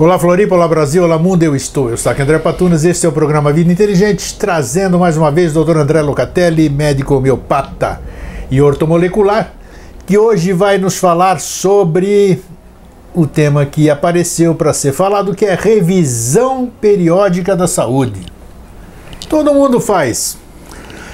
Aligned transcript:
Olá 0.00 0.16
Floripa, 0.16 0.54
olá 0.54 0.68
Brasil, 0.68 1.02
olá 1.02 1.18
mundo, 1.18 1.42
eu 1.42 1.56
estou. 1.56 1.90
Eu 1.90 1.96
sou 1.96 2.12
aqui 2.12 2.22
André 2.22 2.38
Patunas, 2.38 2.84
este 2.84 3.04
é 3.04 3.08
o 3.08 3.12
programa 3.12 3.52
Vida 3.52 3.72
Inteligente, 3.72 4.38
trazendo 4.38 4.96
mais 4.96 5.16
uma 5.16 5.28
vez 5.28 5.56
o 5.56 5.64
Dr. 5.64 5.76
André 5.76 6.00
Locatelli, 6.02 6.68
médico 6.68 7.16
homeopata 7.16 8.00
e 8.48 8.62
ortomolecular, 8.62 9.52
que 10.06 10.16
hoje 10.16 10.52
vai 10.52 10.78
nos 10.78 10.98
falar 10.98 11.40
sobre 11.40 12.40
o 13.12 13.26
tema 13.26 13.66
que 13.66 13.90
apareceu 13.90 14.54
para 14.54 14.72
ser 14.72 14.92
falado, 14.92 15.34
que 15.34 15.44
é 15.44 15.56
revisão 15.56 16.70
periódica 16.80 17.56
da 17.56 17.66
saúde. 17.66 18.20
Todo 19.28 19.52
mundo 19.52 19.80
faz 19.80 20.38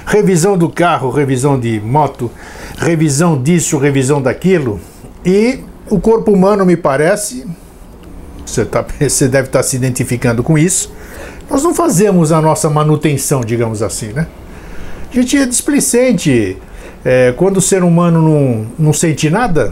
revisão 0.05 0.55
do 0.55 0.69
carro, 0.69 1.09
revisão 1.09 1.59
de 1.59 1.81
moto, 1.81 2.29
revisão 2.77 3.41
disso, 3.41 3.79
revisão 3.79 4.21
daquilo, 4.21 4.79
e 5.25 5.61
o 5.89 5.99
corpo 5.99 6.31
humano 6.31 6.63
me 6.63 6.77
parece 6.77 7.47
você, 8.45 8.65
tá, 8.65 8.85
você 8.99 9.27
deve 9.27 9.47
estar 9.47 9.59
tá 9.59 9.63
se 9.63 9.75
identificando 9.75 10.43
com 10.43 10.57
isso. 10.57 10.91
Nós 11.49 11.63
não 11.63 11.73
fazemos 11.73 12.31
a 12.31 12.41
nossa 12.41 12.69
manutenção, 12.69 13.41
digamos 13.41 13.81
assim, 13.81 14.13
né? 14.13 14.27
A 15.11 15.15
gente 15.15 15.37
é 15.37 15.45
displicente. 15.45 16.57
É, 17.03 17.33
quando 17.37 17.57
o 17.57 17.61
ser 17.61 17.83
humano 17.83 18.19
não, 18.19 18.67
não 18.79 18.93
sente 18.93 19.29
nada, 19.29 19.71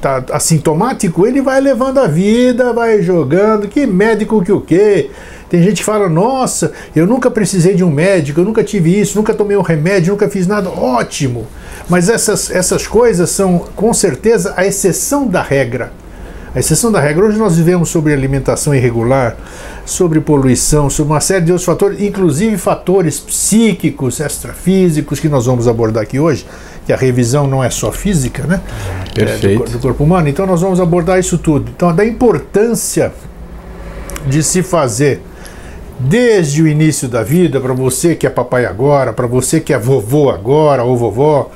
tá 0.00 0.22
assintomático, 0.32 1.26
ele 1.26 1.40
vai 1.40 1.60
levando 1.60 1.98
a 1.98 2.06
vida, 2.06 2.72
vai 2.74 3.00
jogando, 3.00 3.66
que 3.66 3.86
médico 3.86 4.44
que 4.44 4.52
o 4.52 4.60
quê? 4.60 5.10
Tem 5.48 5.62
gente 5.62 5.78
que 5.78 5.84
fala, 5.84 6.08
nossa, 6.08 6.72
eu 6.94 7.06
nunca 7.06 7.30
precisei 7.30 7.74
de 7.74 7.84
um 7.84 7.90
médico, 7.90 8.40
eu 8.40 8.44
nunca 8.44 8.62
tive 8.62 9.00
isso, 9.00 9.16
nunca 9.16 9.32
tomei 9.32 9.56
um 9.56 9.62
remédio, 9.62 10.12
nunca 10.12 10.28
fiz 10.28 10.46
nada. 10.46 10.68
Ótimo! 10.68 11.46
Mas 11.88 12.08
essas, 12.08 12.50
essas 12.50 12.86
coisas 12.86 13.30
são, 13.30 13.60
com 13.74 13.94
certeza, 13.94 14.54
a 14.56 14.66
exceção 14.66 15.26
da 15.26 15.40
regra. 15.40 15.92
A 16.56 16.58
exceção 16.58 16.90
da 16.90 16.98
regra, 16.98 17.26
hoje 17.26 17.36
nós 17.36 17.58
vivemos 17.58 17.90
sobre 17.90 18.14
alimentação 18.14 18.74
irregular, 18.74 19.36
sobre 19.84 20.22
poluição, 20.22 20.88
sobre 20.88 21.12
uma 21.12 21.20
série 21.20 21.44
de 21.44 21.52
outros 21.52 21.66
fatores, 21.66 22.00
inclusive 22.00 22.56
fatores 22.56 23.20
psíquicos, 23.20 24.20
extrafísicos, 24.20 25.20
que 25.20 25.28
nós 25.28 25.44
vamos 25.44 25.68
abordar 25.68 26.02
aqui 26.02 26.18
hoje, 26.18 26.46
que 26.86 26.94
a 26.94 26.96
revisão 26.96 27.46
não 27.46 27.62
é 27.62 27.68
só 27.68 27.92
física, 27.92 28.46
né? 28.46 28.62
Perfeito. 29.14 29.64
É, 29.64 29.66
do, 29.66 29.72
do 29.72 29.78
corpo 29.80 30.02
humano. 30.02 30.28
Então 30.28 30.46
nós 30.46 30.62
vamos 30.62 30.80
abordar 30.80 31.18
isso 31.18 31.36
tudo. 31.36 31.70
Então, 31.76 31.94
da 31.94 32.06
importância 32.06 33.12
de 34.26 34.42
se 34.42 34.62
fazer 34.62 35.20
desde 36.00 36.62
o 36.62 36.66
início 36.66 37.06
da 37.06 37.22
vida, 37.22 37.60
para 37.60 37.74
você 37.74 38.14
que 38.14 38.26
é 38.26 38.30
papai 38.30 38.64
agora, 38.64 39.12
para 39.12 39.26
você 39.26 39.60
que 39.60 39.74
é 39.74 39.78
vovô 39.78 40.30
agora 40.30 40.82
ou 40.82 40.96
vovó, 40.96 41.50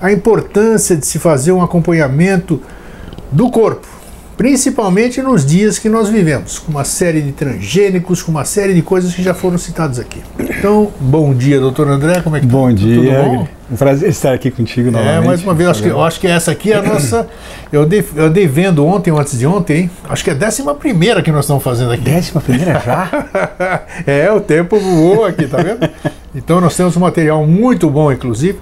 a 0.00 0.12
importância 0.12 0.96
de 0.96 1.04
se 1.04 1.18
fazer 1.18 1.50
um 1.50 1.60
acompanhamento 1.60 2.62
do 3.32 3.50
corpo 3.50 3.93
principalmente 4.36 5.22
nos 5.22 5.44
dias 5.46 5.78
que 5.78 5.88
nós 5.88 6.08
vivemos, 6.08 6.58
com 6.58 6.72
uma 6.72 6.84
série 6.84 7.20
de 7.20 7.32
transgênicos, 7.32 8.22
com 8.22 8.30
uma 8.30 8.44
série 8.44 8.74
de 8.74 8.82
coisas 8.82 9.14
que 9.14 9.22
já 9.22 9.32
foram 9.32 9.58
citadas 9.58 9.98
aqui. 9.98 10.20
Então, 10.38 10.90
bom 11.00 11.32
dia, 11.32 11.60
doutor 11.60 11.88
André, 11.88 12.20
como 12.20 12.36
é 12.36 12.40
que 12.40 12.46
Bom 12.46 12.68
tá? 12.68 12.74
dia, 12.74 12.96
Tudo 12.96 13.10
bom? 13.10 13.48
Um 13.72 13.76
prazer 13.76 14.10
estar 14.10 14.32
aqui 14.34 14.50
contigo 14.50 14.90
novamente. 14.90 15.16
É, 15.16 15.26
mais 15.26 15.42
uma 15.42 15.54
vez, 15.54 15.70
acho 15.70 15.82
que, 15.82 15.88
eu 15.88 16.02
acho 16.02 16.20
que 16.20 16.26
essa 16.26 16.50
aqui 16.50 16.72
é 16.72 16.76
a 16.76 16.82
nossa. 16.82 17.26
Eu 17.72 17.82
andei, 17.82 18.04
eu 18.14 18.30
vendo 18.48 18.84
ontem 18.84 19.10
ou 19.10 19.18
antes 19.18 19.38
de 19.38 19.46
ontem, 19.46 19.82
hein? 19.82 19.90
acho 20.08 20.22
que 20.22 20.30
é 20.30 20.32
a 20.34 20.36
décima 20.36 20.74
primeira 20.74 21.22
que 21.22 21.32
nós 21.32 21.44
estamos 21.44 21.62
fazendo 21.62 21.92
aqui. 21.92 22.02
Décima 22.02 22.40
primeira 22.40 22.78
já? 22.80 23.08
é, 24.06 24.30
o 24.30 24.40
tempo 24.40 24.78
voou 24.78 25.24
aqui, 25.24 25.46
tá 25.46 25.58
vendo? 25.62 25.88
Então, 26.34 26.60
nós 26.60 26.76
temos 26.76 26.96
um 26.96 27.00
material 27.00 27.46
muito 27.46 27.88
bom, 27.88 28.12
inclusive, 28.12 28.58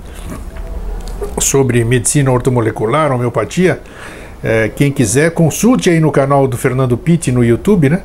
sobre 1.41 1.84
medicina 1.84 2.31
ortomolecular, 2.31 3.11
homeopatia 3.11 3.81
é, 4.43 4.69
quem 4.75 4.91
quiser, 4.91 5.31
consulte 5.31 5.89
aí 5.89 6.01
no 6.01 6.11
canal 6.11 6.49
do 6.49 6.57
Fernando 6.57 6.97
Pitti 6.97 7.31
no 7.31 7.45
YouTube, 7.45 7.89
né? 7.89 8.01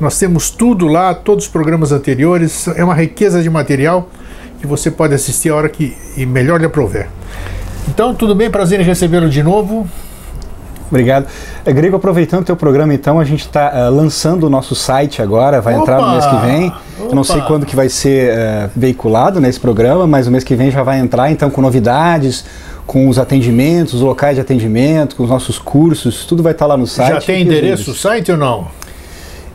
Nós 0.00 0.18
temos 0.18 0.50
tudo 0.50 0.86
lá, 0.86 1.14
todos 1.14 1.46
os 1.46 1.50
programas 1.50 1.92
anteriores, 1.92 2.68
é 2.68 2.84
uma 2.84 2.94
riqueza 2.94 3.42
de 3.42 3.48
material 3.48 4.08
que 4.60 4.66
você 4.66 4.90
pode 4.90 5.14
assistir 5.14 5.50
a 5.50 5.54
hora 5.54 5.68
que 5.68 5.96
e 6.16 6.26
melhor 6.26 6.60
lhe 6.60 6.66
aprover. 6.66 7.08
Então, 7.88 8.14
tudo 8.14 8.34
bem, 8.34 8.50
prazer 8.50 8.80
em 8.80 8.84
recebê-lo 8.84 9.30
de 9.30 9.42
novo. 9.42 9.88
Obrigado. 10.90 11.26
É, 11.64 11.72
Grego, 11.72 11.96
aproveitando 11.96 12.42
o 12.42 12.44
teu 12.44 12.56
programa, 12.56 12.92
então, 12.94 13.20
a 13.20 13.24
gente 13.24 13.40
está 13.40 13.70
uh, 13.70 13.76
eh, 13.76 13.88
lançando 13.90 14.44
o 14.44 14.50
nosso 14.50 14.74
site 14.74 15.20
agora, 15.20 15.60
vai 15.60 15.74
Opa! 15.74 15.82
entrar 15.82 16.00
no 16.00 16.12
mês 16.12 16.26
que 16.26 16.36
vem. 16.36 16.68
Opa! 16.68 16.80
Eu 17.00 17.14
não 17.14 17.24
sei 17.24 17.40
quando 17.42 17.66
que 17.66 17.76
vai 17.76 17.88
ser 17.88 18.32
uh, 18.32 18.70
veiculado 18.74 19.40
nesse 19.40 19.60
programa, 19.60 20.06
mas 20.06 20.26
o 20.26 20.30
mês 20.30 20.44
que 20.44 20.54
vem 20.54 20.70
já 20.70 20.82
vai 20.82 20.98
entrar, 20.98 21.30
então, 21.30 21.50
com 21.50 21.60
novidades, 21.60 22.44
com 22.88 23.06
os 23.06 23.18
atendimentos, 23.18 23.92
os 23.92 24.00
locais 24.00 24.34
de 24.34 24.40
atendimento, 24.40 25.14
com 25.14 25.22
os 25.22 25.28
nossos 25.28 25.58
cursos, 25.58 26.24
tudo 26.24 26.42
vai 26.42 26.52
estar 26.52 26.64
lá 26.64 26.74
no 26.74 26.86
site. 26.86 27.12
Já 27.12 27.20
tem 27.20 27.42
endereço 27.42 27.90
o 27.90 27.94
site 27.94 28.32
ou 28.32 28.38
não? 28.38 28.66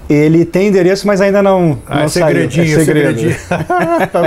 Ele 0.08 0.46
tem 0.46 0.68
endereço, 0.68 1.08
mas 1.08 1.20
ainda 1.20 1.42
não. 1.42 1.80
Ah, 1.88 1.96
não 1.96 2.04
é 2.04 2.08
segredinho, 2.10 2.80
é 2.80 2.86
segredinho. 2.86 3.36
tá 3.50 4.22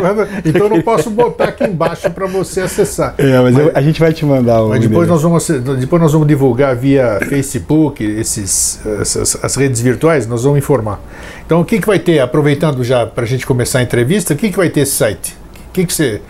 então 0.45 0.69
não 0.69 0.83
posso 0.83 1.09
botar 1.09 1.45
aqui 1.45 1.63
embaixo 1.65 2.11
para 2.11 2.27
você 2.27 2.63
acessar. 2.63 3.15
É, 3.19 3.41
mas, 3.41 3.55
mas 3.55 3.59
eu, 3.59 3.73
a 3.77 3.81
gente 3.81 4.01
vai 4.01 4.13
te 4.13 4.25
mandar 4.25 4.63
o. 4.63 4.71
Mas 4.71 4.81
depois 4.81 5.09
nós, 5.09 5.23
vamos, 5.23 5.47
depois 5.79 6.03
nós 6.03 6.13
vamos 6.13 6.27
divulgar 6.27 6.75
via 6.75 7.21
Facebook, 7.29 8.03
esses, 8.03 8.81
essas, 9.01 9.39
as 9.41 9.55
redes 9.55 9.81
virtuais, 9.81 10.27
nós 10.27 10.43
vamos 10.43 10.59
informar. 10.59 11.01
Então 11.45 11.61
o 11.61 11.65
que, 11.65 11.79
que 11.79 11.87
vai 11.87 12.01
ter, 12.01 12.19
aproveitando 12.19 12.83
já 12.83 13.07
para 13.07 13.23
a 13.23 13.27
gente 13.27 13.47
começar 13.47 13.79
a 13.79 13.83
entrevista, 13.83 14.35
o 14.35 14.37
que, 14.37 14.51
que 14.51 14.57
vai 14.57 14.69
ter 14.69 14.81
esse 14.81 14.97
site? 14.97 15.37
O 15.69 15.73
que, 15.73 15.87
que 15.87 15.95
você 15.95 16.21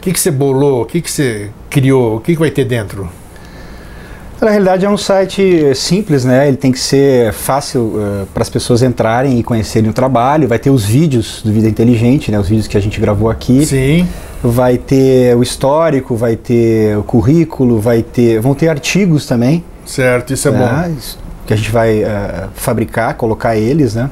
que, 0.00 0.12
que 0.12 0.20
você 0.20 0.30
bolou? 0.30 0.82
O 0.82 0.86
que, 0.86 1.00
que 1.00 1.10
você 1.10 1.50
criou? 1.68 2.16
O 2.16 2.20
que, 2.20 2.32
que 2.32 2.38
vai 2.38 2.50
ter 2.50 2.64
dentro? 2.64 3.08
Na 4.40 4.48
realidade 4.48 4.86
é 4.86 4.88
um 4.88 4.96
site 4.96 5.74
simples, 5.74 6.24
né? 6.24 6.48
Ele 6.48 6.56
tem 6.56 6.72
que 6.72 6.78
ser 6.78 7.30
fácil 7.30 7.82
uh, 7.82 8.26
para 8.32 8.42
as 8.42 8.48
pessoas 8.48 8.82
entrarem 8.82 9.38
e 9.38 9.42
conhecerem 9.42 9.90
o 9.90 9.92
trabalho. 9.92 10.48
Vai 10.48 10.58
ter 10.58 10.70
os 10.70 10.82
vídeos 10.82 11.42
do 11.44 11.52
Vida 11.52 11.68
Inteligente, 11.68 12.32
né? 12.32 12.38
Os 12.38 12.48
vídeos 12.48 12.66
que 12.66 12.74
a 12.74 12.80
gente 12.80 12.98
gravou 12.98 13.28
aqui. 13.28 13.66
Sim. 13.66 14.08
Vai 14.42 14.78
ter 14.78 15.36
o 15.36 15.42
histórico, 15.42 16.16
vai 16.16 16.36
ter 16.36 16.96
o 16.96 17.02
currículo, 17.02 17.78
vai 17.78 18.02
ter, 18.02 18.40
vão 18.40 18.54
ter 18.54 18.68
artigos 18.68 19.26
também. 19.26 19.62
Certo, 19.84 20.32
isso 20.32 20.48
é 20.48 20.52
né? 20.52 20.88
bom. 20.88 20.96
Que 21.46 21.52
a 21.52 21.56
gente 21.56 21.70
vai 21.70 22.02
uh, 22.02 22.48
fabricar, 22.54 23.14
colocar 23.16 23.58
eles, 23.58 23.94
né? 23.94 24.08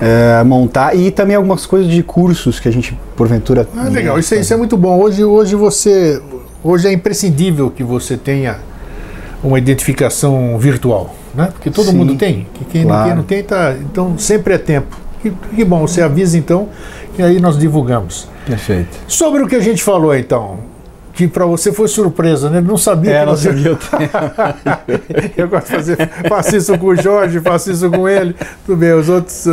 É, 0.00 0.42
montar 0.44 0.96
e 0.96 1.10
também 1.10 1.36
algumas 1.36 1.66
coisas 1.66 1.90
de 1.90 2.02
cursos 2.02 2.58
que 2.58 2.68
a 2.68 2.72
gente 2.72 2.98
porventura. 3.14 3.68
Ah, 3.76 3.88
legal, 3.88 4.18
isso, 4.18 4.34
é, 4.34 4.40
isso 4.40 4.52
é 4.52 4.56
muito 4.56 4.76
bom. 4.76 4.98
Hoje, 4.98 5.22
hoje 5.22 5.54
você, 5.54 6.20
hoje 6.64 6.88
é 6.88 6.92
imprescindível 6.92 7.70
que 7.70 7.82
você 7.82 8.16
tenha 8.16 8.58
uma 9.44 9.58
identificação 9.58 10.58
virtual, 10.58 11.14
né? 11.34 11.50
Porque 11.52 11.70
todo 11.70 11.90
Sim, 11.90 11.96
mundo 11.96 12.16
tem. 12.16 12.46
Que 12.54 12.64
quem, 12.64 12.84
claro. 12.84 13.08
quem 13.08 13.16
não 13.16 13.22
tem 13.24 13.42
tá, 13.42 13.74
então 13.78 14.16
sempre 14.18 14.54
é 14.54 14.58
tempo. 14.58 14.98
Que, 15.20 15.30
que 15.54 15.64
bom, 15.64 15.86
você 15.86 16.00
avisa 16.00 16.38
então 16.38 16.68
que 17.14 17.22
aí 17.22 17.38
nós 17.38 17.58
divulgamos. 17.58 18.26
Perfeito. 18.46 18.96
Sobre 19.06 19.42
o 19.42 19.46
que 19.46 19.54
a 19.54 19.60
gente 19.60 19.82
falou 19.82 20.14
então, 20.14 20.58
que 21.20 21.28
para 21.28 21.44
você 21.44 21.70
foi 21.70 21.86
surpresa, 21.86 22.48
né? 22.48 22.58
Ele 22.58 22.66
não 22.66 22.78
sabia 22.78 23.12
é, 23.12 23.20
que 23.20 23.26
não 23.26 23.36
sabia 23.36 23.78
Eu 25.36 25.48
gosto 25.48 25.66
de 25.66 25.72
fazer, 25.72 26.10
faço 26.26 26.56
isso 26.56 26.78
com 26.78 26.86
o 26.86 26.96
Jorge, 26.96 27.40
faço 27.40 27.70
isso 27.70 27.90
com 27.90 28.08
ele. 28.08 28.34
Tudo 28.64 28.78
bem, 28.78 28.94
os 28.94 29.08
outros, 29.08 29.46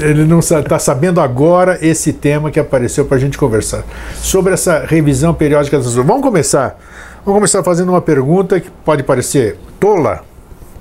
ele 0.00 0.24
não 0.24 0.38
está 0.38 0.78
sabendo 0.78 1.20
agora 1.20 1.78
esse 1.82 2.10
tema 2.12 2.50
que 2.50 2.58
apareceu 2.58 3.04
para 3.04 3.18
a 3.18 3.20
gente 3.20 3.36
conversar. 3.36 3.84
Sobre 4.16 4.54
essa 4.54 4.84
revisão 4.86 5.34
periódica 5.34 5.76
das 5.76 5.94
Vamos 5.94 6.22
começar. 6.22 6.78
Vamos 7.22 7.38
começar 7.38 7.62
fazendo 7.62 7.90
uma 7.90 8.00
pergunta 8.00 8.58
que 8.58 8.70
pode 8.82 9.02
parecer 9.02 9.58
tola, 9.78 10.24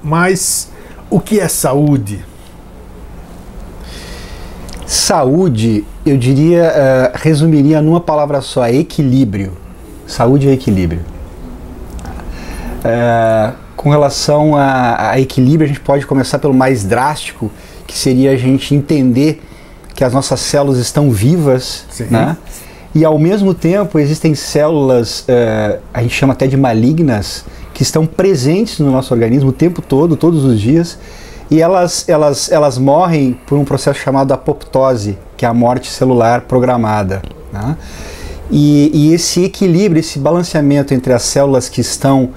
mas 0.02 0.72
o 1.10 1.20
que 1.20 1.38
é 1.38 1.50
saúde? 1.50 2.24
Saúde, 4.86 5.84
eu 6.06 6.18
diria, 6.18 6.72
uh, 6.72 7.18
resumiria 7.18 7.82
numa 7.82 8.00
palavra 8.00 8.40
só: 8.40 8.66
equilíbrio 8.70 9.67
Saúde 10.08 10.48
e 10.48 10.52
equilíbrio. 10.52 11.02
É, 12.84 13.52
com 13.76 13.90
relação 13.90 14.56
a, 14.56 15.12
a, 15.12 15.20
equilíbrio, 15.20 15.66
a 15.66 15.68
gente 15.68 15.82
pode 15.82 16.06
começar 16.06 16.40
pelo 16.40 16.54
mais 16.54 16.84
drástico, 16.84 17.52
que 17.86 17.98
seria 17.98 18.32
a 18.32 18.36
gente 18.36 18.74
entender 18.74 19.42
que 19.94 20.04
as 20.04 20.14
nossas 20.14 20.40
células 20.40 20.80
estão 20.80 21.12
vivas, 21.12 21.86
né? 22.10 22.38
E 22.96 23.06
ao 23.06 23.20
mesmo 23.20 23.54
tempo 23.54 24.00
existem 24.00 24.34
células, 24.34 25.24
é, 25.28 25.80
a 25.94 26.02
gente 26.02 26.16
chama 26.16 26.34
até 26.34 26.48
de 26.48 26.58
malignas, 26.58 27.46
que 27.74 27.84
estão 27.84 28.08
presentes 28.08 28.80
no 28.80 28.92
nosso 28.92 29.14
organismo 29.14 29.50
o 29.50 29.54
tempo 29.54 29.84
todo, 29.84 30.16
todos 30.16 30.44
os 30.44 30.60
dias, 30.60 30.98
e 31.50 31.62
elas, 31.62 32.10
elas, 32.10 32.52
elas 32.52 32.78
morrem 32.78 33.40
por 33.46 33.58
um 33.58 33.64
processo 33.64 34.00
chamado 34.00 34.34
apoptose, 34.34 35.18
que 35.38 35.46
é 35.46 35.48
a 35.48 35.54
morte 35.54 35.90
celular 35.90 36.42
programada. 36.42 37.22
Né? 37.54 37.78
E, 38.50 38.92
e, 38.94 39.14
esse 39.14 39.44
equilíbrio, 39.44 40.00
esse 40.00 40.18
balanceamento 40.20 40.94
entre 40.94 41.12
as 41.14 41.24
células 41.24 41.68
que 41.68 41.82
estão 41.82 42.30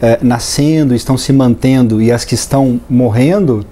eh, 0.00 0.18
nascendo, 0.22 0.94
estão 0.94 1.18
se 1.18 1.32
mantendo 1.32 2.00
e 2.00 2.10
as 2.10 2.24
que 2.24 2.34
estão 2.34 2.80
morrendo 2.88 3.66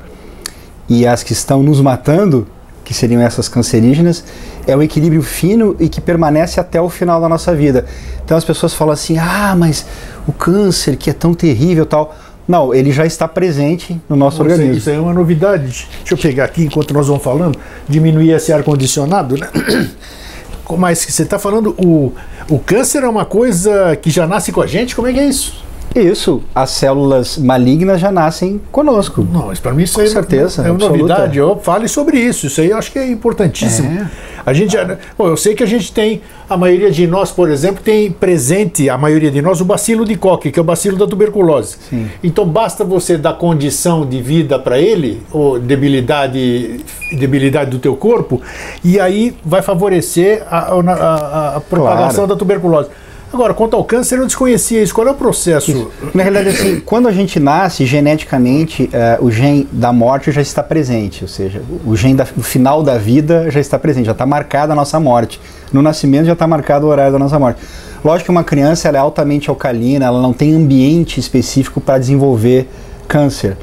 e 0.89 1.07
as 1.07 1.23
que 1.23 1.33
estão 1.33 1.63
nos 1.63 1.81
matando, 1.81 2.47
que 2.85 2.93
seriam 2.93 3.21
essas 3.21 3.49
cancerígenas, 3.49 4.25
é 4.67 4.77
um 4.77 4.83
equilíbrio 4.83 5.23
fino 5.23 5.75
e 5.81 5.89
que 5.89 6.01
permanece 6.01 6.61
até 6.61 6.81
o 6.81 6.89
final 6.89 7.21
da 7.21 7.29
nossa 7.29 7.55
vida. 7.55 7.87
Então 8.25 8.37
as 8.37 8.45
pessoas 8.45 8.75
falam 8.75 8.93
assim: 8.93 9.17
ah, 9.19 9.55
mas 9.57 9.87
o 10.29 10.33
câncer 10.33 10.97
que 10.97 11.11
é 11.11 11.13
tão 11.13 11.35
terrível 11.35 11.87
tal. 11.87 12.15
Não, 12.49 12.73
ele 12.73 12.93
já 12.93 13.05
está 13.05 13.27
presente 13.27 14.01
no 14.09 14.15
nosso 14.15 14.37
Isso 14.37 14.45
aí- 14.45 14.53
organismo. 14.53 14.79
Isso 14.79 14.91
é 14.91 15.01
uma 15.01 15.13
novidade. 15.13 15.89
Deixa 15.99 16.15
eu 16.15 16.19
pegar 16.19 16.45
aqui 16.45 16.63
enquanto 16.65 16.95
nós 16.95 17.09
vamos 17.09 17.25
falando, 17.25 17.59
diminuir 17.89 18.31
esse 18.31 18.53
ar-condicionado, 18.53 19.37
né? 19.37 19.49
Mas 20.71 20.99
você 20.99 21.23
está 21.23 21.39
falando, 21.39 21.75
o, 21.79 22.13
o 22.49 22.59
câncer 22.59 23.03
é 23.03 23.09
uma 23.09 23.25
coisa 23.25 23.95
que 23.97 24.11
já 24.11 24.27
nasce 24.27 24.51
com 24.53 24.61
a 24.61 24.67
gente? 24.67 24.97
Como 24.97 25.07
é 25.07 25.13
que 25.13 25.21
é 25.21 25.27
isso? 25.27 25.66
Isso, 25.95 26.43
as 26.55 26.71
células 26.71 27.39
malignas 27.39 27.99
já 28.01 28.13
nascem 28.13 28.61
conosco. 28.71 29.27
Não, 29.33 29.47
mas 29.47 29.59
para 29.59 29.73
mim 29.73 29.85
isso 29.85 29.99
aí 29.99 30.07
Com 30.07 30.13
certeza, 30.13 30.61
é 30.63 30.67
uma 30.67 30.75
absoluta. 30.75 30.99
novidade. 30.99 31.39
Eu 31.39 31.57
fale 31.63 31.89
sobre 31.89 32.19
isso. 32.19 32.47
Isso 32.47 32.61
aí 32.61 32.69
eu 32.71 32.77
acho 32.77 32.93
que 32.93 32.99
é 32.99 33.07
importantíssimo. 33.11 33.89
É. 34.01 34.07
A 34.45 34.53
gente 34.53 34.75
já, 34.75 34.85
Bom, 35.17 35.27
eu 35.29 35.37
sei 35.37 35.55
que 35.55 35.63
a 35.63 35.67
gente 35.67 35.91
tem, 35.93 36.21
a 36.49 36.57
maioria 36.57 36.91
de 36.91 37.07
nós, 37.07 37.31
por 37.31 37.51
exemplo, 37.51 37.83
tem 37.83 38.11
presente, 38.13 38.91
a 38.91 38.99
maioria 38.99 39.31
de 39.31 39.41
nós, 39.41 39.61
o 39.61 39.65
bacilo 39.65 40.05
de 40.05 40.17
Koch, 40.17 40.51
que 40.51 40.59
é 40.59 40.63
o 40.63 40.65
bacilo 40.65 40.97
da 40.99 41.07
tuberculose. 41.07 41.77
Sim. 41.89 42.09
Então 42.23 42.47
basta 42.47 42.85
você 42.85 43.17
dar 43.17 43.33
condição 43.35 44.05
de 44.07 44.21
vida 44.21 44.59
para 44.59 44.79
ele, 44.79 45.23
ou 45.33 45.59
debilidade, 45.59 46.81
debilidade 47.19 47.71
do 47.71 47.79
teu 47.79 47.97
corpo, 47.97 48.41
e 48.85 49.01
aí 49.01 49.35
vai 49.45 49.63
favorecer 49.63 50.45
a, 50.51 50.59
a- 50.75 50.81
a- 50.93 51.57
a 51.57 51.61
propagação 51.61 52.15
Claro. 52.17 52.29
da 52.29 52.37
tuberculose. 52.37 52.89
Agora, 53.33 53.53
quanto 53.53 53.75
ao 53.77 53.85
câncer, 53.85 54.19
eu 54.19 54.25
desconhecia 54.27 54.83
isso. 54.83 54.95
Qual 54.95 55.07
é 55.07 55.11
o 55.11 55.15
processo? 55.15 55.91
Na 56.15 56.23
realidade, 56.23 56.49
assim, 56.51 56.81
quando 56.87 57.09
a 57.09 57.13
gente 57.13 57.39
nasce, 57.41 57.85
geneticamente, 57.85 58.89
eh, 58.93 59.19
o 59.21 59.31
gene 59.31 59.69
da 59.73 59.93
morte 59.93 60.31
já 60.33 60.41
está 60.41 60.63
presente, 60.63 61.23
ou 61.25 61.29
seja, 61.29 61.61
o 61.85 61.95
gene 61.97 62.15
da- 62.15 62.25
do 62.37 62.43
final 62.43 62.83
da 62.83 62.97
vida 62.97 63.51
já 63.51 63.61
está 63.61 63.79
presente, 63.79 64.07
já 64.07 64.13
está 64.13 64.25
marcada 64.25 64.73
a 64.73 64.77
nossa 64.77 64.99
morte. 65.01 65.41
No 65.73 65.83
nascimento 65.83 66.27
já 66.27 66.33
está 66.33 66.47
marcado 66.47 66.87
o 66.87 66.89
horário 66.89 67.13
da 67.13 67.19
nossa 67.19 67.39
morte. 67.39 67.61
Lógico 68.05 68.27
que 68.27 68.31
uma 68.31 68.45
criança 68.45 68.89
ela 68.89 68.97
é 68.99 69.01
altamente 69.01 69.51
alcalina, 69.51 70.07
ela 70.07 70.23
não 70.23 70.33
tem 70.33 70.55
ambiente 70.55 71.19
específico 71.19 71.81
para 71.81 71.99
desenvolver 71.99 72.69
câncer. 73.09 73.57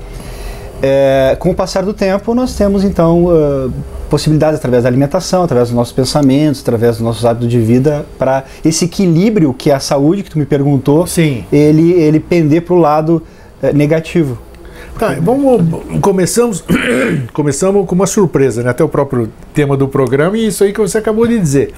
É, 0.86 1.38
com 1.40 1.52
o 1.52 1.56
passar 1.56 1.86
do 1.86 1.94
tempo, 1.94 2.36
nós 2.36 2.58
temos 2.58 2.84
então 2.84 3.28
ah, 3.32 3.70
possibilidades 4.10 4.60
através 4.60 4.84
da 4.84 4.90
alimentação, 4.90 5.42
através 5.42 5.70
dos 5.70 5.76
nossos 5.78 5.94
pensamentos, 5.94 6.60
através 6.60 6.98
dos 6.98 7.02
nossos 7.02 7.26
hábitos 7.26 7.50
de 7.50 7.58
vida, 7.58 8.06
para 8.20 8.44
esse 8.66 8.84
equilíbrio 8.84 9.54
que 9.54 9.72
é 9.72 9.74
a 9.74 9.80
saúde, 9.80 10.24
que 10.24 10.30
tu 10.30 10.38
me 10.38 10.46
perguntou, 10.46 11.08
Sim. 11.08 11.46
ele, 11.54 11.94
ele 11.94 12.20
pender 12.20 12.64
para 12.64 12.74
o 12.74 12.78
lado 12.78 13.24
eh, 13.62 13.72
negativo. 13.72 14.38
Tá, 15.00 15.16
vamos. 15.22 15.62
Começamos, 16.02 16.62
começamos 17.32 17.88
com 17.88 17.96
uma 17.96 18.06
surpresa, 18.06 18.62
né? 18.62 18.70
Até 18.72 18.84
o 18.84 18.90
próprio 18.90 19.30
tema 19.54 19.78
do 19.78 19.88
programa 19.88 20.38
e 20.38 20.48
isso 20.48 20.66
aí 20.66 20.74
que 20.74 20.82
você 20.82 20.98
acabou 20.98 21.26
de 21.26 21.40
dizer. 21.40 21.74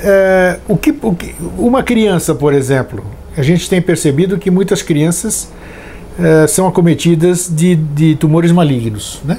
É, 0.00 0.58
o 0.66 0.76
que, 0.76 0.92
o 1.00 1.14
que- 1.14 1.34
uma 1.56 1.84
criança, 1.84 2.34
por 2.34 2.52
exemplo, 2.52 3.04
a 3.36 3.42
gente 3.42 3.70
tem 3.70 3.80
percebido 3.80 4.36
que 4.36 4.50
muitas 4.50 4.82
crianças 4.82 5.48
é, 6.18 6.46
são 6.46 6.66
acometidas 6.66 7.50
de, 7.50 7.74
de 7.74 8.14
tumores 8.16 8.52
malignos, 8.52 9.20
né? 9.24 9.38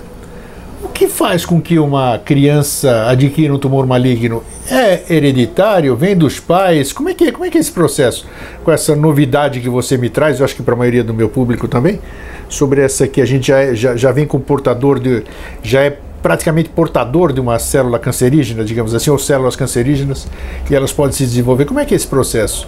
O 0.84 0.90
que 0.90 1.08
faz 1.08 1.44
com 1.44 1.60
que 1.60 1.80
uma 1.80 2.20
criança 2.20 3.08
adquira 3.10 3.54
um 3.54 3.58
tumor 3.58 3.88
maligno? 3.88 4.44
É 4.70 5.02
hereditário? 5.10 5.96
Vem 5.96 6.16
dos 6.16 6.40
pais? 6.40 6.94
Como 6.94 7.10
é 7.10 7.14
que 7.14 7.26
é, 7.26 7.32
como 7.32 7.46
é, 7.46 7.50
que 7.50 7.58
é 7.58 7.62
esse 7.62 7.72
processo? 7.72 8.28
Com 8.64 8.72
essa 8.72 8.96
novidade 8.96 9.60
que 9.60 9.70
você 9.70 9.98
me 9.98 10.10
traz, 10.10 10.40
eu 10.40 10.46
acho 10.46 10.56
que 10.56 10.62
para 10.62 10.76
a 10.76 10.78
maioria 10.78 11.04
do 11.04 11.14
meu 11.14 11.30
público 11.30 11.68
também, 11.68 12.00
sobre 12.48 12.82
essa 12.82 13.08
que 13.08 13.20
a 13.20 13.26
gente 13.26 13.48
já, 13.48 13.74
já, 13.74 13.96
já 13.96 14.12
vem 14.12 14.28
com 14.28 14.40
portador 14.40 15.00
de. 15.00 15.24
já 15.64 15.82
é 15.82 15.98
praticamente 16.22 16.70
portador 16.70 17.32
de 17.34 17.40
uma 17.40 17.58
célula 17.58 17.98
cancerígena, 17.98 18.64
digamos 18.64 18.94
assim, 18.94 19.10
ou 19.10 19.18
células 19.18 19.56
cancerígenas, 19.56 20.28
e 20.70 20.76
elas 20.76 20.92
podem 20.92 21.14
se 21.14 21.24
desenvolver. 21.24 21.66
Como 21.66 21.80
é 21.80 21.86
que 21.86 21.94
é 21.94 21.98
esse 21.98 22.08
processo? 22.08 22.68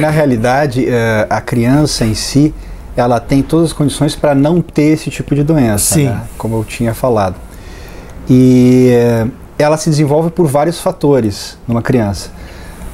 Na 0.00 0.10
realidade, 0.10 0.86
eh, 0.88 1.26
a 1.28 1.40
criança 1.40 2.04
em 2.04 2.14
si, 2.14 2.54
ela 2.96 3.20
tem 3.20 3.42
todas 3.42 3.66
as 3.66 3.72
condições 3.72 4.16
para 4.16 4.34
não 4.34 4.62
ter 4.62 4.94
esse 4.94 5.10
tipo 5.10 5.34
de 5.34 5.42
doença, 5.42 5.98
né? 5.98 6.22
como 6.38 6.56
eu 6.56 6.64
tinha 6.64 6.94
falado. 6.94 7.36
E 8.28 8.88
eh, 8.90 9.26
ela 9.58 9.76
se 9.76 9.90
desenvolve 9.90 10.30
por 10.30 10.46
vários 10.46 10.80
fatores 10.80 11.58
numa 11.68 11.82
criança. 11.82 12.30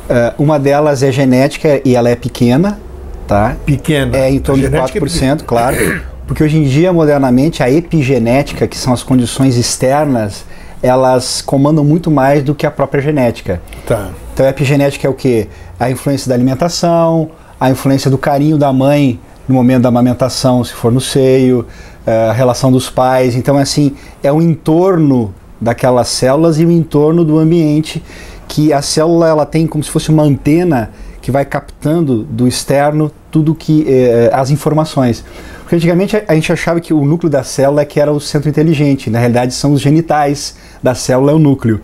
Eh, 0.09 0.35
uma 0.39 0.59
delas 0.59 1.03
é 1.03 1.13
genética 1.13 1.81
e 1.85 1.95
ela 1.95 2.11
é 2.11 2.17
pequena, 2.17 2.81
tá? 3.27 3.57
Pequena. 3.65 4.17
É 4.17 4.31
em 4.31 4.41
torno 4.41 4.61
de 4.61 4.69
genética 4.69 4.99
é 4.99 5.03
4%, 5.03 5.45
claro. 5.45 6.03
Porque 6.27 6.43
hoje 6.43 6.59
em 6.59 6.65
dia, 6.65 6.93
modernamente, 6.93 7.63
a 7.63 7.71
epigenética, 7.71 8.67
que 8.67 8.77
são 8.77 8.93
as 8.93 9.03
condições 9.03 9.57
externas, 9.57 10.45
elas 10.83 11.41
comandam 11.41 11.85
muito 11.85 12.11
mais 12.11 12.43
do 12.43 12.55
que 12.55 12.67
a 12.67 12.71
própria 12.71 13.01
genética. 13.01 13.63
Tá. 13.87 14.11
Então 14.35 14.47
a 14.47 14.49
epigenética 14.49 15.07
é 15.07 15.11
o 15.11 15.15
que? 15.15 15.49
A 15.79 15.91
influência 15.91 16.29
da 16.29 16.35
alimentação, 16.35 17.31
a 17.61 17.71
influência 17.71 18.11
do 18.11 18.19
carinho 18.19 18.59
da 18.59 18.73
mãe 18.73 19.21
no 19.49 19.55
momento 19.55 19.83
da 19.83 19.89
amamentação, 19.89 20.63
se 20.65 20.73
for 20.73 20.93
no 20.93 21.01
seio, 21.01 21.67
eh, 22.07 22.29
a 22.31 22.33
relação 22.33 22.71
dos 22.71 22.89
pais. 22.89 23.35
Então, 23.35 23.57
assim, 23.57 23.95
é 24.23 24.33
o 24.33 24.41
entorno 24.41 25.35
daquelas 25.61 26.09
células 26.09 26.59
e 26.59 26.65
o 26.65 26.71
entorno 26.71 27.25
do 27.25 27.39
ambiente 27.39 28.03
que 28.49 28.73
a 28.73 28.83
célula 28.83 29.29
ela 29.29 29.47
tem 29.47 29.67
como 29.67 29.83
se 29.83 29.91
fosse 29.91 30.11
uma 30.11 30.23
antena 30.23 30.91
que 31.21 31.31
vai 31.31 31.45
captando 31.45 32.25
do 32.25 32.49
externo 32.49 33.11
tudo 33.31 33.55
que 33.55 33.85
eh, 33.89 34.31
as 34.33 34.51
informações. 34.51 35.25
Porque 35.61 35.77
antigamente 35.77 36.17
a- 36.17 36.25
a 36.29 36.35
gente 36.35 36.53
achava 36.53 36.81
que 36.81 36.93
o 36.93 37.05
núcleo 37.05 37.31
da 37.31 37.43
célula 37.45 37.83
é 37.83 37.85
que 37.85 37.99
era 38.01 38.13
o 38.13 38.21
centro 38.21 38.49
inteligente. 38.49 39.09
Na 39.09 39.19
realidade, 39.21 39.55
são 39.55 39.73
os 39.73 39.81
genitais 39.81 40.57
da 40.83 40.95
célula 40.95 41.33
é 41.33 41.35
o 41.35 41.39
núcleo. 41.39 41.81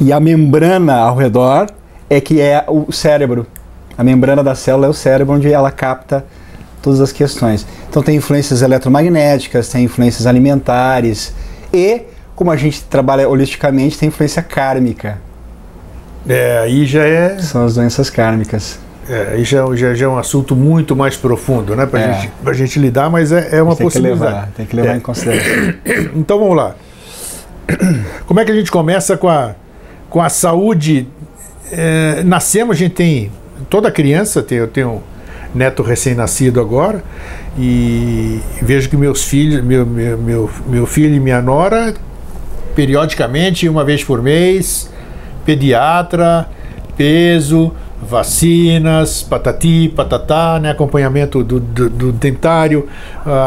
E 0.00 0.12
a 0.12 0.20
membrana 0.20 0.94
ao 0.96 1.16
redor 1.16 1.66
é 2.08 2.20
que 2.20 2.40
é 2.40 2.64
o 2.68 2.90
cérebro. 2.92 3.46
A 3.98 4.04
membrana 4.04 4.42
da 4.44 4.54
célula 4.54 4.86
é 4.86 4.88
o 4.88 4.94
cérebro 4.94 5.34
onde 5.34 5.52
ela 5.52 5.72
capta 5.72 6.24
todas 6.88 7.00
as 7.02 7.12
questões. 7.12 7.66
Então 7.90 8.02
tem 8.02 8.16
influências 8.16 8.62
eletromagnéticas, 8.62 9.68
tem 9.68 9.84
influências 9.84 10.26
alimentares 10.26 11.34
e, 11.72 12.02
como 12.34 12.50
a 12.50 12.56
gente 12.56 12.82
trabalha 12.84 13.28
holisticamente, 13.28 13.98
tem 13.98 14.08
influência 14.08 14.42
kármica. 14.42 15.18
É, 16.26 16.58
aí 16.60 16.86
já 16.86 17.04
é. 17.04 17.38
São 17.38 17.64
as 17.64 17.74
doenças 17.74 18.08
kármicas. 18.08 18.78
É, 19.08 19.34
aí 19.34 19.44
já, 19.44 19.64
já, 19.74 19.94
já 19.94 20.06
é 20.06 20.08
um 20.08 20.18
assunto 20.18 20.54
muito 20.56 20.94
mais 20.96 21.16
profundo, 21.16 21.74
né? 21.76 21.84
Pra, 21.86 22.00
É. 22.00 22.12
gente, 22.14 22.32
pra 22.42 22.52
gente 22.54 22.78
lidar, 22.78 23.10
mas 23.10 23.32
é, 23.32 23.56
é 23.58 23.62
uma 23.62 23.70
tem 23.76 23.78
que 23.78 23.82
possibilidade. 23.84 24.32
levar, 24.32 24.48
tem 24.56 24.66
que 24.66 24.76
levar 24.76 24.94
É. 24.94 24.96
em 24.96 25.00
consideração. 25.00 25.74
Então 26.16 26.38
vamos 26.38 26.56
lá. 26.56 26.74
Como 28.26 28.40
é 28.40 28.44
que 28.44 28.52
a 28.52 28.54
gente 28.54 28.70
começa 28.70 29.16
com 29.16 29.28
a, 29.28 29.54
com 30.08 30.20
a 30.22 30.28
saúde? 30.30 31.06
É, 31.70 32.22
nascemos, 32.24 32.76
a 32.76 32.78
gente 32.78 32.94
tem. 32.94 33.30
Toda 33.68 33.90
criança, 33.90 34.42
tem, 34.42 34.56
eu 34.58 34.68
tenho 34.68 34.88
um 34.90 35.17
neto 35.54 35.82
recém-nascido 35.82 36.60
agora, 36.60 37.02
e 37.58 38.40
vejo 38.62 38.88
que 38.88 38.96
meus 38.96 39.24
filhos, 39.24 39.62
meu, 39.64 39.84
meu, 39.84 40.18
meu, 40.18 40.50
meu 40.66 40.86
filho 40.86 41.14
e 41.14 41.20
minha 41.20 41.42
nora, 41.42 41.94
periodicamente, 42.74 43.68
uma 43.68 43.84
vez 43.84 44.04
por 44.04 44.22
mês, 44.22 44.90
pediatra, 45.44 46.48
peso, 46.96 47.72
vacinas, 48.00 49.22
patati, 49.22 49.92
patatá, 49.94 50.58
né, 50.60 50.70
acompanhamento 50.70 51.42
do, 51.42 51.58
do, 51.58 51.90
do 51.90 52.12
dentário, 52.12 52.88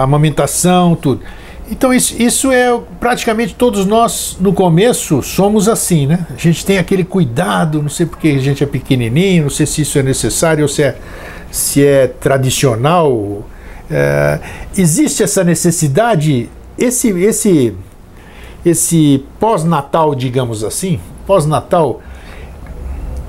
amamentação, 0.01 0.96
tudo. 0.96 1.22
Então 1.70 1.93
isso, 1.93 2.22
isso 2.22 2.51
é 2.51 2.77
praticamente 3.00 3.55
todos 3.55 3.86
nós 3.86 4.36
no 4.41 4.51
começo 4.51 5.24
somos 5.24 5.70
assim, 5.70 6.05
né? 6.05 6.27
A 6.29 6.38
gente 6.38 6.65
tem 6.65 6.77
aquele 6.77 7.05
cuidado, 7.05 7.81
não 7.81 7.88
sei 7.88 8.05
porque 8.05 8.27
a 8.27 8.39
gente 8.39 8.62
é 8.62 8.67
pequenininho, 8.67 9.43
não 9.43 9.50
sei 9.50 9.65
se 9.65 9.81
isso 9.81 9.98
é 9.98 10.03
necessário 10.03 10.63
ou 10.63 10.67
se 10.67 10.84
é, 10.84 10.98
se 11.51 11.86
é 11.86 12.08
tradicional. 12.08 13.43
É, 13.89 14.39
existe 14.77 15.22
essa 15.22 15.43
necessidade, 15.43 16.50
esse, 16.79 17.10
esse, 17.10 17.75
esse 18.65 19.25
pós-natal, 19.39 20.15
digamos 20.15 20.63
assim, 20.63 21.00
pós-natal, 21.27 22.01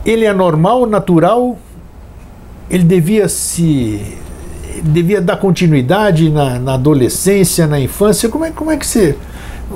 ele 0.07 0.25
é 0.25 0.33
normal, 0.33 0.87
natural? 0.87 1.59
Ele 2.71 2.85
devia 2.85 3.29
se 3.29 4.01
devia 4.83 5.21
dar 5.21 5.37
continuidade 5.37 6.31
na, 6.31 6.59
na 6.59 6.75
adolescência, 6.75 7.67
na 7.67 7.79
infância? 7.79 8.29
Como 8.29 8.45
é, 8.45 8.51
como 8.51 8.71
é 8.71 8.77
que 8.77 8.87
você 8.87 9.17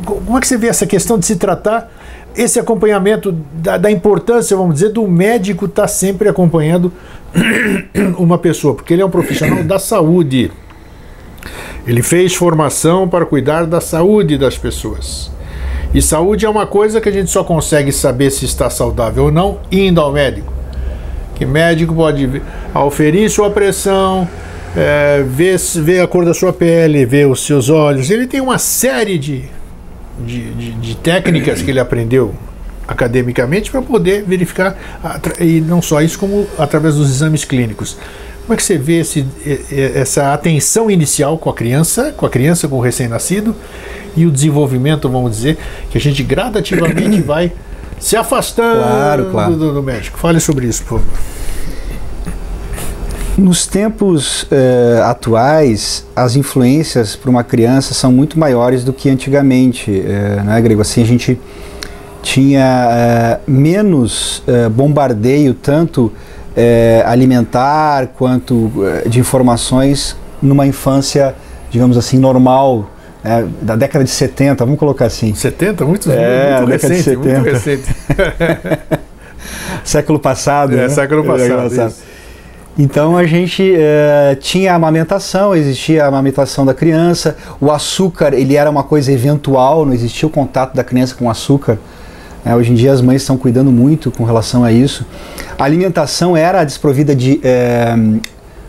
como 0.05 0.37
é 0.37 0.41
que 0.41 0.47
você 0.47 0.57
vê 0.57 0.69
essa 0.69 0.87
questão 0.87 1.19
de 1.19 1.27
se 1.27 1.37
tratar 1.37 1.91
esse 2.37 2.61
acompanhamento 2.61 3.33
da, 3.55 3.79
da 3.79 3.91
importância, 3.91 4.55
vamos 4.57 4.75
dizer, 4.75 4.91
do 4.91 5.09
médico 5.09 5.65
estar 5.65 5.89
sempre 5.89 6.29
acompanhando 6.29 6.93
uma 8.19 8.39
pessoa, 8.39 8.75
porque 8.75 8.93
ele 8.93 9.03
é 9.03 9.07
um 9.07 9.11
profissional 9.11 9.63
da 9.63 9.79
saúde. 9.79 10.51
Ele 11.87 12.03
fez 12.03 12.35
formação 12.35 13.09
para 13.09 13.25
cuidar 13.25 13.65
da 13.67 13.81
saúde 13.81 14.37
das 14.37 14.59
pessoas. 14.59 15.31
E 15.95 16.03
saúde 16.03 16.45
é 16.45 16.49
uma 16.49 16.67
coisa 16.67 17.01
que 17.01 17.09
a 17.09 17.13
gente 17.13 17.31
só 17.31 17.45
consegue 17.45 17.93
saber 17.93 18.31
se 18.31 18.45
está 18.45 18.69
saudável 18.69 19.25
ou 19.25 19.31
não 19.33 19.61
indo 19.71 20.01
ao 20.01 20.13
médico. 20.13 20.53
Que 21.37 21.47
médico 21.47 21.95
pode 21.95 22.43
auferir 22.75 23.31
sua 23.31 23.51
pressão, 23.51 24.29
é, 24.77 25.23
ver, 25.27 25.59
ver 25.77 26.01
a 26.01 26.07
cor 26.07 26.25
da 26.25 26.35
sua 26.35 26.53
pele, 26.53 27.07
ver 27.07 27.29
os 27.29 27.45
seus 27.47 27.69
olhos. 27.69 28.11
Ele 28.11 28.27
tem 28.27 28.41
uma 28.41 28.59
série 28.59 29.17
de, 29.19 29.45
de, 30.19 30.51
de- 30.55 30.73
de 30.73 30.97
técnicas 30.97 31.63
que 31.63 31.71
ele 31.71 31.79
aprendeu 31.81 32.35
academicamente 32.87 33.71
para 33.71 33.83
poder 33.83 34.25
verificar, 34.25 34.77
e 35.41 35.61
não 35.61 35.83
só 35.83 36.01
isso, 36.01 36.19
como 36.19 36.47
através 36.59 36.95
dos 36.95 37.11
exames 37.11 37.45
clínicos. 37.45 37.97
Como 38.43 38.55
é 38.55 38.57
que 38.57 38.63
você 38.63 38.79
vê 38.79 39.01
esse, 39.01 39.27
essa 39.95 40.33
atenção 40.33 40.89
inicial 40.89 41.37
com 41.37 41.51
a 41.51 41.55
criança, 41.55 42.15
com 42.17 42.25
a 42.25 42.31
criança, 42.31 42.69
com 42.69 42.77
o 42.77 42.81
recém-nascido, 42.81 43.57
e 44.17 44.25
o 44.25 44.31
desenvolvimento, 44.31 45.09
vamos 45.09 45.33
dizer, 45.33 45.59
que 45.91 45.99
a 45.99 46.01
gente 46.01 46.23
gradativamente 46.23 47.21
vai 47.23 47.53
se 47.99 48.17
afastando 48.17 48.83
claro, 48.83 49.31
claro. 49.31 49.57
Do, 49.57 49.75
do, 49.75 49.83
médico. 49.83 50.19
Fale 50.19 50.39
sobre 50.39 50.67
isso, 50.67 50.83
por 50.85 51.01
favor. 51.01 51.15
Nos 53.37 53.67
tempos 53.67 54.47
eh, 54.51 55.01
atuais, 55.05 56.07
as 56.15 56.37
influências 56.37 57.15
para 57.15 57.29
uma 57.29 57.45
criança 57.45 57.93
são 57.93 58.11
muito 58.11 58.39
maiores 58.39 58.83
do 58.83 58.95
que 58.95 59.11
antigamente, 59.11 59.91
eh, 59.91 60.41
né, 60.43 60.61
Grego? 60.63 60.81
Assim, 60.81 61.03
a 61.03 61.07
gente 61.07 61.39
tinha 62.27 62.89
eh, 62.91 63.39
menos 63.47 64.43
eh, 64.49 64.69
bombardeio, 64.69 65.55
tanto 65.55 66.13
é, 66.57 67.05
alimentar 67.07 68.09
quanto 68.19 68.73
é, 68.85 69.09
de 69.09 69.21
informações 69.21 70.17
numa 70.43 70.67
infância, 70.67 71.37
digamos 71.71 71.97
assim, 71.97 72.19
normal, 72.19 72.91
é, 73.23 73.45
da 73.63 73.77
década 73.77 74.05
de 74.05 74.11
70, 74.11 74.65
vamos 74.65 74.81
colocar 74.81 75.05
assim. 75.05 75.33
70? 75.35 75.85
Muito, 75.85 76.11
é, 76.11 76.57
muito 76.57 76.71
recente, 76.73 76.97
de 76.97 77.03
70. 77.03 77.41
muito 77.41 77.53
recente. 77.53 77.97
século 79.85 80.19
passado. 80.19 80.73
É, 80.73 80.77
né? 80.79 80.89
século 80.89 81.23
passado. 81.23 81.63
passado. 81.63 81.95
Então 82.77 83.17
a 83.17 83.25
gente 83.25 83.73
é, 83.77 84.37
tinha 84.41 84.73
a 84.73 84.75
amamentação, 84.75 85.55
existia 85.55 86.05
a 86.05 86.09
amamentação 86.09 86.67
da 86.67 86.75
criança, 86.75 87.37
o 87.61 87.71
açúcar 87.71 88.35
ele 88.35 88.57
era 88.57 88.69
uma 88.69 88.83
coisa 88.83 89.13
eventual, 89.13 89.87
não 89.87 89.95
existia 89.95 90.27
o 90.27 90.31
contato 90.31 90.75
da 90.75 90.83
criança 90.83 91.15
com 91.15 91.31
açúcar. 91.31 91.79
É, 92.47 92.55
hoje 92.55 92.71
em 92.71 92.75
dia 92.77 92.93
as 92.93 93.01
mães 93.01 93.23
estão 93.23 93.37
cuidando 93.37 93.73
muito 93.73 94.13
com 94.13 94.23
relação 94.23 94.63
a 94.63 94.71
isso. 94.71 95.05
A 95.59 95.65
alimentação 95.65 96.37
era 96.37 96.63
desprovida 96.63 97.13
de 97.13 97.41
é, 97.43 97.93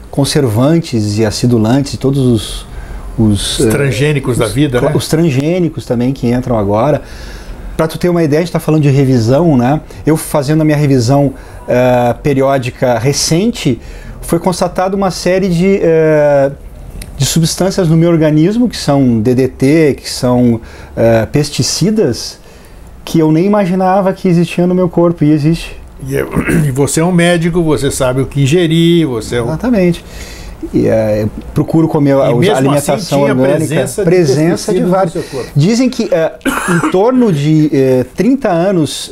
conservantes 0.09 1.19
e 1.19 1.23
acidulantes, 1.23 1.95
todos 1.95 2.19
os, 2.25 2.65
os, 3.19 3.59
os 3.59 3.67
é, 3.67 3.69
transgênicos 3.69 4.35
da 4.39 4.47
vida, 4.47 4.81
né? 4.81 4.91
Os 4.95 5.07
transgênicos 5.07 5.85
também 5.85 6.11
que 6.11 6.27
entram 6.27 6.57
agora. 6.57 7.03
Para 7.77 7.87
tu 7.87 7.99
ter 7.99 8.09
uma 8.09 8.23
ideia, 8.23 8.39
a 8.39 8.41
gente 8.41 8.49
está 8.49 8.59
falando 8.59 8.81
de 8.81 8.89
revisão, 8.89 9.55
né? 9.55 9.79
Eu 10.07 10.17
fazendo 10.17 10.61
a 10.61 10.65
minha 10.65 10.75
revisão 10.75 11.27
uh, 11.27 12.19
periódica 12.23 12.97
recente, 12.97 13.79
foi 14.21 14.39
constatado 14.39 14.97
uma 14.97 15.11
série 15.11 15.49
de, 15.49 15.81
uh, 15.83 16.51
de 17.15 17.27
substâncias 17.27 17.87
no 17.87 17.95
meu 17.95 18.09
organismo, 18.09 18.67
que 18.67 18.75
são 18.75 19.19
DDT, 19.19 19.97
que 20.01 20.09
são 20.09 20.55
uh, 20.55 21.27
pesticidas, 21.31 22.39
que 23.07 23.19
eu 23.19 23.31
nem 23.31 23.45
imaginava 23.45 24.11
que 24.11 24.27
existia 24.27 24.67
no 24.67 24.75
meu 24.75 24.89
corpo 24.89 25.23
e 25.23 25.31
existe. 25.31 25.73
E, 26.05 26.17
é, 26.17 26.25
e 26.67 26.71
você 26.71 26.99
é 26.99 27.05
um 27.05 27.11
médico, 27.11 27.63
você 27.63 27.89
sabe 27.89 28.21
o 28.21 28.25
que 28.25 28.43
ingerir, 28.43 29.07
você 29.07 29.37
é 29.37 29.41
um... 29.41 29.45
Exatamente. 29.45 30.03
E, 30.73 30.87
é, 30.87 31.25
procuro 31.53 31.87
comer 31.87 32.17
a, 32.17 32.27
assim 32.27 32.49
alimentação 32.49 33.23
assim, 33.23 33.31
orgânica. 33.31 33.57
Presença, 33.57 34.03
presença 34.03 34.73
de, 34.73 34.79
de 34.79 34.85
vários. 34.85 35.15
Dizem 35.55 35.89
que 35.89 36.13
é, 36.13 36.33
em 36.69 36.91
torno 36.91 37.31
de 37.31 37.69
é, 37.71 38.05
30 38.13 38.49
anos 38.49 39.09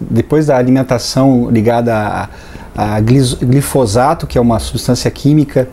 depois 0.00 0.46
da 0.46 0.56
alimentação 0.56 1.48
ligada 1.50 1.94
a, 1.94 2.28
a, 2.76 3.00
glifosato, 3.00 4.26
que 4.26 4.36
é 4.36 4.40
uma 4.40 4.58
substância 4.58 5.08
química 5.08 5.68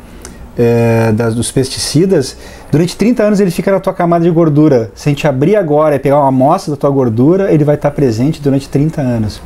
das, 1.16 1.34
dos 1.34 1.52
pesticidas, 1.52 2.38
durante 2.72 2.96
30 2.96 3.24
anos 3.24 3.40
ele 3.40 3.52
fica 3.52 3.72
na 3.72 3.80
tua 3.80 3.94
camada 3.94 4.24
de 4.24 4.32
gordura. 4.32 4.92
Se 4.96 5.10
a 5.10 5.12
gente 5.12 5.28
abrir 5.28 5.56
agora 5.56 5.96
e 5.96 6.00
pegar 6.00 6.20
uma 6.20 6.30
amostra 6.30 6.72
da 6.72 6.78
tua 6.78 6.90
gordura, 6.90 7.52
ele 7.52 7.64
vai 7.64 7.76
estar 7.76 7.92
presente 7.92 8.42
durante 8.42 8.70
30 8.70 9.02
anos. 9.02 9.42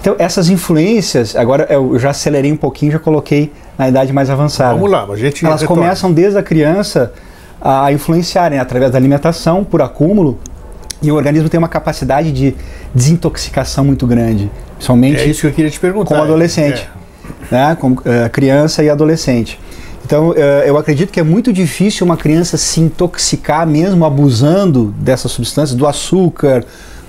Então, 0.00 0.14
essas 0.18 0.50
influências, 0.50 1.34
agora 1.34 1.66
eu 1.70 1.98
já 1.98 2.10
acelerei 2.10 2.52
um 2.52 2.56
pouquinho, 2.58 2.92
já 2.92 2.98
coloquei 2.98 3.50
na 3.78 3.88
idade 3.88 4.12
mais 4.12 4.28
avançada. 4.28 4.74
Vamos 4.74 4.90
lá, 4.90 5.06
a 5.10 5.16
gente 5.16 5.44
Elas 5.44 5.62
retorna. 5.62 5.82
começam 5.82 6.12
desde 6.12 6.38
a 6.38 6.42
criança 6.42 7.12
a 7.58 7.90
influenciarem 7.90 8.58
através 8.58 8.92
da 8.92 8.98
alimentação, 8.98 9.64
por 9.64 9.80
acúmulo, 9.80 10.38
e 11.00 11.10
o 11.10 11.14
organismo 11.14 11.48
tem 11.48 11.56
uma 11.56 11.68
capacidade 11.68 12.32
de 12.32 12.54
desintoxicação 12.94 13.82
muito 13.82 14.06
grande, 14.06 14.50
principalmente 14.74 15.22
é 15.22 15.26
isso 15.26 15.40
que 15.40 15.46
eu 15.46 15.52
queria 15.52 15.70
te 15.70 15.80
perguntar. 15.80 16.14
com 16.14 16.20
o 16.20 16.24
adolescente, 16.24 16.86
é. 17.50 17.54
né? 17.54 17.76
com 17.80 17.92
uh, 17.92 18.02
criança 18.30 18.84
e 18.84 18.90
adolescente. 18.90 19.58
Então, 20.04 20.30
uh, 20.30 20.34
eu 20.66 20.76
acredito 20.76 21.10
que 21.10 21.18
é 21.18 21.22
muito 21.22 21.52
difícil 21.52 22.04
uma 22.04 22.16
criança 22.16 22.58
se 22.58 22.80
intoxicar 22.80 23.66
mesmo 23.66 24.04
abusando 24.04 24.94
dessas 24.98 25.32
substâncias, 25.32 25.76
do 25.76 25.86
açúcar, 25.86 26.64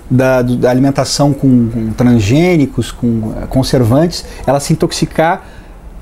da, 0.09 0.41
da 0.41 0.69
alimentação 0.69 1.33
com, 1.33 1.67
com, 1.69 1.91
transgênicos, 1.93 2.91
com 2.91 3.33
eh, 3.35 3.47
conservantes, 3.47 4.23
ela 4.45 4.59
se 4.59 4.71
intoxicar 4.71 5.43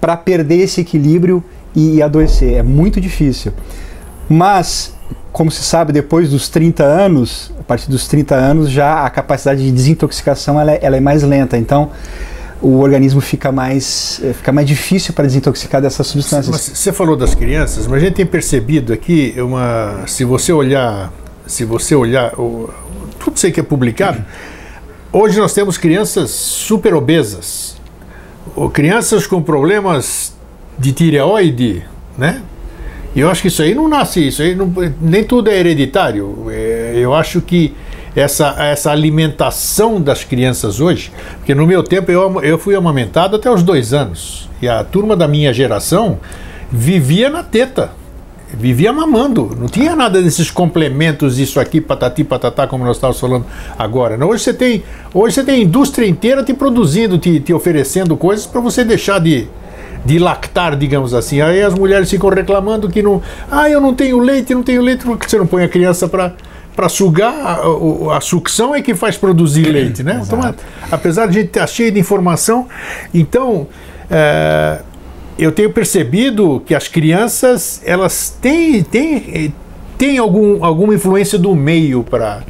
para 0.02 0.18
perder 0.18 0.58
esse 0.58 0.82
equilíbrio 0.82 1.42
e, 1.74 1.96
e 1.96 2.02
adoecer. 2.02 2.56
É 2.56 2.64
muito 2.64 3.00
difícil. 3.00 3.54
Mas, 4.28 4.94
como 5.32 5.50
se 5.50 5.64
sabe, 5.64 5.94
depois 5.94 6.30
dos 6.30 6.50
30 6.50 6.84
anos, 6.84 7.54
a 7.60 7.64
partir 7.64 7.90
dos 7.90 8.08
30 8.08 8.36
anos, 8.36 8.70
já 8.70 9.06
a 9.06 9.10
capacidade 9.10 9.64
de 9.64 9.72
desintoxicação 9.72 10.60
ela, 10.60 10.74
é, 10.74 10.80
ela 10.82 10.98
é 10.98 11.00
mais 11.00 11.24
lenta. 11.24 11.58
Então, 11.58 11.90
o 12.64 12.80
organismo 12.80 13.20
fica 13.20 13.52
mais, 13.52 14.22
eh, 14.24 14.32
fica 14.32 14.54
mais 14.54 14.66
difícil 14.66 15.14
para 15.14 15.26
desintoxicar 15.26 15.82
dessas 15.82 16.08
substâncias. 16.08 16.72
Você 16.74 16.94
falou 16.94 17.18
das 17.18 17.36
crianças, 17.36 17.86
mas 17.86 18.02
a 18.02 18.06
gente 18.06 18.16
tem 18.16 18.26
percebido 18.26 18.94
aqui 18.94 19.36
uma, 19.38 20.04
se 20.08 20.24
você 20.24 20.54
olhar, 20.54 21.12
se 21.46 21.66
você 21.66 21.94
olhar 21.94 22.40
o, 22.40 22.74
tudo 23.20 23.36
isso 23.36 23.46
aí 23.46 23.52
que 23.52 23.60
é 23.60 23.64
publicado, 23.64 24.24
hoje 25.12 25.38
nós 25.40 25.54
temos 25.54 25.78
crianças 25.78 26.32
super 26.32 26.94
obesas, 26.94 27.76
ou 28.56 28.70
crianças 28.70 29.28
com 29.28 29.42
problemas 29.42 30.34
de 30.80 30.94
tireoide, 30.94 31.84
né? 32.18 32.42
E 33.14 33.20
eu 33.20 33.30
acho 33.30 33.42
que 33.42 33.50
isso 33.50 33.62
aí 33.62 33.76
não 33.76 33.90
nasce, 33.90 34.26
isso 34.26 34.42
aí 34.42 34.56
não, 34.56 34.74
nem 35.02 35.24
tudo 35.24 35.50
é 35.50 35.60
hereditário. 35.60 36.48
É, 36.50 36.94
eu 36.96 37.14
acho 37.14 37.42
que 37.42 37.76
essa, 38.16 38.56
essa 38.60 38.92
alimentação 38.92 40.02
das 40.02 40.24
crianças 40.24 40.80
hoje, 40.80 41.12
porque 41.38 41.56
no 41.56 41.66
meu 41.66 41.84
tempo 41.84 42.12
eu, 42.12 42.42
eu 42.44 42.58
fui 42.58 42.76
amamentado 42.76 43.36
até 43.36 43.50
os 43.50 43.64
dois 43.64 43.94
anos, 43.94 44.50
e 44.62 44.68
a 44.68 44.84
turma 44.84 45.16
da 45.16 45.28
minha 45.28 45.54
geração 45.54 46.20
vivia 46.72 47.30
na 47.30 47.44
teta 47.44 47.92
vivia 48.54 48.94
mamando, 48.94 49.56
não 49.60 49.68
tinha 49.68 49.96
nada 49.96 50.22
desses 50.22 50.52
complementos, 50.52 51.40
isso 51.40 51.60
aqui, 51.60 51.82
patati, 51.82 52.24
patatá, 52.24 52.68
como 52.68 52.86
nós 52.86 52.98
estávamos 52.98 53.20
falando 53.20 53.46
agora. 53.78 54.24
Hoje 54.26 54.44
você 54.44 54.54
tem, 54.54 54.84
hoje 55.14 55.36
você 55.36 55.44
tem 55.44 55.56
a 55.56 55.60
indústria 55.60 56.08
inteira 56.08 56.44
te 56.44 56.54
produzindo, 56.54 57.18
te, 57.18 57.40
te 57.40 57.54
oferecendo 57.54 58.16
coisas 58.16 58.46
para 58.46 58.62
você 58.62 58.84
deixar 58.84 59.20
de, 59.20 59.48
de 60.06 60.20
lactar, 60.20 60.76
digamos 60.78 61.14
assim. 61.14 61.42
Aí 61.42 61.62
as 61.62 61.74
mulheres 61.74 62.10
ficam 62.10 62.30
reclamando 62.30 62.88
que 62.90 63.02
não, 63.02 63.22
ah, 63.50 63.70
eu 63.70 63.82
não 63.82 63.94
tenho 63.94 64.20
leite, 64.20 64.54
não 64.54 64.64
tenho 64.64 64.82
leite, 64.82 65.04
porque 65.04 65.28
você 65.28 65.38
não 65.38 65.48
põe 65.48 65.64
a 65.64 65.70
criança 65.70 66.08
para 66.08 66.34
para 66.76 66.90
sugar, 66.90 67.34
a, 67.34 68.18
a, 68.18 68.22
sucção 68.22 68.74
é 68.74 68.82
que 68.82 68.96
faz 68.96 69.18
produzir 69.18 69.66
leite, 69.66 70.04
né? 70.04 70.22
Então, 70.26 70.40
apesar 70.92 71.28
de 71.28 71.38
a 71.38 71.42
gente 71.42 71.50
estar 71.50 71.68
cheio 71.68 71.92
de 71.92 72.00
informação, 72.00 72.68
então 73.14 73.68
é, 74.10 74.80
eu 75.38 75.52
tenho 75.52 75.72
percebido 75.72 76.62
que 76.66 76.76
as 76.76 76.88
crianças 76.88 77.82
elas 77.84 78.36
têm, 78.42 78.84
têm, 78.84 79.54
têm 79.98 80.18
algum, 80.18 80.64
alguma 80.64 80.94
influência 80.96 81.38
do 81.38 81.56
meio 81.56 82.04
para 82.04 82.44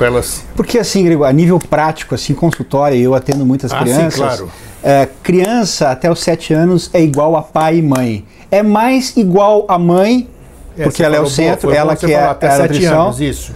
elas. 0.00 0.44
Porque 0.56 0.78
assim, 0.78 1.04
Gregor, 1.04 1.26
a 1.26 1.32
nível 1.32 1.58
prático, 1.58 2.14
assim, 2.14 2.34
consultório, 2.34 2.98
eu 2.98 3.14
atendo 3.14 3.44
muitas 3.44 3.72
ah, 3.72 3.78
crianças. 3.78 4.14
Sim, 4.14 4.20
claro. 4.20 4.50
É, 4.82 5.08
criança 5.22 5.90
até 5.90 6.10
os 6.10 6.20
7 6.20 6.52
anos 6.52 6.90
é 6.92 7.00
igual 7.00 7.36
a 7.36 7.42
pai 7.42 7.78
e 7.78 7.82
mãe. 7.82 8.24
É 8.50 8.62
mais 8.62 9.16
igual 9.16 9.64
a 9.68 9.78
mãe, 9.78 10.28
é, 10.76 10.84
porque 10.84 11.02
ela 11.02 11.16
é 11.16 11.20
o 11.20 11.26
centro, 11.26 11.68
boa, 11.68 11.78
ela 11.78 11.96
que 11.96 12.12
é, 12.12 12.24
até 12.24 12.46
é 12.46 12.50
a 12.50 12.58
nutrição. 12.58 13.02
Anos, 13.02 13.20
isso 13.20 13.52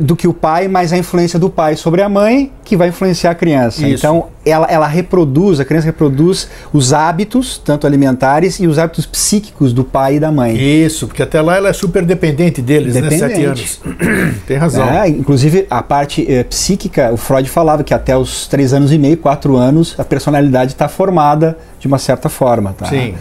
do 0.00 0.16
que 0.16 0.26
o 0.26 0.34
pai, 0.34 0.66
mas 0.66 0.92
a 0.92 0.98
influência 0.98 1.38
do 1.38 1.48
pai 1.48 1.76
sobre 1.76 2.02
a 2.02 2.08
mãe 2.08 2.50
que 2.64 2.76
vai 2.76 2.88
influenciar 2.88 3.30
a 3.30 3.34
criança. 3.34 3.86
Isso. 3.86 4.04
Então, 4.04 4.26
ela, 4.44 4.66
ela 4.66 4.88
reproduz, 4.88 5.60
a 5.60 5.64
criança 5.64 5.86
reproduz 5.86 6.48
os 6.72 6.92
hábitos, 6.92 7.58
tanto 7.64 7.86
alimentares, 7.86 8.58
e 8.58 8.66
os 8.66 8.76
hábitos 8.76 9.06
psíquicos 9.06 9.72
do 9.72 9.84
pai 9.84 10.16
e 10.16 10.20
da 10.20 10.32
mãe. 10.32 10.56
Isso, 10.56 11.06
porque 11.06 11.22
até 11.22 11.40
lá 11.40 11.56
ela 11.56 11.68
é 11.68 11.72
super 11.72 12.04
dependente 12.04 12.60
deles, 12.60 12.94
Dependente. 12.94 13.22
né? 13.22 13.28
Sete 13.28 13.44
anos. 13.44 13.80
Tem 14.46 14.56
razão. 14.56 14.88
É, 14.88 15.08
inclusive, 15.08 15.66
a 15.70 15.80
parte 15.80 16.26
eh, 16.28 16.42
psíquica, 16.42 17.12
o 17.12 17.16
Freud 17.16 17.48
falava 17.48 17.84
que 17.84 17.94
até 17.94 18.16
os 18.16 18.48
três 18.48 18.72
anos 18.72 18.92
e 18.92 18.98
meio, 18.98 19.16
quatro 19.16 19.56
anos, 19.56 19.94
a 19.96 20.04
personalidade 20.04 20.72
está 20.72 20.88
formada 20.88 21.56
de 21.78 21.86
uma 21.86 21.98
certa 21.98 22.28
forma. 22.28 22.74
Tá? 22.76 22.86
Sim. 22.86 23.14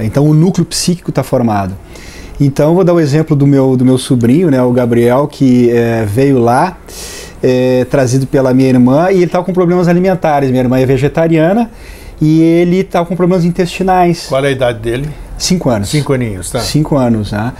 Então, 0.00 0.26
o 0.26 0.34
núcleo 0.34 0.66
psíquico 0.66 1.10
está 1.10 1.22
formado. 1.22 1.76
Então, 2.44 2.74
vou 2.74 2.82
dar 2.82 2.92
o 2.92 2.96
um 2.96 3.00
exemplo 3.00 3.36
do 3.36 3.46
meu, 3.46 3.76
do 3.76 3.84
meu 3.84 3.96
sobrinho, 3.96 4.50
né, 4.50 4.60
o 4.60 4.72
Gabriel, 4.72 5.28
que 5.28 5.70
é, 5.70 6.04
veio 6.04 6.40
lá, 6.40 6.76
é, 7.40 7.84
trazido 7.84 8.26
pela 8.26 8.52
minha 8.52 8.68
irmã, 8.68 9.12
e 9.12 9.16
ele 9.16 9.24
estava 9.26 9.44
com 9.44 9.52
problemas 9.52 9.86
alimentares. 9.86 10.50
Minha 10.50 10.64
irmã 10.64 10.80
é 10.80 10.84
vegetariana 10.84 11.70
e 12.20 12.42
ele 12.42 12.78
estava 12.78 13.06
com 13.06 13.14
problemas 13.14 13.44
intestinais. 13.44 14.26
Qual 14.28 14.44
é 14.44 14.48
a 14.48 14.50
idade 14.50 14.80
dele? 14.80 15.08
Cinco 15.38 15.70
anos. 15.70 15.88
Cinco 15.88 16.12
aninhos, 16.12 16.50
tá. 16.50 16.58
Cinco 16.58 16.96
anos, 16.96 17.30
né? 17.30 17.52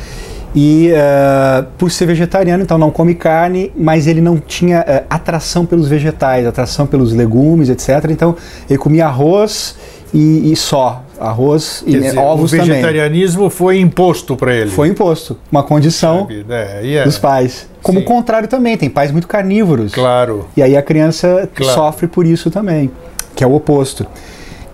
E 0.55 0.91
uh, 0.91 1.65
por 1.79 1.89
ser 1.89 2.07
vegetariano, 2.07 2.65
então 2.65 2.77
não 2.77 2.91
come 2.91 3.15
carne, 3.15 3.73
mas 3.77 4.09
ele 4.09 4.21
não 4.21 4.37
tinha 4.37 4.81
uh, 4.81 5.07
atração 5.09 5.65
pelos 5.65 5.89
vegetais, 5.89 6.45
atração 6.45 6.89
pelos 6.89 7.13
legumes, 7.13 7.69
etc. 7.69 8.11
Então 8.11 8.37
ele 8.69 8.79
comia 8.79 9.07
arroz 9.07 9.77
e, 10.13 10.53
e 10.53 10.57
só 10.57 11.05
arroz 11.23 11.83
e 11.87 11.93
dizer, 11.93 12.19
ovos 12.19 12.53
o 12.53 12.57
também. 12.57 12.71
vegetarianismo 12.71 13.49
foi 13.49 13.79
imposto 13.79 14.37
para 14.37 14.55
ele. 14.55 14.71
Foi 14.71 14.89
imposto, 14.89 15.37
uma 15.51 15.63
condição 15.63 16.21
Sabe? 16.21 16.45
É, 16.49 16.95
é. 16.97 17.05
dos 17.05 17.19
pais. 17.19 17.67
Como 17.83 17.99
Sim. 17.99 18.05
o 18.05 18.09
contrário 18.09 18.49
também, 18.49 18.77
tem 18.77 18.91
pais 18.91 19.11
muito 19.11 19.27
carnívoros. 19.29 19.93
Claro. 19.93 20.47
E 20.57 20.63
aí 20.63 20.77
a 20.77 20.83
criança 20.83 21.49
Claro. 21.55 21.75
sofre 21.75 22.07
por 22.07 22.27
isso 22.27 22.51
também, 22.51 22.91
que 23.35 23.43
é 23.43 23.47
o 23.47 23.55
oposto. 23.55 24.07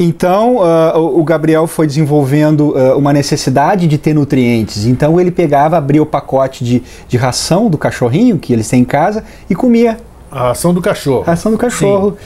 Então, 0.00 0.62
ah, 0.62 0.92
o 0.96 1.20
o 1.20 1.24
Gabriel 1.24 1.66
foi 1.66 1.86
desenvolvendo 1.86 2.72
ah, 2.76 2.96
uma 2.96 3.12
necessidade 3.12 3.86
de 3.88 3.98
ter 3.98 4.14
nutrientes. 4.14 4.86
Então, 4.86 5.20
ele 5.20 5.30
pegava, 5.32 5.76
abria 5.76 6.00
o 6.02 6.06
pacote 6.06 6.64
de, 6.64 6.82
de 7.08 7.16
ração 7.16 7.68
do 7.68 7.76
cachorrinho 7.76 8.38
que 8.38 8.52
eles 8.52 8.68
têm 8.68 8.82
em 8.82 8.84
casa 8.84 9.24
e 9.50 9.54
comia 9.56 9.96
A 10.30 10.50
ação 10.50 10.72
do 10.72 10.80
cachorro. 10.80 11.22
a 11.26 11.30
ração 11.30 11.50
do 11.50 11.58
cachorro. 11.58 12.16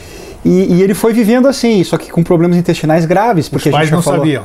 E, 0.45 0.73
e 0.75 0.81
ele 0.83 0.93
foi 0.93 1.13
vivendo 1.13 1.47
assim, 1.47 1.83
só 1.83 1.97
que 1.97 2.11
com 2.11 2.23
problemas 2.23 2.57
intestinais 2.57 3.05
graves. 3.05 3.45
Os 3.45 3.49
Porque 3.49 3.69
a 3.69 3.71
pais 3.71 3.89
não 3.91 4.01
falou- 4.01 4.19
sabiam. 4.19 4.43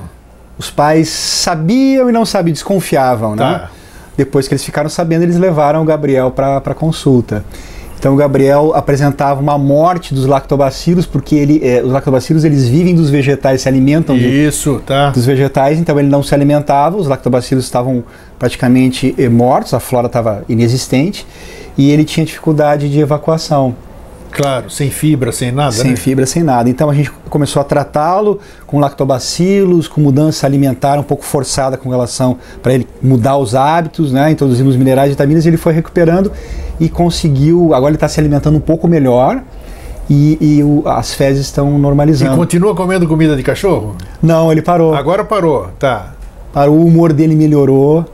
Os 0.58 0.70
pais 0.70 1.08
sabiam 1.08 2.08
e 2.08 2.12
não 2.12 2.24
sabiam, 2.24 2.52
desconfiavam, 2.52 3.36
né? 3.36 3.44
Tá. 3.60 3.70
Depois 4.16 4.48
que 4.48 4.54
eles 4.54 4.64
ficaram 4.64 4.88
sabendo, 4.90 5.22
eles 5.22 5.36
levaram 5.36 5.82
o 5.82 5.84
Gabriel 5.84 6.30
para 6.32 6.74
consulta. 6.74 7.44
Então 7.96 8.14
o 8.14 8.16
Gabriel 8.16 8.72
apresentava 8.76 9.40
uma 9.40 9.58
morte 9.58 10.14
dos 10.14 10.24
lactobacilos, 10.26 11.04
porque 11.04 11.34
ele, 11.34 11.60
eh, 11.64 11.82
os 11.84 11.90
lactobacilos 11.92 12.44
eles 12.44 12.68
vivem 12.68 12.94
dos 12.94 13.10
vegetais, 13.10 13.62
se 13.62 13.68
alimentam 13.68 14.16
de- 14.16 14.46
Isso, 14.46 14.80
tá. 14.86 15.10
dos 15.10 15.26
vegetais, 15.26 15.78
então 15.80 15.98
ele 15.98 16.08
não 16.08 16.22
se 16.22 16.32
alimentava, 16.32 16.96
os 16.96 17.08
lactobacilos 17.08 17.64
estavam 17.64 18.04
praticamente 18.38 19.14
eh, 19.18 19.28
mortos, 19.28 19.74
a 19.74 19.80
flora 19.80 20.06
estava 20.06 20.44
inexistente 20.48 21.26
e 21.76 21.90
ele 21.90 22.04
tinha 22.04 22.24
dificuldade 22.24 22.88
de 22.88 23.00
evacuação. 23.00 23.74
Claro, 24.30 24.70
sem 24.70 24.90
fibra, 24.90 25.32
sem 25.32 25.50
nada, 25.50 25.72
Sem 25.72 25.90
né? 25.90 25.96
fibra, 25.96 26.26
sem 26.26 26.42
nada. 26.42 26.68
Então 26.70 26.88
a 26.90 26.94
gente 26.94 27.10
começou 27.30 27.60
a 27.60 27.64
tratá-lo 27.64 28.38
com 28.66 28.78
lactobacilos, 28.78 29.88
com 29.88 30.00
mudança 30.00 30.46
alimentar 30.46 30.98
um 30.98 31.02
pouco 31.02 31.24
forçada 31.24 31.76
com 31.76 31.88
relação 31.90 32.36
para 32.62 32.72
ele 32.74 32.86
mudar 33.02 33.36
os 33.36 33.54
hábitos, 33.54 34.12
né? 34.12 34.30
Introduzimos 34.30 34.76
minerais 34.76 35.08
e 35.08 35.10
vitaminas, 35.12 35.44
e 35.44 35.48
ele 35.48 35.56
foi 35.56 35.72
recuperando 35.72 36.30
e 36.78 36.88
conseguiu. 36.88 37.74
Agora 37.74 37.90
ele 37.90 37.96
está 37.96 38.08
se 38.08 38.20
alimentando 38.20 38.56
um 38.56 38.60
pouco 38.60 38.86
melhor 38.86 39.42
e, 40.08 40.38
e 40.40 40.62
o- 40.62 40.82
as 40.86 41.12
fezes 41.14 41.46
estão 41.46 41.74
E 41.76 41.78
normalizando. 41.80 42.36
continua 42.36 42.74
comendo 42.74 43.06
comida 43.08 43.34
de 43.36 43.42
cachorro? 43.42 43.96
Não, 44.22 44.52
ele 44.52 44.62
parou. 44.62 44.94
Agora 44.94 45.24
parou, 45.24 45.68
tá. 45.78 46.14
Parou, 46.52 46.76
o 46.78 46.84
humor 46.86 47.12
dele 47.12 47.34
melhorou. 47.34 48.04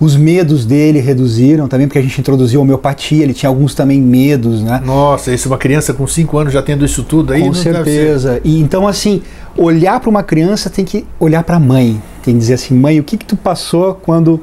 Os 0.00 0.16
medos 0.16 0.64
dele 0.64 0.98
reduziram 0.98 1.68
também, 1.68 1.86
porque 1.86 1.98
a 1.98 2.02
gente 2.02 2.18
introduziu 2.18 2.62
homeopatia, 2.62 3.22
ele 3.22 3.34
tinha 3.34 3.50
alguns 3.50 3.74
também 3.74 4.00
medos, 4.00 4.62
né? 4.62 4.80
Nossa, 4.82 5.30
isso 5.30 5.46
uma 5.46 5.58
criança 5.58 5.92
com 5.92 6.06
5 6.06 6.38
anos 6.38 6.52
já 6.54 6.62
tendo 6.62 6.86
isso 6.86 7.02
tudo 7.02 7.34
aí 7.34 7.42
Com 7.42 7.52
certeza. 7.52 8.40
E 8.42 8.58
então 8.58 8.88
assim, 8.88 9.20
olhar 9.54 10.00
para 10.00 10.08
uma 10.08 10.22
criança 10.22 10.70
tem 10.70 10.86
que 10.86 11.04
olhar 11.18 11.44
para 11.44 11.56
a 11.56 11.60
mãe. 11.60 12.00
Tem 12.24 12.32
que 12.32 12.40
dizer 12.40 12.54
assim, 12.54 12.74
mãe, 12.74 12.98
o 12.98 13.04
que 13.04 13.18
que 13.18 13.26
tu 13.26 13.36
passou 13.36 13.94
quando 13.94 14.40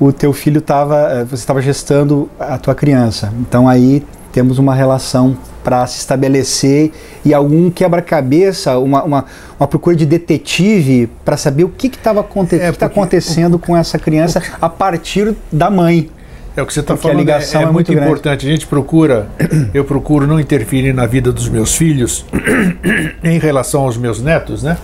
o 0.00 0.12
teu 0.12 0.32
filho 0.32 0.58
estava, 0.58 1.24
você 1.24 1.36
estava 1.36 1.62
gestando 1.62 2.28
a 2.38 2.58
tua 2.58 2.74
criança? 2.74 3.32
Então 3.40 3.68
aí 3.68 4.02
temos 4.32 4.58
uma 4.58 4.74
relação 4.74 5.36
para 5.64 5.86
se 5.86 5.98
estabelecer 5.98 6.92
e 7.24 7.34
algum 7.34 7.70
quebra-cabeça, 7.70 8.78
uma, 8.78 9.02
uma, 9.02 9.24
uma 9.58 9.66
procura 9.68 9.94
de 9.94 10.06
detetive 10.06 11.08
para 11.24 11.36
saber 11.36 11.64
o 11.64 11.68
que 11.68 11.88
estava 11.88 12.20
aconte 12.20 12.58
É, 12.58 12.70
o 12.70 12.72
que 12.72 12.78
tá 12.78 12.86
acontecendo 12.86 13.58
com 13.58 13.76
essa 13.76 13.98
criança 13.98 14.42
a 14.60 14.68
partir 14.68 15.34
da 15.52 15.70
mãe. 15.70 16.10
É 16.56 16.62
o 16.62 16.66
que 16.66 16.72
você 16.72 16.80
está 16.80 16.94
Porque 16.94 17.06
a 17.06 17.10
falando, 17.10 17.28
é- 17.28 17.32
ligação 17.32 17.60
é, 17.60 17.64
é 17.64 17.66
muito 17.66 17.92
muito 17.92 18.02
importante. 18.02 18.46
A 18.46 18.50
gente 18.50 18.66
procura, 18.66 19.28
eu 19.74 19.84
procuro 19.84 20.26
não 20.26 20.40
interferir 20.40 20.92
na 20.92 21.06
vida 21.06 21.30
dos 21.30 21.48
meus 21.48 21.74
filhos 21.74 22.24
em 23.22 23.38
relação 23.38 23.82
aos 23.82 23.96
meus 23.96 24.20
netos, 24.20 24.62
né? 24.62 24.76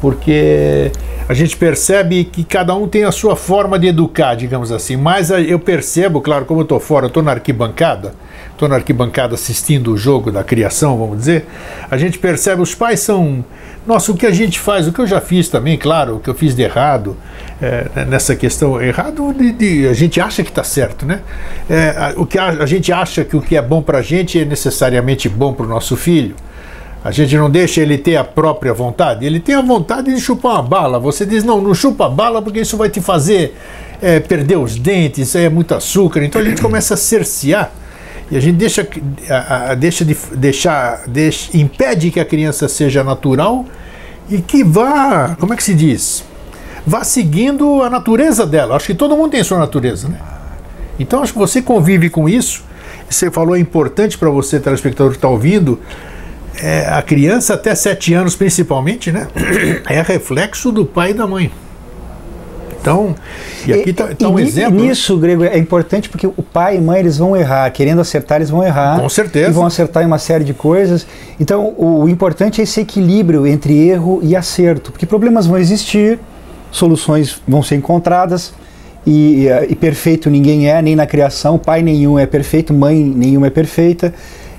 Porque 0.00 0.92
a 1.28 1.34
gente 1.34 1.56
percebe 1.56 2.24
que 2.24 2.44
cada 2.44 2.74
um 2.74 2.86
tem 2.86 3.04
a 3.04 3.10
sua 3.10 3.34
forma 3.34 3.78
de 3.78 3.88
educar, 3.88 4.34
digamos 4.36 4.70
assim. 4.70 4.96
Mas 4.96 5.30
eu 5.30 5.58
percebo, 5.58 6.20
claro, 6.20 6.44
como 6.44 6.60
eu 6.60 6.62
estou 6.62 6.78
fora, 6.78 7.06
eu 7.06 7.08
estou 7.08 7.22
na 7.22 7.32
arquibancada, 7.32 8.14
estou 8.58 8.68
na 8.68 8.74
arquibancada 8.74 9.34
assistindo 9.34 9.92
o 9.92 9.96
jogo 9.96 10.32
da 10.32 10.42
criação, 10.42 10.98
vamos 10.98 11.18
dizer. 11.18 11.46
A 11.88 11.96
gente 11.96 12.18
percebe, 12.18 12.60
os 12.60 12.74
pais 12.74 12.98
são. 13.00 13.44
Nossa, 13.86 14.10
o 14.12 14.16
que 14.16 14.26
a 14.26 14.30
gente 14.32 14.58
faz, 14.58 14.86
o 14.86 14.92
que 14.92 14.98
eu 15.00 15.06
já 15.06 15.20
fiz 15.20 15.48
também, 15.48 15.78
claro, 15.78 16.16
o 16.16 16.20
que 16.20 16.28
eu 16.28 16.34
fiz 16.34 16.54
de 16.54 16.62
errado, 16.62 17.16
é, 17.62 18.04
nessa 18.04 18.34
questão, 18.36 18.82
errado 18.82 19.32
de, 19.32 19.52
de- 19.52 19.88
a 19.88 19.94
gente 19.94 20.20
acha 20.20 20.42
que 20.42 20.50
está 20.50 20.62
certo, 20.64 21.06
né? 21.06 21.20
É, 21.70 21.90
a- 21.96 22.12
o 22.16 22.26
que 22.26 22.36
a, 22.36 22.48
a 22.48 22.66
gente 22.66 22.92
acha 22.92 23.24
que 23.24 23.34
o 23.36 23.40
que 23.40 23.56
é 23.56 23.62
bom 23.62 23.80
para 23.80 23.98
a 23.98 24.02
gente 24.02 24.38
é 24.40 24.44
necessariamente 24.44 25.28
bom 25.28 25.54
para 25.54 25.64
o 25.64 25.68
nosso 25.68 25.96
filho. 25.96 26.34
A 27.04 27.10
gente 27.12 27.34
não 27.36 27.48
deixa 27.48 27.80
ele 27.80 27.96
ter 27.96 28.16
a 28.16 28.24
própria 28.24 28.74
vontade. 28.74 29.24
Ele 29.24 29.38
tem 29.40 29.54
a 29.54 29.62
vontade 29.62 30.12
de 30.12 30.20
chupar 30.20 30.54
uma 30.54 30.62
bala. 30.64 30.98
Você 30.98 31.24
diz, 31.24 31.44
não, 31.44 31.62
não 31.62 31.72
chupa 31.72 32.06
a 32.06 32.08
bala 32.10 32.42
porque 32.42 32.60
isso 32.60 32.76
vai 32.76 32.90
te 32.90 33.00
fazer 33.00 33.56
é, 34.02 34.18
perder 34.20 34.56
os 34.58 34.74
dentes, 34.76 35.34
é 35.36 35.48
muito 35.48 35.74
açúcar. 35.74 36.22
Então 36.24 36.42
a 36.42 36.44
gente 36.44 36.60
começa 36.60 36.94
a 36.94 36.96
cercear 36.96 37.70
e 38.30 38.36
a 38.36 38.40
gente 38.40 38.56
deixa, 38.56 38.86
a, 39.30 39.70
a- 39.70 39.74
deixa 39.74 40.04
de 40.04 40.16
deixar, 40.34 41.02
deixa, 41.06 41.56
impede 41.56 42.10
que 42.10 42.20
a 42.20 42.24
criança 42.24 42.68
seja 42.68 43.02
natural 43.02 43.64
e 44.30 44.40
que 44.42 44.62
vá, 44.62 45.36
como 45.40 45.54
é 45.54 45.56
que 45.56 45.62
se 45.62 45.74
diz? 45.74 46.24
Vá 46.86 47.04
seguindo 47.04 47.82
a 47.82 47.90
natureza 47.90 48.46
dela. 48.46 48.76
Acho 48.76 48.86
que 48.86 48.94
todo 48.94 49.16
mundo 49.16 49.30
tem 49.32 49.42
sua 49.44 49.58
natureza, 49.58 50.08
né? 50.08 50.18
Então 50.98 51.22
acho 51.22 51.32
que 51.32 51.38
você 51.38 51.62
convive 51.62 52.10
com 52.10 52.28
isso. 52.28 52.62
Você 53.08 53.30
falou 53.30 53.56
é 53.56 53.58
importante 53.60 54.18
para 54.18 54.28
você, 54.30 54.58
telespectador 54.60 55.12
que 55.12 55.18
está 55.18 55.28
ouvindo, 55.28 55.80
é, 56.60 56.86
a 56.88 57.00
criança 57.02 57.54
até 57.54 57.74
7 57.74 58.12
anos 58.14 58.34
principalmente, 58.36 59.10
né? 59.12 59.28
É 59.88 60.02
reflexo 60.02 60.70
do 60.72 60.84
pai 60.84 61.10
e 61.10 61.14
da 61.14 61.26
mãe. 61.26 61.50
Então, 62.80 63.14
e 63.66 63.72
aqui 63.72 63.90
está 63.90 64.28
um 64.28 64.34
ni- 64.36 64.42
exemplo. 64.42 64.80
né? 64.80 64.88
Nisso, 64.88 65.16
Grego, 65.18 65.44
é 65.44 65.58
importante 65.58 66.08
porque 66.08 66.26
o 66.26 66.42
pai 66.42 66.76
e 66.76 66.80
mãe 66.80 67.00
eles 67.00 67.18
vão 67.18 67.36
errar, 67.36 67.70
querendo 67.70 68.00
acertar, 68.00 68.38
eles 68.38 68.50
vão 68.50 68.64
errar. 68.64 69.00
Com 69.00 69.08
certeza. 69.08 69.50
E 69.50 69.52
vão 69.52 69.66
acertar 69.66 70.02
em 70.02 70.06
uma 70.06 70.18
série 70.18 70.44
de 70.44 70.54
coisas. 70.54 71.06
Então, 71.40 71.74
o, 71.76 72.02
o 72.04 72.08
importante 72.08 72.60
é 72.60 72.64
esse 72.64 72.80
equilíbrio 72.80 73.46
entre 73.46 73.88
erro 73.88 74.20
e 74.22 74.34
acerto, 74.36 74.92
porque 74.92 75.06
problemas 75.06 75.46
vão 75.46 75.58
existir, 75.58 76.18
soluções 76.70 77.42
vão 77.46 77.62
ser 77.62 77.76
encontradas. 77.76 78.52
E, 79.06 79.46
e, 79.46 79.72
e 79.72 79.74
perfeito 79.74 80.28
ninguém 80.28 80.68
é, 80.70 80.82
nem 80.82 80.94
na 80.94 81.06
criação, 81.06 81.56
pai 81.58 81.82
nenhum 81.82 82.18
é 82.18 82.26
perfeito, 82.26 82.74
mãe 82.74 83.02
nenhuma 83.02 83.46
é 83.46 83.50
perfeita, 83.50 84.12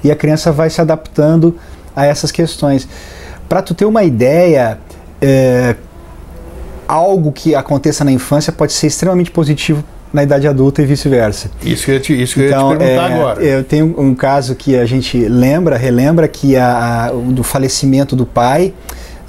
e 0.03 0.09
a 0.11 0.15
criança 0.15 0.51
vai 0.51 0.69
se 0.69 0.81
adaptando 0.81 1.55
a 1.95 2.05
essas 2.05 2.31
questões. 2.31 2.87
Para 3.47 3.61
tu 3.61 3.73
ter 3.75 3.85
uma 3.85 4.03
ideia, 4.03 4.79
é, 5.21 5.75
algo 6.89 7.31
que 7.31 7.53
aconteça 7.55 8.03
na 8.03 8.11
infância 8.11 8.51
pode 8.51 8.73
ser 8.73 8.87
extremamente 8.87 9.29
positivo 9.31 9.83
na 10.11 10.23
idade 10.23 10.47
adulta 10.47 10.81
e 10.81 10.85
vice-versa. 10.85 11.51
Isso 11.63 11.85
que 11.85 11.91
eu 11.91 11.95
ia 11.95 12.01
te, 12.01 12.21
isso 12.23 12.33
que 12.33 12.39
eu 12.41 12.45
ia 12.45 12.49
Então, 12.49 12.71
te 12.71 12.77
perguntar 12.79 13.11
é, 13.11 13.13
agora. 13.13 13.41
eu 13.43 13.63
tenho 13.63 13.95
um 13.97 14.15
caso 14.15 14.55
que 14.55 14.75
a 14.75 14.85
gente 14.85 15.19
lembra, 15.27 15.77
relembra 15.77 16.27
que 16.27 16.57
a, 16.57 17.05
a- 17.05 17.11
do 17.11 17.43
falecimento 17.43 18.15
do 18.15 18.25
pai, 18.25 18.73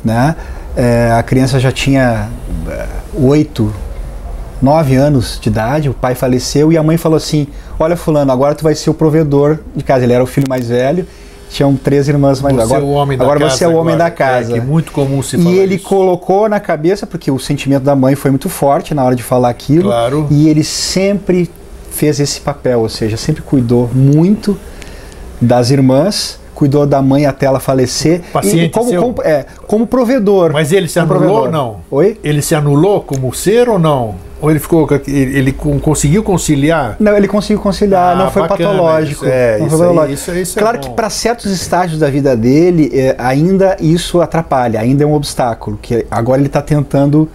né? 0.03 0.35
é, 0.75 1.13
a 1.13 1.23
criança 1.23 1.61
já 1.61 1.71
tinha 1.71 2.29
é, 2.67 2.87
oito, 3.15 3.71
nove 4.63 4.95
anos 4.97 5.39
de 5.41 5.51
idade, 5.51 5.91
o 5.91 5.95
pai 5.95 6.15
faleceu 6.15 6.73
e 6.73 6.79
a 6.79 6.83
mãe 6.83 6.97
falou 6.97 7.17
assim: 7.19 7.47
Olha, 7.79 7.97
Fulano, 7.97 8.33
agora 8.33 8.55
tu 8.55 8.63
vai 8.63 8.75
ser 8.75 8.89
o 8.89 8.95
provedor 8.95 9.59
de 9.77 9.85
casa. 9.85 10.05
Ele 10.05 10.15
era 10.15 10.25
o 10.25 10.27
filho 10.27 10.47
mais 10.49 10.69
velho, 10.69 11.07
tinham 11.51 11.77
três 11.77 12.09
irmãs 12.09 12.41
mais 12.41 12.59
agora, 12.59 12.81
é 12.81 12.85
o 12.85 12.89
homem 12.91 13.19
da 13.19 13.25
agora 13.25 13.41
casa. 13.41 13.57
você 13.57 13.65
é 13.65 13.69
o 13.69 13.73
homem 13.73 13.95
agora. 13.95 14.11
da 14.11 14.11
casa. 14.11 14.55
É, 14.55 14.59
é 14.59 14.61
muito 14.61 14.91
comum 14.93 15.23
se 15.23 15.37
E 15.37 15.43
falar 15.43 15.55
ele 15.57 15.75
isso. 15.75 15.85
colocou 15.85 16.49
na 16.49 16.59
cabeça, 16.59 17.07
porque 17.07 17.31
o 17.31 17.39
sentimento 17.39 17.83
da 17.83 17.95
mãe 17.95 18.15
foi 18.15 18.31
muito 18.31 18.49
forte 18.49 18.95
na 18.95 19.05
hora 19.05 19.15
de 19.15 19.23
falar 19.23 19.51
aquilo. 19.51 19.85
Claro. 19.91 20.27
E 20.31 20.49
ele 20.49 20.65
sempre 20.65 21.51
fez 21.91 22.19
esse 22.21 22.41
papel, 22.41 22.81
ou 22.81 22.89
seja, 22.89 23.17
sempre 23.19 23.43
cuidou 23.43 23.91
muito 23.93 24.57
das 25.41 25.71
irmãs, 25.71 26.39
cuidou 26.61 26.85
da 26.87 27.01
mãe 27.01 27.25
até 27.25 27.47
ela 27.47 27.59
falecer. 27.59 28.21
Paciente 28.31 28.67
e 28.67 28.69
como, 28.69 28.91
seu. 28.91 29.01
como, 29.01 29.15
é, 29.23 29.47
como 29.67 29.87
provedor. 29.87 30.53
Mas 30.53 30.73
ele 30.73 30.89
se 30.89 30.99
anulou 30.99 31.45
ou 31.45 31.51
não? 31.51 31.77
Oi? 31.91 32.19
Ele 32.23 32.43
se 32.43 32.55
anulou 32.55 33.01
como 33.01 33.33
ser 33.35 33.67
ou 33.67 33.79
não? 33.79 34.15
Ou 34.43 34.51
ele 34.51 34.59
ficou 34.61 34.87
ele, 35.07 35.39
ele 35.39 35.53
con- 35.53 35.79
conseguiu 35.79 36.23
conciliar? 36.23 36.97
Não, 37.01 37.17
ele 37.17 37.27
conseguiu 37.29 37.63
conciliar, 37.63 38.15
Ah, 38.15 38.25
não 38.25 38.31
foi 38.31 38.43
bacana 38.43 38.71
patológico. 38.73 39.25
isso. 39.25 39.33
É, 39.33 39.59
não 39.59 39.67
isso 39.69 39.77
foi 39.79 39.87
patológico. 39.87 40.15
isso 40.15 40.33
isso 40.33 40.59
é 40.59 40.63
claro 40.63 40.79
que 40.81 40.91
para 40.91 41.09
certos 41.09 41.51
estágios 41.51 41.99
da 41.99 42.11
vida 42.11 42.37
dele, 42.37 42.91
é, 42.93 43.15
ainda 43.19 43.77
isso 43.81 44.21
atrapalha, 44.21 44.81
ainda 44.81 45.03
é 45.03 45.07
um 45.07 45.15
obstáculo, 45.15 45.79
que 45.81 46.07
agora 46.11 46.41
ele 46.41 46.47
está 46.49 46.61
tentando 46.61 47.27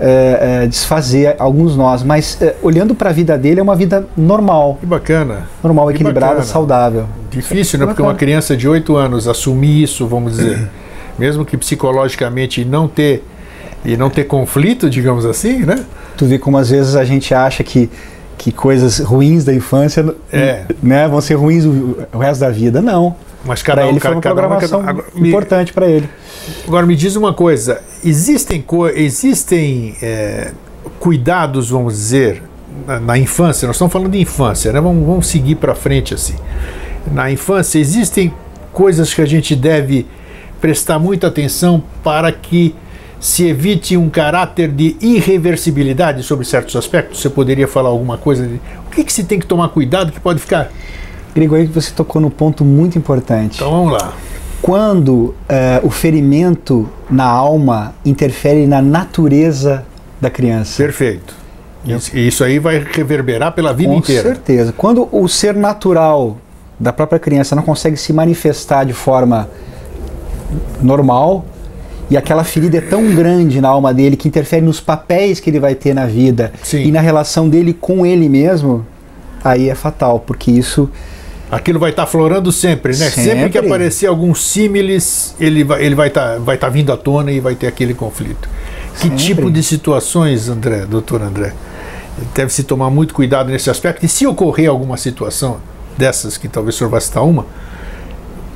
é, 0.00 0.62
é, 0.64 0.66
desfazer 0.66 1.36
alguns 1.38 1.76
nós, 1.76 2.02
mas 2.02 2.40
é, 2.42 2.54
olhando 2.62 2.94
para 2.94 3.10
a 3.10 3.12
vida 3.12 3.38
dele 3.38 3.60
é 3.60 3.62
uma 3.62 3.76
vida 3.76 4.06
normal, 4.16 4.76
Que 4.80 4.86
bacana. 4.86 5.48
normal, 5.62 5.88
Que 5.88 5.94
equilibrada, 5.94 6.34
bacana. 6.34 6.46
saudável. 6.46 7.06
Difícil, 7.30 7.78
né? 7.78 7.84
Que 7.86 7.90
Porque 7.92 8.02
uma 8.02 8.14
criança 8.14 8.56
de 8.56 8.68
8 8.68 8.96
anos 8.96 9.28
assumir 9.28 9.82
isso, 9.82 10.06
vamos 10.06 10.36
dizer, 10.36 10.68
mesmo 11.18 11.44
que 11.44 11.56
psicologicamente 11.56 12.64
não 12.64 12.88
ter 12.88 13.24
e 13.84 13.96
não 13.96 14.08
ter 14.08 14.24
conflito, 14.24 14.88
digamos 14.88 15.26
assim, 15.26 15.58
né? 15.58 15.84
Tu 16.16 16.24
vê 16.26 16.38
como 16.38 16.56
às 16.56 16.70
vezes 16.70 16.96
a 16.96 17.04
gente 17.04 17.34
acha 17.34 17.62
que, 17.62 17.90
que 18.36 18.50
coisas 18.52 18.98
ruins 18.98 19.44
da 19.44 19.54
infância 19.54 20.14
É. 20.32 20.64
né, 20.82 21.06
vão 21.08 21.20
ser 21.20 21.34
ruins 21.34 21.64
o, 21.64 21.96
o 22.12 22.18
resto 22.18 22.40
da 22.40 22.50
vida. 22.50 22.80
Não. 22.82 23.14
Mas 23.44 23.62
cada 23.62 23.84
um, 23.84 23.88
ele 23.90 24.00
foi 24.00 24.00
cada, 24.00 24.14
uma 24.16 24.22
cada 24.22 24.34
um, 24.34 24.38
programação 24.38 24.80
cada- 24.80 24.90
agora, 24.90 25.06
me- 25.14 25.28
importante 25.28 25.72
para 25.72 25.86
ele. 25.86 26.08
Agora 26.66 26.86
me 26.86 26.96
diz 26.96 27.14
uma 27.16 27.32
coisa: 27.34 27.80
existem, 28.02 28.64
existem 28.94 29.94
é, 30.02 30.52
cuidados, 30.98 31.68
vamos 31.70 31.94
dizer, 31.94 32.42
na, 32.86 32.98
na, 33.00 33.18
infância, 33.18 33.66
nós 33.66 33.76
estamos 33.76 33.92
falando 33.92 34.10
de 34.10 34.20
infância, 34.20 34.72
né? 34.72 34.80
vamos, 34.80 35.06
vamos 35.06 35.26
seguir 35.26 35.56
para 35.56 35.74
frente 35.74 36.14
assim. 36.14 36.34
Na 37.12 37.30
infância, 37.30 37.78
existem 37.78 38.32
coisas 38.72 39.12
que 39.12 39.20
a 39.20 39.26
gente 39.26 39.54
deve 39.54 40.06
prestar 40.60 40.98
muita 40.98 41.26
atenção 41.26 41.82
para 42.02 42.32
que 42.32 42.74
se 43.24 43.48
evite 43.48 43.96
um 43.96 44.10
caráter 44.10 44.70
de 44.70 44.98
irreversibilidade 45.00 46.22
sobre 46.22 46.44
certos 46.44 46.76
aspectos? 46.76 47.22
Você 47.22 47.30
poderia 47.30 47.66
falar 47.66 47.88
alguma 47.88 48.18
coisa? 48.18 48.46
De, 48.46 48.56
o 48.86 48.90
que, 48.90 49.02
que 49.02 49.10
se 49.10 49.24
tem 49.24 49.40
que 49.40 49.46
tomar 49.46 49.70
cuidado 49.70 50.12
que 50.12 50.20
pode 50.20 50.40
ficar? 50.40 50.70
Gregório, 51.34 51.66
você 51.68 51.90
tocou 51.90 52.20
no 52.20 52.28
ponto 52.28 52.66
muito 52.66 52.98
importante. 52.98 53.54
Então 53.54 53.70
vamos 53.70 53.92
lá. 53.92 54.12
Quando 54.60 55.14
uh, 55.14 55.34
o 55.82 55.88
ferimento 55.88 56.86
na 57.08 57.24
alma 57.24 57.94
interfere 58.04 58.66
na 58.66 58.82
natureza 58.82 59.86
da 60.20 60.28
criança. 60.28 60.82
Perfeito. 60.82 61.34
Isso, 61.86 62.14
isso 62.14 62.44
aí 62.44 62.58
vai 62.58 62.78
reverberar 62.78 63.52
pela 63.52 63.72
vida 63.72 63.90
Com 63.90 64.00
inteira. 64.00 64.28
Com 64.28 64.34
certeza. 64.34 64.74
Quando 64.76 65.08
o 65.10 65.26
ser 65.28 65.54
natural 65.54 66.36
da 66.78 66.92
própria 66.92 67.18
criança 67.18 67.56
não 67.56 67.62
consegue 67.62 67.96
se 67.96 68.12
manifestar 68.12 68.84
de 68.84 68.92
forma 68.92 69.48
normal, 70.82 71.46
e 72.10 72.16
aquela 72.16 72.44
ferida 72.44 72.78
é 72.78 72.80
tão 72.80 73.14
grande 73.14 73.60
na 73.60 73.68
alma 73.68 73.92
dele 73.92 74.16
que 74.16 74.28
interfere 74.28 74.64
nos 74.64 74.80
papéis 74.80 75.40
que 75.40 75.48
ele 75.48 75.58
vai 75.58 75.74
ter 75.74 75.94
na 75.94 76.06
vida 76.06 76.52
Sim. 76.62 76.82
e 76.82 76.92
na 76.92 77.00
relação 77.00 77.48
dele 77.48 77.72
com 77.72 78.04
ele 78.04 78.28
mesmo, 78.28 78.86
aí 79.42 79.68
é 79.68 79.74
fatal, 79.74 80.20
porque 80.20 80.50
isso. 80.50 80.90
Aquilo 81.50 81.78
vai 81.78 81.90
estar 81.90 82.04
tá 82.04 82.10
florando 82.10 82.50
sempre, 82.50 82.92
né? 82.92 83.10
Sempre. 83.10 83.22
sempre 83.22 83.50
que 83.50 83.58
aparecer 83.58 84.06
algum 84.06 84.34
símiles, 84.34 85.34
ele 85.38 85.64
vai 85.64 85.84
ele 85.84 85.94
vai 85.94 86.08
estar 86.08 86.34
tá, 86.34 86.38
vai 86.38 86.56
tá 86.56 86.68
vindo 86.68 86.92
à 86.92 86.96
tona 86.96 87.30
e 87.30 87.40
vai 87.40 87.54
ter 87.54 87.66
aquele 87.66 87.94
conflito. 87.94 88.48
Que 88.94 89.08
Sempre. 89.08 89.16
tipo 89.16 89.50
de 89.50 89.62
situações, 89.62 90.48
André, 90.48 90.86
doutor 90.86 91.22
André? 91.22 91.52
Deve 92.34 92.52
se 92.52 92.62
tomar 92.62 92.90
muito 92.90 93.12
cuidado 93.12 93.50
nesse 93.50 93.68
aspecto. 93.68 94.04
E 94.04 94.08
se 94.08 94.26
ocorrer 94.26 94.70
alguma 94.70 94.96
situação 94.96 95.58
dessas, 95.98 96.36
que 96.36 96.48
talvez 96.48 96.76
o 96.76 96.78
senhor 96.78 96.90
vá 96.90 97.00
citar 97.00 97.24
uma, 97.24 97.44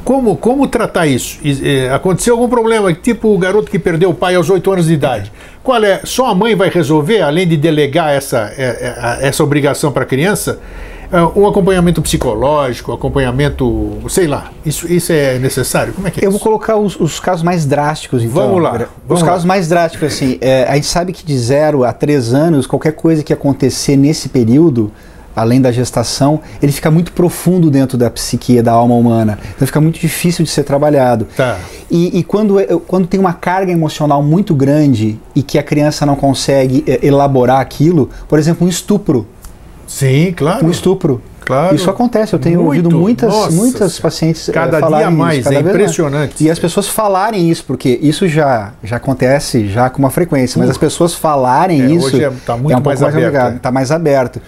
como, 0.08 0.38
como 0.38 0.66
tratar 0.66 1.06
isso? 1.06 1.38
E, 1.44 1.86
aconteceu 1.88 2.32
algum 2.32 2.48
problema, 2.48 2.94
tipo 2.94 3.28
o 3.28 3.36
garoto 3.36 3.70
que 3.70 3.78
perdeu 3.78 4.08
o 4.08 4.14
pai 4.14 4.36
aos 4.36 4.48
8 4.48 4.72
anos 4.72 4.86
de 4.86 4.94
idade. 4.94 5.30
Qual 5.62 5.84
é? 5.84 6.00
Só 6.02 6.28
a 6.28 6.34
mãe 6.34 6.56
vai 6.56 6.70
resolver, 6.70 7.20
além 7.20 7.46
de 7.46 7.58
delegar 7.58 8.10
essa, 8.14 8.50
é, 8.56 9.18
é, 9.20 9.28
essa 9.28 9.44
obrigação 9.44 9.92
para 9.92 10.04
a 10.04 10.06
criança? 10.06 10.60
É, 11.12 11.20
um 11.38 11.46
acompanhamento 11.46 12.00
psicológico, 12.00 12.90
acompanhamento, 12.90 13.98
sei 14.08 14.26
lá, 14.26 14.50
isso, 14.64 14.90
isso 14.90 15.12
é 15.12 15.38
necessário? 15.38 15.92
Como 15.92 16.08
é 16.08 16.10
que 16.10 16.20
é 16.20 16.24
Eu 16.24 16.30
isso? 16.30 16.38
vou 16.38 16.40
colocar 16.40 16.78
os, 16.78 16.98
os, 16.98 17.20
casos 17.20 17.42
mais 17.42 17.66
drásticos, 17.66 18.22
então. 18.22 18.34
Vamos 18.34 18.62
lá. 18.62 18.72
Os 18.76 18.88
Vamos 19.06 19.22
casos 19.22 19.44
lá. 19.44 19.48
mais 19.48 19.68
drásticos, 19.68 20.14
assim, 20.14 20.38
é, 20.40 20.64
a 20.70 20.74
gente 20.76 20.86
sabe 20.86 21.12
que 21.12 21.22
de 21.22 21.36
0 21.36 21.84
a 21.84 21.92
3 21.92 22.32
anos, 22.32 22.66
qualquer 22.66 22.92
coisa 22.92 23.22
que 23.22 23.30
acontecer 23.30 23.94
nesse 23.94 24.30
período, 24.30 24.90
além 25.38 25.60
da 25.60 25.70
gestação, 25.70 26.40
ele 26.62 26.72
fica 26.72 26.90
muito 26.90 27.12
profundo 27.12 27.70
dentro 27.70 27.96
da 27.96 28.10
psique, 28.10 28.60
da 28.60 28.72
alma 28.72 28.94
humana. 28.94 29.38
Então 29.54 29.66
fica 29.66 29.80
muito 29.80 29.98
difícil 29.98 30.44
de 30.44 30.50
ser 30.50 30.64
trabalhado. 30.64 31.26
Tá. 31.36 31.58
E, 31.90 32.18
e 32.18 32.22
quando, 32.22 32.56
quando 32.86 33.06
tem 33.06 33.18
uma 33.18 33.32
carga 33.32 33.72
emocional 33.72 34.22
muito 34.22 34.54
grande 34.54 35.18
e 35.34 35.42
que 35.42 35.58
a 35.58 35.62
criança 35.62 36.04
não 36.04 36.16
consegue 36.16 36.84
é, 36.86 37.06
elaborar 37.06 37.60
aquilo, 37.60 38.10
por 38.28 38.38
exemplo, 38.38 38.66
um 38.66 38.70
estupro. 38.70 39.26
Sim, 39.86 40.32
claro. 40.36 40.66
Um 40.66 40.70
estupro. 40.70 41.22
Claro. 41.48 41.74
Isso 41.74 41.88
acontece, 41.88 42.34
eu 42.34 42.38
tenho 42.38 42.62
Muito. 42.62 42.84
ouvido 42.84 42.90
muitas, 42.90 43.32
Nossa 43.32 43.50
muitas 43.52 43.98
pacientes 43.98 44.50
eh, 44.50 44.52
Cada 44.52 44.80
falarem 44.80 45.08
dia 45.08 45.16
mais, 45.16 45.38
isso, 45.38 45.48
é 45.54 45.60
impressionante. 45.60 46.44
E 46.44 46.50
as 46.50 46.58
pessoas 46.58 46.88
falarem 46.88 47.48
isso, 47.48 47.64
porque 47.66 47.98
isso 48.02 48.28
já, 48.28 48.72
já 48.84 48.96
acontece 48.96 49.66
já 49.66 49.88
com 49.88 49.98
uma 49.98 50.10
frequência, 50.10 50.58
mas 50.58 50.68
Uh. 50.68 50.72
as 50.72 50.76
pessoas 50.76 51.14
falarem 51.14 51.80
É, 51.80 51.86
isso 51.86 52.06
hoje 52.08 52.22
é- 52.22 52.30
tá 52.44 52.54
muito 52.54 52.74
é 52.74 52.76
um 52.76 52.82
mais 52.82 53.00
pouco 53.00 53.00
mais 53.00 53.02
aberto, 53.02 53.34
aberto, 53.34 53.56
é. 53.56 53.58
tá 53.60 53.72
mais 53.72 53.90
aberto. 53.90 54.42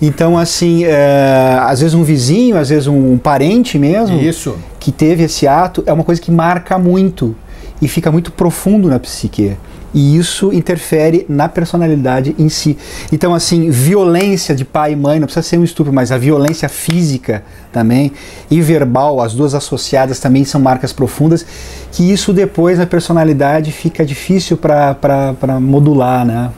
Então, 0.00 0.38
assim, 0.38 0.84
é, 0.84 1.58
às 1.60 1.80
vezes 1.80 1.94
um 1.94 2.04
vizinho, 2.04 2.56
às 2.56 2.68
vezes 2.68 2.86
um 2.86 3.18
parente 3.18 3.78
mesmo, 3.78 4.18
Isso. 4.20 4.56
que 4.78 4.92
teve 4.92 5.24
esse 5.24 5.46
ato, 5.46 5.82
é 5.86 5.92
uma 5.92 6.04
coisa 6.04 6.20
que 6.20 6.30
marca 6.30 6.78
muito 6.78 7.34
e 7.82 7.88
fica 7.88 8.10
muito 8.10 8.30
profundo 8.30 8.88
na 8.88 8.98
psique. 8.98 9.56
E 9.94 10.16
isso 10.18 10.52
interfere 10.52 11.24
na 11.28 11.48
personalidade 11.48 12.34
em 12.38 12.48
si. 12.50 12.76
Então, 13.10 13.34
assim, 13.34 13.70
violência 13.70 14.54
de 14.54 14.64
pai 14.64 14.92
e 14.92 14.96
mãe, 14.96 15.18
não 15.18 15.26
precisa 15.26 15.42
ser 15.42 15.58
um 15.58 15.64
estupro, 15.64 15.92
mas 15.92 16.12
a 16.12 16.18
violência 16.18 16.68
física 16.68 17.42
também 17.72 18.12
e 18.50 18.60
verbal, 18.60 19.20
as 19.20 19.32
duas 19.32 19.54
associadas 19.54 20.20
também 20.20 20.44
são 20.44 20.60
marcas 20.60 20.92
profundas, 20.92 21.44
que 21.90 22.12
isso 22.12 22.34
depois 22.34 22.78
na 22.78 22.86
personalidade 22.86 23.72
fica 23.72 24.04
difícil 24.04 24.58
para 24.58 25.58
modular, 25.58 26.24
né? 26.24 26.50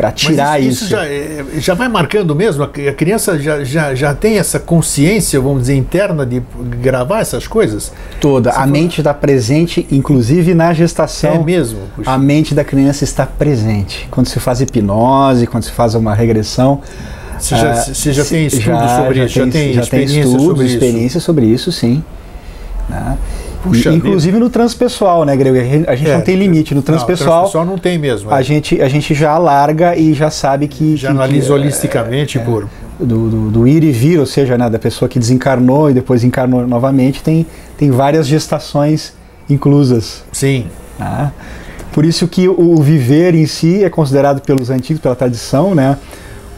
Para 0.00 0.12
tirar 0.12 0.52
Mas 0.52 0.64
isso. 0.64 0.84
isso, 0.84 0.90
já, 0.92 1.04
é- 1.04 1.44
já 1.58 1.74
vai 1.74 1.86
marcando 1.86 2.34
mesmo? 2.34 2.62
A 2.64 2.68
criança 2.68 3.38
já, 3.38 3.62
já, 3.62 3.94
já 3.94 4.14
tem 4.14 4.38
essa 4.38 4.58
consciência, 4.58 5.38
vamos 5.38 5.60
dizer, 5.60 5.74
interna 5.76 6.24
de 6.24 6.40
gravar 6.80 7.20
essas 7.20 7.46
coisas? 7.46 7.92
Toda. 8.18 8.50
A 8.52 8.66
mente 8.66 9.02
está 9.02 9.12
presente, 9.12 9.86
inclusive 9.92 10.54
na 10.54 10.72
gestação. 10.72 11.34
É 11.34 11.38
mesmo? 11.44 11.80
Puxa. 11.94 12.10
A 12.10 12.16
mente 12.16 12.54
da 12.54 12.64
criança 12.64 13.04
está 13.04 13.26
presente. 13.26 14.08
Quando 14.10 14.26
se 14.28 14.40
faz 14.40 14.62
hipnose, 14.62 15.46
quando 15.46 15.64
se 15.64 15.70
faz 15.72 15.94
uma 15.94 16.14
regressão. 16.14 16.80
Você 17.38 17.56
já, 17.56 17.70
ah, 17.72 17.74
você 17.74 18.12
já 18.14 18.24
se- 18.24 18.30
tem 18.30 18.46
estudos 18.46 18.90
sobre 18.92 19.24
isso? 19.26 19.34
Já 19.34 19.46
tem, 19.48 19.72
já 19.74 19.82
tem 19.86 20.04
estudos, 20.04 20.42
sobre 20.46 20.64
isso? 20.64 20.74
experiência 20.76 21.20
sobre 21.20 21.44
isso, 21.44 21.70
sim. 21.70 22.02
Né? 22.88 23.18
Puxa 23.62 23.92
inclusive 23.92 24.38
no 24.38 24.48
transpessoal, 24.48 25.24
né, 25.24 25.36
Grego? 25.36 25.56
A 25.58 25.62
gente- 25.64 25.88
A 25.88 25.94
É. 26.12 26.14
não 26.16 26.22
tem 26.22 26.34
limite. 26.36 26.72
No 26.74 26.78
Não, 26.78 26.82
transpessoal, 26.84 27.40
transpessoal 27.40 27.64
não 27.66 27.76
tem 27.78 27.98
mesmo. 27.98 28.30
a, 28.32 28.40
é. 28.40 28.42
gente, 28.42 28.80
a 28.80 28.88
gente 28.88 29.12
já 29.14 29.32
alarga 29.32 29.94
e 29.96 30.14
já 30.14 30.30
sabe 30.30 30.66
que. 30.66 30.96
já 30.96 31.08
que- 31.08 31.14
analisa 31.14 31.46
que, 31.48 31.52
holisticamente 31.52 32.38
por. 32.38 32.68
do, 32.98 33.28
do, 33.30 33.50
do 33.50 33.68
ir 33.68 33.82
e 33.84 33.90
vir, 33.92 34.18
ou 34.18 34.26
seja, 34.26 34.56
né, 34.58 34.68
da 34.70 34.78
pessoa 34.78 35.08
que 35.08 35.18
desencarnou 35.18 35.90
e 35.90 35.94
depois 35.94 36.22
encarnou 36.24 36.66
novamente, 36.66 37.22
tem, 37.22 37.46
tem 37.78 37.90
várias 37.90 38.26
gestações 38.26 39.12
inclusas. 39.48 40.22
Sim. 40.32 40.66
Tá? 40.98 41.32
Por 41.92 42.04
isso 42.04 42.28
que 42.28 42.48
o, 42.48 42.76
viver 42.82 43.34
em 43.34 43.46
si 43.46 43.82
é 43.82 43.90
considerado 43.90 44.40
pelos 44.42 44.70
antigos, 44.70 45.02
pela 45.02 45.16
tradição, 45.16 45.74
né, 45.74 45.96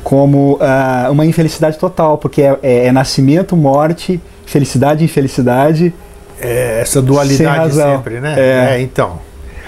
como 0.04 0.58
ah, 0.60 1.08
uma 1.10 1.24
infelicidade 1.24 1.78
total, 1.78 2.18
porque 2.18 2.42
é, 2.42 2.58
é- 2.62 2.86
é 2.86 2.92
nascimento, 2.92 3.56
morte, 3.56 4.20
felicidade 4.44 5.02
infelicidade. 5.04 5.94
É, 6.42 6.80
essa 6.80 7.00
dualidade 7.00 7.74
sempre, 7.96 8.20
né? 8.20 8.34
É. 8.76 8.80
então. 8.80 9.20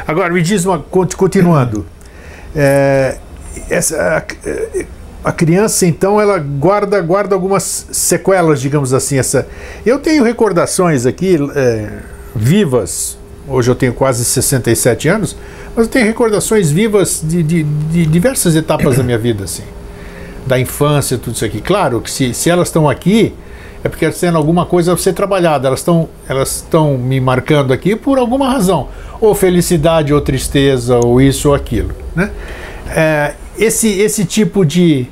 Agora, 0.07 0.33
me 0.33 0.43
diz 0.43 0.65
uma. 0.65 0.79
conti- 0.79 1.17
Continuando. 1.17 1.87
É, 2.55 3.17
essa, 3.71 3.97
a, 5.25 5.29
a 5.29 5.33
criança, 5.33 5.87
então, 5.87 6.21
ela 6.21 6.39
guarda, 6.39 7.01
guarda 7.01 7.35
algumas 7.35 7.87
sequelas, 7.93 8.61
digamos 8.61 8.93
assim. 8.93 9.19
Essa, 9.19 9.47
eu 9.87 9.99
tenho 9.99 10.23
recordações 10.25 11.07
aqui 11.07 11.39
é, 11.55 11.89
vivas. 12.35 13.17
Hoje 13.47 13.71
eu 13.71 13.75
tenho 13.75 13.93
quase 13.93 14.25
67 14.25 15.07
anos, 15.09 15.37
mas 15.77 15.87
eu 15.87 15.93
tenho 15.93 16.07
recordações 16.07 16.71
vivas 16.71 17.21
de, 17.23 17.43
de- 17.43 17.63
de 17.63 18.07
diversas 18.07 18.57
etapas 18.57 18.97
da 18.97 19.03
minha 19.03 19.19
vida, 19.19 19.45
assim. 19.45 19.63
Da 20.47 20.59
infância, 20.59 21.17
tudo 21.19 21.35
isso 21.37 21.45
aqui. 21.45 21.61
Claro 21.61 22.01
que 22.01 22.11
se, 22.11 22.35
se 22.35 22.51
elas 22.51 22.69
estão 22.69 22.89
aqui, 22.89 23.35
é 23.85 23.89
porque 23.91 24.07
elas 24.07 24.19
têm 24.19 24.31
alguma 24.31 24.65
coisa 24.65 24.95
a 24.95 24.97
ser 24.97 25.13
trabalhada. 25.13 25.69
Elas 25.69 25.81
estão 25.81 26.09
elas 26.27 26.57
estão 26.57 26.97
me 26.97 27.21
marcando 27.21 27.71
aqui 27.71 27.95
por 27.95 28.19
alguma 28.19 28.51
razão. 28.51 28.89
Ou 29.21 29.35
felicidade, 29.35 30.13
ou 30.13 30.23
tristeza, 30.23 30.99
ou 30.99 31.21
isso 31.21 31.51
ou 31.51 31.55
aquilo. 31.55 31.91
Né? 32.17 32.31
É, 32.89 33.35
esse, 33.59 33.89
esse 34.01 34.25
tipo 34.25 34.65
de. 34.65 35.07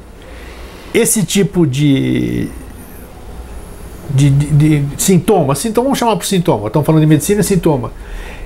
Esse 0.95 1.23
tipo 1.23 1.67
de. 1.67 2.49
De, 4.09 4.29
de, 4.29 4.81
de 4.81 5.03
sintoma, 5.03 5.55
sintoma, 5.55 5.85
vamos 5.87 5.99
chamar 5.99 6.17
por 6.17 6.27
sintoma, 6.27 6.67
estamos 6.67 6.85
falando 6.85 7.01
de 7.01 7.07
medicina, 7.07 7.43
sintoma. 7.43 7.93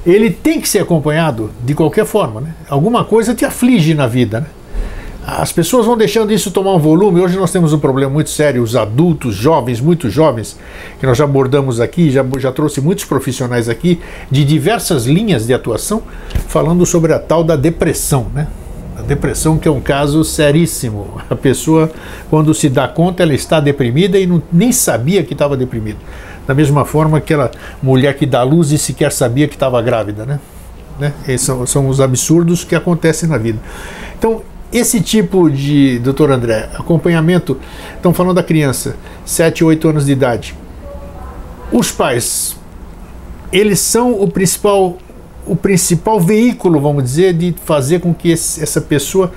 Ele 0.04 0.30
tem 0.30 0.60
que 0.60 0.68
ser 0.68 0.78
acompanhado 0.78 1.50
de 1.64 1.74
qualquer 1.74 2.04
forma, 2.04 2.40
né? 2.40 2.54
Alguma 2.68 3.04
coisa 3.04 3.34
te 3.34 3.44
aflige 3.44 3.92
na 3.92 4.06
vida, 4.06 4.42
né? 4.42 4.46
As 5.26 5.50
pessoas 5.50 5.84
vão 5.84 5.96
deixando 5.96 6.32
isso 6.32 6.52
tomar 6.52 6.72
um 6.72 6.78
volume. 6.78 7.20
Hoje 7.20 7.36
nós 7.36 7.50
temos 7.50 7.72
um 7.72 7.80
problema 7.80 8.12
muito 8.12 8.30
sério. 8.30 8.62
Os 8.62 8.76
adultos, 8.76 9.34
jovens, 9.34 9.80
muito 9.80 10.08
jovens, 10.08 10.56
que 11.00 11.04
nós 11.04 11.18
já 11.18 11.24
abordamos 11.24 11.80
aqui, 11.80 12.12
já, 12.12 12.24
já 12.38 12.52
trouxe 12.52 12.80
muitos 12.80 13.04
profissionais 13.04 13.68
aqui 13.68 14.00
de 14.30 14.44
diversas 14.44 15.04
linhas 15.04 15.44
de 15.44 15.52
atuação, 15.52 16.00
falando 16.46 16.86
sobre 16.86 17.12
a 17.12 17.18
tal 17.18 17.42
da 17.42 17.56
depressão, 17.56 18.28
né? 18.32 18.46
A 18.96 19.02
depressão 19.02 19.58
que 19.58 19.66
é 19.66 19.70
um 19.70 19.80
caso 19.80 20.22
seríssimo. 20.22 21.20
A 21.28 21.34
pessoa, 21.34 21.90
quando 22.30 22.54
se 22.54 22.68
dá 22.68 22.86
conta, 22.86 23.24
ela 23.24 23.34
está 23.34 23.58
deprimida 23.58 24.20
e 24.20 24.28
não, 24.28 24.40
nem 24.52 24.70
sabia 24.70 25.24
que 25.24 25.32
estava 25.32 25.56
deprimida. 25.56 25.98
Da 26.46 26.54
mesma 26.54 26.84
forma 26.84 27.20
que 27.20 27.34
aquela 27.34 27.50
mulher 27.82 28.14
que 28.14 28.26
dá 28.26 28.44
luz 28.44 28.70
e 28.70 28.78
sequer 28.78 29.10
sabia 29.10 29.48
que 29.48 29.54
estava 29.54 29.82
grávida, 29.82 30.24
né? 30.24 30.38
né? 31.00 31.12
Esses 31.26 31.44
são, 31.44 31.66
são 31.66 31.88
os 31.88 32.00
absurdos 32.00 32.62
que 32.62 32.76
acontecem 32.76 33.28
na 33.28 33.36
vida. 33.36 33.58
Então, 34.16 34.40
esse 34.76 35.00
tipo 35.00 35.50
de, 35.50 35.98
doutor 35.98 36.30
André, 36.30 36.68
acompanhamento, 36.74 37.58
estão 37.94 38.12
falando 38.12 38.36
da 38.36 38.42
criança, 38.42 38.96
7, 39.24 39.64
8 39.64 39.88
anos 39.88 40.06
de 40.06 40.12
idade. 40.12 40.54
Os 41.72 41.90
pais, 41.90 42.56
eles 43.52 43.80
são 43.80 44.20
o 44.20 44.28
principal 44.28 44.98
o 45.46 45.54
principal 45.54 46.20
veículo, 46.20 46.80
vamos 46.80 47.04
dizer, 47.04 47.32
de 47.32 47.54
fazer 47.64 48.00
com 48.00 48.12
que 48.12 48.32
esse, 48.32 48.60
essa 48.60 48.80
pessoa, 48.80 49.32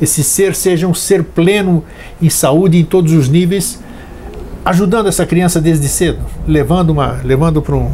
esse 0.00 0.24
ser, 0.24 0.54
seja 0.54 0.86
um 0.86 0.94
ser 0.94 1.22
pleno 1.22 1.84
em 2.20 2.30
saúde 2.30 2.78
em 2.78 2.84
todos 2.84 3.12
os 3.12 3.28
níveis, 3.28 3.78
ajudando 4.64 5.08
essa 5.08 5.26
criança 5.26 5.60
desde 5.60 5.86
cedo, 5.86 6.18
levando 6.48 6.88
uma, 6.88 7.20
levando 7.22 7.60
para 7.60 7.76
um, 7.76 7.92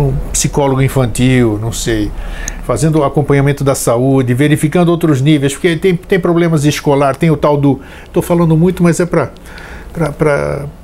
um 0.00 0.14
psicólogo 0.32 0.80
infantil, 0.82 1.58
não 1.60 1.72
sei, 1.72 2.10
fazendo 2.64 2.98
o 3.00 3.04
acompanhamento 3.04 3.64
da 3.64 3.74
saúde, 3.74 4.34
verificando 4.34 4.88
outros 4.88 5.20
níveis, 5.20 5.52
porque 5.52 5.76
tem, 5.76 5.96
tem 5.96 6.20
problemas 6.20 6.64
escolar, 6.64 7.16
tem 7.16 7.30
o 7.30 7.36
tal 7.36 7.56
do. 7.56 7.80
Estou 8.04 8.22
falando 8.22 8.56
muito, 8.56 8.82
mas 8.82 9.00
é 9.00 9.06
para 9.06 9.30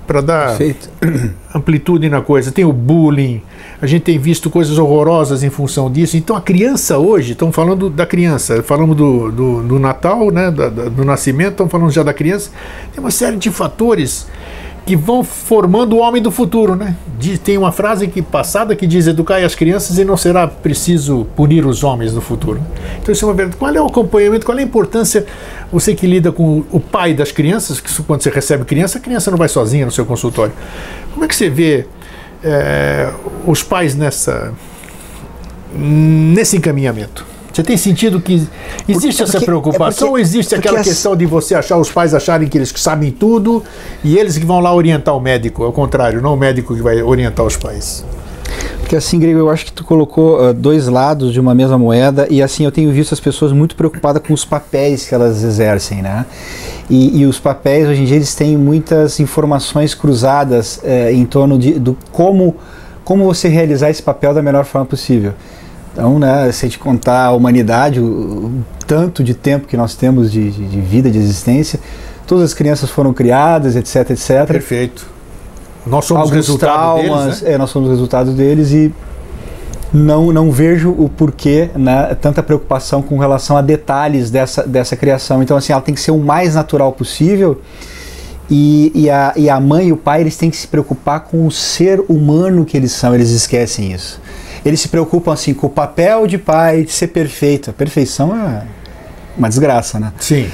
para 0.07 0.21
dar 0.21 0.57
Perfeito. 0.57 0.91
amplitude 1.55 2.09
na 2.09 2.21
coisa. 2.21 2.51
Tem 2.53 2.65
o 2.65 2.73
bullying, 2.73 3.41
a 3.81 3.87
gente 3.87 4.03
tem 4.03 4.19
visto 4.19 4.51
coisas 4.51 4.79
horrorosas 4.79 5.43
em 5.43 5.51
função 5.51 5.91
disso. 5.91 6.17
Então 6.17 6.37
a 6.37 6.41
criança 6.41 6.99
hoje, 6.99 7.33
estamos 7.33 7.55
falando 7.55 7.89
da 7.89 8.07
criança, 8.07 8.63
falamos 8.63 8.97
do, 8.97 9.31
do, 9.31 9.63
do 9.63 9.79
Natal, 9.79 10.31
né, 10.31 10.51
da, 10.51 10.69
da, 10.69 10.89
do 10.89 11.05
nascimento, 11.05 11.53
estamos 11.53 11.71
falando 11.71 11.91
já 11.91 12.03
da 12.03 12.13
criança. 12.13 12.51
Tem 12.93 13.03
uma 13.03 13.11
série 13.11 13.37
de 13.37 13.51
fatores 13.51 14.27
que 14.85 14.95
vão 14.95 15.25
formando 15.25 15.97
o 15.97 15.99
homem 15.99 16.21
do 16.21 16.31
futuro, 16.31 16.75
né? 16.75 16.97
Tem 17.43 17.57
uma 17.57 17.73
frase 17.73 18.07
que 18.07 18.21
passada 18.21 18.77
que 18.77 18.87
diz 18.87 19.07
educar 19.07 19.43
as 19.43 19.55
crianças 19.55 19.99
e 19.99 20.05
não 20.05 20.17
será 20.17 20.47
preciso 20.47 21.27
punir 21.35 21.65
os 21.65 21.83
homens 21.83 22.13
no 22.13 22.21
futuro. 22.21 22.61
Então 23.01 23.13
isso 23.13 23.25
é 23.25 23.29
uma 23.29 23.35
verdade. 23.35 23.57
Qual 23.57 23.75
é 23.75 23.81
o 23.81 23.87
acompanhamento? 23.87 24.45
Qual 24.45 24.59
é 24.59 24.61
a 24.61 24.65
importância? 24.65 25.25
Você 25.73 25.95
que 25.95 26.07
lida 26.07 26.31
com 26.31 26.65
o 26.71 26.79
pai 26.79 27.15
das 27.15 27.33
crianças, 27.33 27.81
que 27.81 28.03
quando 28.03 28.23
você 28.23 28.31
recebe 28.31 28.65
criança, 28.65 28.99
a 28.99 29.01
criança 29.01 29.31
não 29.31 29.39
vai 29.39 29.49
sozinha 29.49 29.87
no 29.87 29.93
seu 29.93 30.05
consultório. 30.05 30.53
Como 31.13 31.25
é 31.25 31.29
que 31.29 31.35
você 31.35 31.49
vê 31.49 31.87
é, 32.43 33.11
os 33.47 33.63
pais 33.63 33.95
nessa 33.95 34.53
nesse 35.75 36.59
encaminhamento? 36.59 37.34
Você 37.55 37.63
tem 37.63 37.77
sentido 37.77 38.21
que 38.21 38.35
existe 38.89 39.23
porque, 39.23 39.37
essa 39.37 39.41
preocupação 39.41 39.87
é 39.87 39.91
porque, 39.91 40.05
ou 40.05 40.19
existe 40.19 40.57
aquela 40.57 40.83
questão 40.83 41.15
de 41.15 41.25
você 41.25 41.55
achar 41.55 41.79
os 41.79 41.89
pais 41.89 42.13
acharem 42.13 42.49
que 42.49 42.59
eles 42.59 42.75
sabem 42.75 43.13
tudo 43.13 43.63
e 44.03 44.19
eles 44.19 44.37
que 44.37 44.45
vão 44.45 44.59
lá 44.59 44.75
orientar 44.75 45.17
o 45.17 45.21
médico? 45.21 45.63
Ao 45.63 45.73
contrário, 45.73 46.21
não 46.21 46.35
o 46.35 46.37
médico 46.37 46.75
que 46.75 46.83
vai 46.83 47.01
orientar 47.01 47.47
os 47.47 47.57
pais. 47.57 48.05
Porque 48.81 48.97
assim, 48.97 49.21
Grego, 49.21 49.39
eu 49.39 49.51
acho 49.51 49.67
que 49.67 49.73
tu 49.73 49.85
colocou 49.85 50.41
uh, 50.41 50.53
dois 50.53 50.89
lados 50.89 51.33
de 51.33 51.39
uma 51.39 51.55
mesma 51.55 51.79
moeda 51.79 52.27
e 52.29 52.43
assim 52.43 52.65
eu 52.65 52.73
tenho 52.73 52.91
visto 52.91 53.15
as 53.15 53.21
pessoas 53.21 53.53
muito 53.53 53.77
preocupadas 53.77 54.21
com 54.27 54.35
os 54.35 54.45
papéis 54.45 55.07
que 55.07 55.15
elas 55.15 55.45
exercem, 55.45 56.03
né? 56.03 56.27
E, 56.91 57.21
e 57.21 57.25
os 57.25 57.39
papéis 57.39 57.89
hoje 57.89 58.03
em 58.03 58.05
dia 58.05 58.17
eles 58.17 58.35
têm 58.35 58.59
muitas 58.59 59.21
informações 59.21 59.95
cruzadas 59.95 60.79
uh, 60.79 61.11
em 61.13 61.25
torno 61.25 61.57
de 61.57 61.79
do 61.79 61.97
como 62.11 62.57
como 63.05 63.25
você 63.25 63.49
realizar 63.49 63.91
esse 63.91 64.03
papel 64.03 64.35
da 64.35 64.43
melhor 64.43 64.65
forma 64.65 64.87
possível. 64.87 65.35
Então, 65.95 66.19
né, 66.19 66.51
se 66.51 66.67
a 66.67 66.69
gente 66.69 66.79
contar 66.79 67.27
a 67.27 67.31
humanidade, 67.31 68.01
o, 68.01 68.05
o 68.05 68.65
tanto 68.85 69.23
de 69.23 69.33
tempo 69.33 69.69
que 69.69 69.77
nós 69.77 69.95
temos 69.95 70.31
de, 70.31 70.51
de, 70.51 70.67
de, 70.67 70.81
vida, 70.81 71.09
de 71.09 71.19
existência, 71.19 71.79
todas 72.27 72.45
as 72.45 72.53
crianças 72.53 72.91
foram 72.91 73.15
criadas, 73.15 73.77
etc, 73.77 74.11
etc. 74.11 74.45
Perfeito. 74.45 75.07
Nós 75.87 76.05
somos 76.05 76.25
Alguns 76.25 76.35
resultado 76.35 76.73
traumas, 76.73 77.25
deles, 77.25 77.43
né? 77.43 77.53
é, 77.53 77.59
nós 77.59 77.71
somos 77.71 77.91
resultado 77.91 78.33
deles 78.33 78.73
e 78.73 78.93
não, 79.93 80.33
não 80.33 80.51
vejo 80.51 80.91
o 80.91 81.09
porquê 81.09 81.71
né, 81.77 82.17
tanta 82.21 82.43
preocupação 82.43 83.01
com 83.01 83.17
relação 83.17 83.57
a 83.57 83.63
detalhes 83.63 84.33
dessa, 84.33 84.65
dessa 84.65 84.97
criação. 84.97 85.45
Então, 85.45 85.57
assim, 85.57 85.73
ela 85.73 85.83
tem 85.83 85.95
que 85.95 86.01
ser 86.01 86.11
o 86.11 86.19
mais 86.19 86.57
natural 86.57 86.91
possível. 86.91 87.61
E, 88.51 88.91
e, 88.95 89.09
a, 89.09 89.33
e 89.37 89.49
a 89.49 89.61
mãe 89.61 89.89
e 89.89 89.93
o 89.93 89.97
pai 89.97 90.23
eles 90.23 90.37
têm 90.37 90.51
que 90.51 90.57
se 90.57 90.67
preocupar 90.67 91.21
com 91.21 91.47
o 91.47 91.53
ser 91.53 92.05
humano 92.09 92.65
que 92.65 92.77
eles 92.77 92.91
são, 92.91 93.15
eles 93.15 93.31
esquecem 93.31 93.93
isso 93.93 94.24
eles 94.65 94.81
se 94.81 94.89
preocupam 94.89 95.33
assim 95.33 95.53
com 95.53 95.67
o 95.67 95.71
papel 95.71 96.27
de 96.27 96.39
pai 96.39 96.85
de 96.85 96.93
ser 96.93 97.09
perfeito. 97.09 97.71
A 97.71 97.73
perfeição 97.73 98.35
é 98.35 98.65
uma 99.37 99.49
desgraça, 99.49 100.01
né? 100.01 100.13
Sim. 100.19 100.49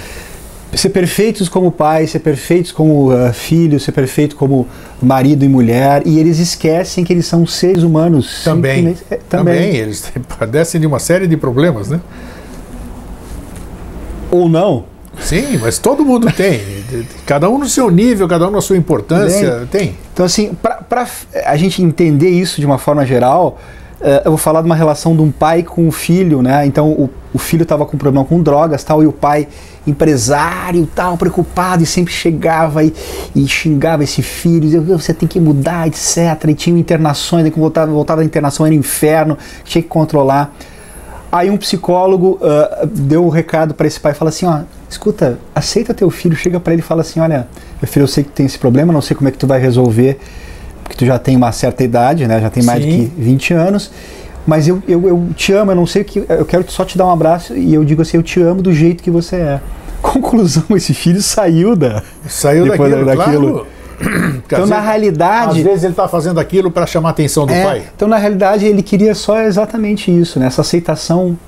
Ser 0.74 0.90
perfeitos 0.90 1.48
como 1.48 1.72
pai, 1.72 2.06
ser 2.06 2.20
perfeitos 2.20 2.70
como 2.70 3.12
uh, 3.12 3.32
filho, 3.32 3.80
ser 3.80 3.92
perfeito 3.92 4.36
como 4.36 4.68
marido 5.02 5.44
e 5.44 5.48
mulher, 5.48 6.02
e 6.06 6.18
eles 6.18 6.38
esquecem 6.38 7.04
que 7.04 7.12
eles 7.12 7.26
são 7.26 7.44
seres 7.44 7.82
humanos. 7.82 8.42
Também. 8.44 8.96
É, 9.10 9.16
também. 9.16 9.54
também. 9.56 9.76
Eles 9.76 10.12
padecem 10.38 10.80
de 10.80 10.86
uma 10.86 11.00
série 11.00 11.26
de 11.26 11.36
problemas, 11.36 11.88
né? 11.88 12.00
Ou 14.30 14.48
não. 14.48 14.84
Sim, 15.18 15.58
mas 15.58 15.78
todo 15.78 16.04
mundo 16.04 16.30
tem. 16.32 16.60
Cada 17.26 17.48
um 17.50 17.58
no 17.58 17.68
seu 17.68 17.90
nível, 17.90 18.28
cada 18.28 18.46
um 18.46 18.50
na 18.50 18.60
sua 18.60 18.76
importância. 18.76 19.66
Tem. 19.70 19.86
tem. 19.86 19.96
Então, 20.12 20.24
assim, 20.24 20.52
para 20.54 21.06
a 21.44 21.56
gente 21.56 21.82
entender 21.82 22.30
isso 22.30 22.60
de 22.60 22.66
uma 22.66 22.78
forma 22.78 23.04
geral, 23.04 23.58
eu 24.24 24.30
vou 24.30 24.38
falar 24.38 24.62
de 24.62 24.66
uma 24.66 24.74
relação 24.74 25.14
de 25.14 25.20
um 25.20 25.30
pai 25.30 25.62
com 25.62 25.86
o 25.86 25.92
filho, 25.92 26.40
né? 26.40 26.64
Então 26.64 26.90
o, 26.90 27.10
o 27.34 27.38
filho 27.38 27.64
estava 27.64 27.84
com 27.84 27.98
problema 27.98 28.24
com 28.24 28.42
drogas, 28.42 28.82
tal, 28.82 29.02
e 29.02 29.06
o 29.06 29.12
pai 29.12 29.46
empresário, 29.86 30.88
tal, 30.94 31.16
preocupado 31.16 31.82
e 31.82 31.86
sempre 31.86 32.12
chegava 32.12 32.82
e, 32.82 32.92
e 33.34 33.46
xingava 33.46 34.02
esse 34.02 34.22
filho, 34.22 34.60
dizia, 34.60 34.80
você 34.80 35.12
tem 35.12 35.28
que 35.28 35.38
mudar, 35.38 35.86
etc. 35.86 36.16
E 36.48 36.54
tinha 36.54 36.78
internações, 36.78 37.44
aí 37.44 37.50
voltava, 37.50 37.90
voltava 37.92 38.20
da 38.20 38.24
internação 38.24 38.64
era 38.64 38.74
inferno, 38.74 39.36
tinha 39.64 39.82
que 39.82 39.88
controlar. 39.88 40.54
Aí 41.32 41.48
um 41.48 41.56
psicólogo 41.56 42.40
uh, 42.42 42.86
deu 42.86 43.24
um 43.24 43.28
recado 43.28 43.72
para 43.72 43.86
esse 43.86 44.00
pai, 44.00 44.12
fala 44.14 44.30
assim, 44.30 44.46
ó, 44.46 44.62
escuta, 44.88 45.38
aceita 45.54 45.94
teu 45.94 46.10
filho, 46.10 46.34
chega 46.34 46.58
para 46.58 46.72
ele 46.72 46.82
e 46.82 46.84
fala 46.84 47.02
assim, 47.02 47.20
olha, 47.20 47.46
meu 47.80 47.88
filho, 47.88 48.02
eu 48.02 48.08
sei 48.08 48.24
que 48.24 48.30
tem 48.30 48.46
esse 48.46 48.58
problema, 48.58 48.92
não 48.92 49.00
sei 49.00 49.16
como 49.16 49.28
é 49.28 49.32
que 49.32 49.38
tu 49.38 49.46
vai 49.46 49.60
resolver 49.60 50.18
porque 50.90 50.96
tu 50.96 51.06
já 51.06 51.20
tem 51.20 51.36
uma 51.36 51.52
certa 51.52 51.84
idade, 51.84 52.26
né? 52.26 52.40
Já 52.40 52.50
tem 52.50 52.64
mais 52.64 52.82
Sim. 52.82 53.12
que 53.14 53.22
20 53.22 53.54
anos. 53.54 53.90
Mas 54.44 54.66
eu, 54.66 54.82
eu, 54.88 55.06
eu 55.06 55.28
te 55.36 55.52
amo, 55.52 55.70
eu 55.70 55.76
não 55.76 55.86
sei 55.86 56.02
o 56.02 56.04
que. 56.04 56.24
Eu 56.28 56.44
quero 56.44 56.68
só 56.68 56.84
te 56.84 56.98
dar 56.98 57.06
um 57.06 57.12
abraço 57.12 57.56
e 57.56 57.72
eu 57.72 57.84
digo 57.84 58.02
assim, 58.02 58.16
eu 58.16 58.22
te 58.22 58.40
amo 58.40 58.60
do 58.60 58.72
jeito 58.72 59.02
que 59.02 59.10
você 59.10 59.36
é. 59.36 59.60
Conclusão, 60.02 60.64
esse 60.74 60.92
filho 60.92 61.22
saiu 61.22 61.76
da. 61.76 62.02
Saiu 62.26 62.66
daquilo, 62.66 63.04
daquilo. 63.04 63.52
Claro. 63.52 63.66
Então, 64.44 64.66
na 64.66 64.80
realidade. 64.80 65.58
Às 65.58 65.64
vezes 65.64 65.84
ele 65.84 65.92
está 65.92 66.08
fazendo 66.08 66.40
aquilo 66.40 66.70
para 66.70 66.86
chamar 66.86 67.10
a 67.10 67.12
atenção 67.12 67.46
do 67.46 67.52
é, 67.52 67.62
pai. 67.62 67.82
Então, 67.94 68.08
na 68.08 68.16
realidade, 68.16 68.66
ele 68.66 68.82
queria 68.82 69.14
só 69.14 69.40
exatamente 69.42 70.10
isso, 70.10 70.40
né? 70.40 70.46
essa 70.46 70.62
aceitação 70.62 71.38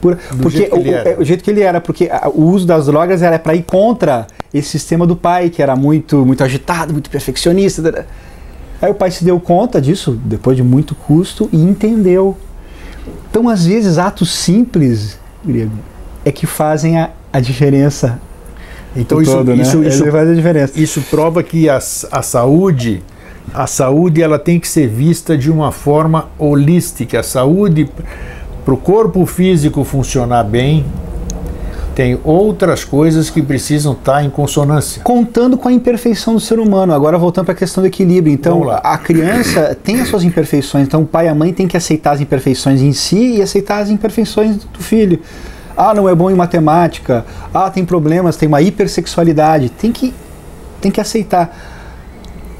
pura. 0.00 0.16
Do 0.30 0.44
porque 0.44 0.58
jeito 0.58 0.76
o, 0.76 1.20
o, 1.20 1.24
jeito 1.24 1.44
que 1.44 1.50
ele 1.50 1.60
era, 1.60 1.80
porque 1.80 2.08
o 2.32 2.44
uso 2.44 2.66
das 2.66 2.86
drogas 2.86 3.20
era 3.20 3.38
para 3.38 3.54
ir 3.54 3.64
contra 3.64 4.28
esse 4.54 4.68
sistema 4.68 5.06
do 5.06 5.16
pai, 5.16 5.50
que 5.50 5.60
era 5.60 5.74
muito, 5.74 6.24
muito 6.24 6.42
agitado, 6.42 6.92
muito 6.92 7.10
perfeccionista. 7.10 8.06
Aí 8.80 8.90
o 8.90 8.94
pai 8.94 9.10
se 9.10 9.24
deu 9.24 9.40
conta 9.40 9.80
disso, 9.80 10.18
depois 10.24 10.56
de 10.56 10.62
muito 10.62 10.94
custo, 10.94 11.48
e 11.52 11.56
entendeu. 11.56 12.36
Então, 13.30 13.48
às 13.48 13.66
vezes, 13.66 13.98
atos 13.98 14.32
simples, 14.32 15.18
Grego, 15.44 15.72
é 16.24 16.30
que 16.30 16.46
fazem 16.46 16.98
a, 16.98 17.10
a 17.32 17.40
diferença. 17.40 18.20
Então, 18.96 19.20
isso, 19.20 19.32
todo, 19.32 19.52
isso, 19.54 19.78
né? 19.78 19.88
isso, 19.88 20.02
isso 20.02 20.12
faz 20.12 20.28
a 20.28 20.34
diferença. 20.34 20.80
Isso 20.80 21.02
prova 21.10 21.42
que 21.42 21.68
a, 21.68 21.76
a 21.76 22.22
saúde, 22.22 23.02
a 23.52 23.66
saúde 23.66 24.22
ela 24.22 24.38
tem 24.38 24.58
que 24.60 24.68
ser 24.68 24.88
vista 24.88 25.36
de 25.36 25.50
uma 25.50 25.72
forma 25.72 26.28
holística. 26.38 27.20
A 27.20 27.22
saúde, 27.22 27.88
para 28.64 28.74
o 28.74 28.76
corpo 28.76 29.26
físico 29.26 29.84
funcionar 29.84 30.44
bem, 30.44 30.84
tem 31.98 32.16
outras 32.22 32.84
coisas 32.84 33.28
que 33.28 33.42
precisam 33.42 33.92
estar 33.92 34.22
em 34.22 34.30
consonância. 34.30 35.02
Contando 35.02 35.58
com 35.58 35.66
a 35.68 35.72
imperfeição 35.72 36.32
do 36.32 36.38
ser 36.38 36.60
humano. 36.60 36.94
Agora 36.94 37.18
voltando 37.18 37.46
para 37.46 37.54
a 37.54 37.56
questão 37.56 37.82
do 37.82 37.88
equilíbrio. 37.88 38.32
Então, 38.32 38.70
a 38.70 38.96
criança 38.96 39.76
tem 39.82 40.00
as 40.00 40.06
suas 40.06 40.22
imperfeições. 40.22 40.86
Então, 40.86 41.02
o 41.02 41.04
pai 41.04 41.26
e 41.26 41.28
a 41.28 41.34
mãe 41.34 41.52
têm 41.52 41.66
que 41.66 41.76
aceitar 41.76 42.12
as 42.12 42.20
imperfeições 42.20 42.82
em 42.82 42.92
si 42.92 43.38
e 43.38 43.42
aceitar 43.42 43.80
as 43.80 43.90
imperfeições 43.90 44.58
do 44.58 44.78
filho. 44.78 45.18
Ah, 45.76 45.92
não 45.92 46.08
é 46.08 46.14
bom 46.14 46.30
em 46.30 46.36
matemática. 46.36 47.26
Ah, 47.52 47.68
tem 47.68 47.84
problemas, 47.84 48.36
tem 48.36 48.46
uma 48.46 48.62
hipersexualidade. 48.62 49.68
Tem 49.68 49.90
que, 49.90 50.14
tem 50.80 50.92
que 50.92 51.00
aceitar. 51.00 51.52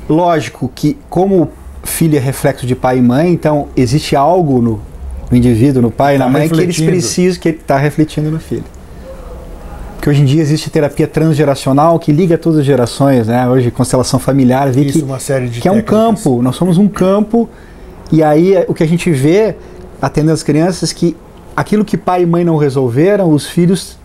Lógico 0.08 0.68
que, 0.74 0.98
como 1.08 1.52
filho 1.84 2.16
é 2.16 2.20
reflexo 2.20 2.66
de 2.66 2.74
pai 2.74 2.98
e 2.98 3.02
mãe, 3.02 3.32
então 3.34 3.68
existe 3.76 4.16
algo 4.16 4.60
no, 4.60 4.80
no 5.30 5.36
indivíduo, 5.36 5.80
no 5.80 5.92
pai 5.92 6.16
e 6.16 6.18
tá 6.18 6.24
na 6.24 6.30
mãe, 6.32 6.48
que 6.48 6.60
eles 6.60 6.80
precisam, 6.80 7.40
que 7.40 7.50
está 7.50 7.78
refletindo 7.78 8.32
no 8.32 8.40
filho 8.40 8.64
que 10.00 10.08
hoje 10.08 10.22
em 10.22 10.24
dia 10.24 10.40
existe 10.40 10.70
terapia 10.70 11.06
transgeracional 11.06 11.98
que 11.98 12.12
liga 12.12 12.38
todas 12.38 12.60
as 12.60 12.64
gerações, 12.64 13.26
né? 13.26 13.48
Hoje 13.48 13.70
constelação 13.70 14.18
familiar, 14.18 14.70
vi 14.70 14.86
Isso, 14.86 15.00
que, 15.00 15.04
uma 15.04 15.18
série 15.18 15.48
de 15.48 15.60
que 15.60 15.68
é 15.68 15.72
um 15.72 15.82
campo, 15.82 16.40
nós 16.42 16.56
somos 16.56 16.78
um 16.78 16.88
campo 16.88 17.48
e 18.10 18.22
aí 18.22 18.64
o 18.68 18.74
que 18.74 18.82
a 18.82 18.86
gente 18.86 19.10
vê 19.10 19.56
atendendo 20.00 20.32
as 20.32 20.42
crianças 20.42 20.92
que 20.92 21.16
aquilo 21.56 21.84
que 21.84 21.96
pai 21.96 22.22
e 22.22 22.26
mãe 22.26 22.44
não 22.44 22.56
resolveram, 22.56 23.30
os 23.30 23.46
filhos 23.46 23.98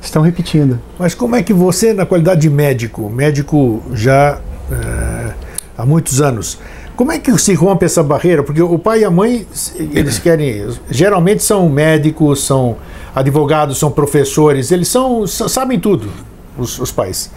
estão 0.00 0.22
repetindo. 0.22 0.78
Mas 0.98 1.14
como 1.14 1.34
é 1.34 1.42
que 1.42 1.52
você, 1.52 1.92
na 1.92 2.06
qualidade 2.06 2.42
de 2.42 2.50
médico, 2.50 3.10
médico 3.10 3.82
já 3.92 4.38
é, 4.70 5.32
há 5.76 5.84
muitos 5.84 6.20
anos, 6.20 6.58
como 6.96 7.10
é 7.10 7.18
que 7.18 7.36
se 7.38 7.54
rompe 7.54 7.84
essa 7.84 8.02
barreira? 8.02 8.42
Porque 8.42 8.62
o 8.62 8.78
pai 8.78 9.00
e 9.00 9.04
a 9.04 9.10
mãe, 9.10 9.46
eles 9.92 10.18
querem, 10.18 10.66
geralmente 10.88 11.42
são 11.42 11.68
médicos, 11.68 12.44
são 12.44 12.76
advogados, 13.14 13.78
são 13.78 13.90
professores, 13.90 14.70
eles 14.70 14.88
são 14.88 15.26
sabem 15.26 15.78
tudo, 15.78 16.08
os, 16.56 16.78
os 16.78 16.92
pais. 16.92 17.30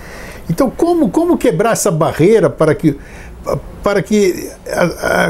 Então, 0.50 0.70
como, 0.70 1.10
como 1.10 1.38
quebrar 1.38 1.72
essa 1.72 1.92
barreira 1.92 2.50
para 2.50 2.74
que 2.76 2.98
para 3.82 4.02
que, 4.02 4.50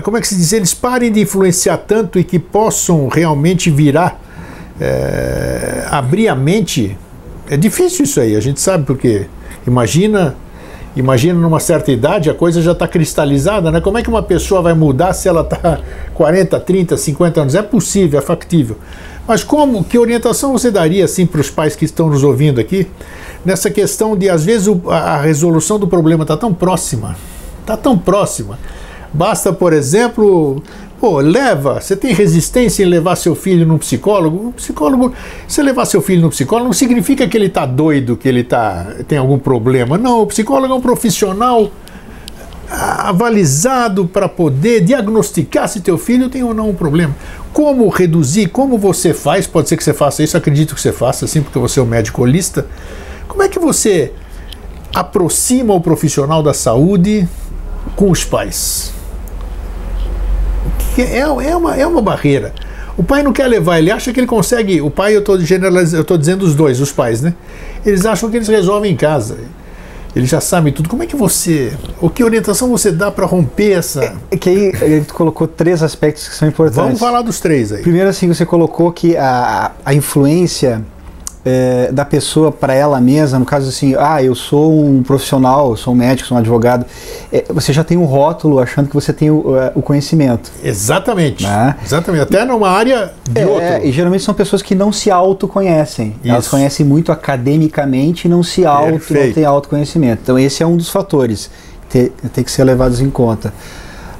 como 0.04 0.18
é 0.18 0.22
que 0.22 0.28
se 0.28 0.36
diz, 0.36 0.52
eles 0.52 0.74
parem 0.74 1.12
de 1.12 1.22
influenciar 1.22 1.78
tanto 1.78 2.18
e 2.18 2.24
que 2.24 2.40
possam 2.40 3.08
realmente 3.08 3.70
virar, 3.70 4.20
é, 4.82 5.86
abrir 5.92 6.28
a 6.28 6.36
mente. 6.36 6.98
É 7.50 7.56
difícil 7.56 8.06
isso 8.06 8.20
aí, 8.20 8.36
a 8.36 8.40
gente 8.40 8.60
sabe 8.60 8.86
porque. 8.86 9.28
Imagina, 9.66 10.36
imagina 11.00 11.40
numa 11.40 11.60
certa 11.60 11.92
idade 11.92 12.30
a 12.30 12.34
coisa 12.34 12.62
já 12.62 12.72
está 12.72 12.88
cristalizada, 12.88 13.72
né? 13.72 13.82
Como 13.82 13.98
é 13.98 14.04
que 14.04 14.10
uma 14.10 14.24
pessoa 14.24 14.62
vai 14.62 14.74
mudar 14.74 15.14
se 15.14 15.28
ela 15.28 15.42
está 15.42 15.80
40, 16.14 16.60
30, 16.60 16.98
50 16.98 17.42
anos? 17.42 17.56
É 17.56 17.62
possível, 17.62 18.20
é 18.20 18.22
factível. 18.22 18.78
Mas 19.28 19.44
como, 19.44 19.84
que 19.84 19.98
orientação 19.98 20.54
você 20.54 20.72
daria 20.72 21.04
assim 21.04 21.26
para 21.26 21.42
os 21.42 21.50
pais 21.50 21.76
que 21.76 21.84
estão 21.84 22.10
nos 22.10 22.24
ouvindo 22.24 22.62
aqui 22.62 22.88
nessa 23.44 23.70
questão 23.70 24.16
de 24.16 24.30
às 24.30 24.46
vezes 24.46 24.68
o, 24.68 24.82
a, 24.90 25.18
resolução 25.22 25.78
do 25.78 25.88
problema 25.88 26.24
está 26.24 26.38
tão 26.38 26.54
próxima, 26.54 27.16
está 27.60 27.76
tão 27.76 27.98
próxima. 27.98 28.58
Basta, 29.14 29.52
por 29.52 29.74
exemplo, 29.74 30.62
pô, 31.00 31.20
leva, 31.20 31.80
você 31.80 31.96
tem 31.96 32.14
resistência 32.14 32.84
em 32.84 32.88
levar 32.88 33.16
seu 33.16 33.36
filho 33.36 33.66
num 33.66 33.78
psicólogo? 33.78 34.48
Um 34.48 34.52
psicólogo, 34.52 35.14
você 35.48 35.62
levar 35.62 35.86
seu 35.86 36.02
filho 36.02 36.22
num 36.22 36.30
psicólogo 36.30 36.66
não 36.66 36.74
significa 36.74 37.28
que 37.28 37.38
ele 37.38 37.48
está 37.48 37.66
doido, 37.66 38.18
que 38.18 38.28
ele 38.28 38.44
tá, 38.44 38.96
tem 39.08 39.18
algum 39.18 39.38
problema. 39.38 39.98
Não, 39.98 40.22
o 40.22 40.28
psicólogo 40.28 40.74
é 40.74 40.76
um 40.76 40.82
profissional 40.82 41.72
avalizado 42.70 44.06
para 44.06 44.28
poder 44.28 44.82
diagnosticar 44.82 45.70
se 45.70 45.80
teu 45.80 45.98
filho 45.98 46.30
tem 46.30 46.44
ou 46.44 46.54
não 46.54 46.70
um 46.70 46.76
problema. 46.76 47.16
Como 47.54 47.88
reduzir, 47.90 48.48
como 48.48 48.78
você 48.78 49.14
faz, 49.14 49.48
pode 49.48 49.70
ser 49.70 49.78
que 49.78 49.84
você 49.84 49.94
faça 49.94 50.22
isso, 50.22 50.36
acredito 50.36 50.76
que 50.76 50.82
você 50.82 50.92
faça 50.92 51.26
assim, 51.26 51.42
porque 51.42 51.58
você 51.58 51.80
é 51.80 51.84
um 51.84 51.86
médico 51.86 52.22
holista. 52.24 52.68
Como 53.28 53.42
é 53.42 53.48
que 53.48 53.60
você 53.60 54.12
aproxima 54.94 55.74
o 55.74 55.82
profissional 55.82 56.44
da 56.44 56.54
saúde 56.54 57.28
com 57.96 58.12
os 58.12 58.24
pais? 58.24 58.97
É, 60.98 61.20
é, 61.20 61.56
uma, 61.56 61.76
é 61.76 61.86
uma 61.86 62.02
barreira. 62.02 62.54
O 62.96 63.04
pai 63.04 63.22
não 63.22 63.32
quer 63.32 63.48
levar, 63.48 63.78
ele 63.78 63.92
acha 63.92 64.12
que 64.12 64.20
ele 64.20 64.28
consegue. 64.28 64.82
O 64.82 64.90
pai, 64.90 65.16
eu 65.16 65.20
estou 65.20 65.40
generalizando, 65.40 65.98
eu 65.98 66.02
estou 66.02 66.18
dizendo 66.18 66.44
os 66.44 66.56
dois, 66.56 66.82
os 66.82 66.92
pais, 66.92 67.22
né? 67.22 67.34
Eles 67.86 68.06
acham 68.06 68.30
que 68.30 68.38
eles 68.38 68.48
resolvem 68.48 68.92
em 68.92 68.96
casa 68.96 69.38
ele 70.18 70.26
já 70.26 70.42
sabe 70.42 70.72
tudo. 70.72 70.90
Como 70.90 71.04
é 71.04 71.06
que 71.06 71.16
você. 71.16 71.72
O 72.02 72.10
que 72.10 72.24
orientação 72.24 72.70
você 72.70 72.92
dá 72.92 73.12
para 73.12 73.26
romper 73.26 73.74
essa. 73.74 74.04
É, 74.04 74.14
é 74.32 74.38
que 74.38 74.50
aí 74.50 74.74
ele 74.82 75.06
colocou 75.06 75.48
três 75.48 75.84
aspectos 75.84 76.28
que 76.28 76.36
são 76.36 76.48
importantes. 76.48 76.84
Vamos 76.84 77.00
falar 77.00 77.22
dos 77.22 77.40
três 77.40 77.72
aí. 77.72 77.84
Primeiro, 77.84 78.10
assim, 78.10 78.28
você 78.28 78.46
colocou 78.46 78.92
que 78.92 79.16
a, 79.16 79.72
a 79.86 79.94
influência 79.94 80.84
é, 81.50 81.90
da 81.94 82.04
pessoa 82.04 82.52
para 82.52 82.74
ela 82.74 83.00
mesma, 83.00 83.40
no 83.40 83.46
caso 83.46 83.70
assim, 83.70 83.96
ah, 83.98 84.22
eu 84.22 84.36
sou 84.36 84.84
um 84.84 85.02
profissional, 85.02 85.70
eu 85.70 85.78
sou 85.78 85.94
um 85.94 85.96
médico, 85.96 86.28
sou 86.28 86.36
um 86.36 86.40
advogado, 86.42 86.86
é, 87.32 87.46
você 87.48 87.72
já 87.72 87.86
tem 87.86 87.96
um 87.96 88.04
rótulo 88.04 88.60
achando 88.60 88.90
que 88.90 88.94
você 88.94 89.14
tem 89.14 89.32
o, 89.32 89.58
é, 89.58 89.72
o 89.74 89.82
conhecimento. 89.82 90.52
Exatamente. 90.62 91.46
Né? 91.46 91.78
Exatamente. 91.86 92.24
Até 92.24 92.44
numa 92.44 92.70
área 92.70 93.14
de 93.30 93.42
é, 93.42 93.46
outro. 93.46 93.88
E 93.88 93.92
geralmente 93.94 94.26
são 94.26 94.34
pessoas 94.34 94.62
que 94.62 94.76
não 94.76 94.92
se 94.92 95.10
autoconhecem. 95.10 96.18
Isso. 96.22 96.34
Elas 96.34 96.48
conhecem 96.50 96.86
muito 96.86 97.14
academicamente 97.14 98.28
e 98.28 98.30
não 98.30 98.44
se 98.44 98.66
auto, 98.66 99.14
não 99.14 99.34
têm 99.34 99.46
autoconhecimento. 99.46 100.20
Então 100.24 100.38
esse 100.38 100.62
é 100.62 100.68
um 100.68 100.76
dos 100.76 100.90
fatores 100.90 101.50
que 101.90 102.12
tem 102.34 102.44
que 102.44 102.52
ser 102.52 102.66
levados 102.66 103.00
em 103.00 103.10
conta. 103.10 103.54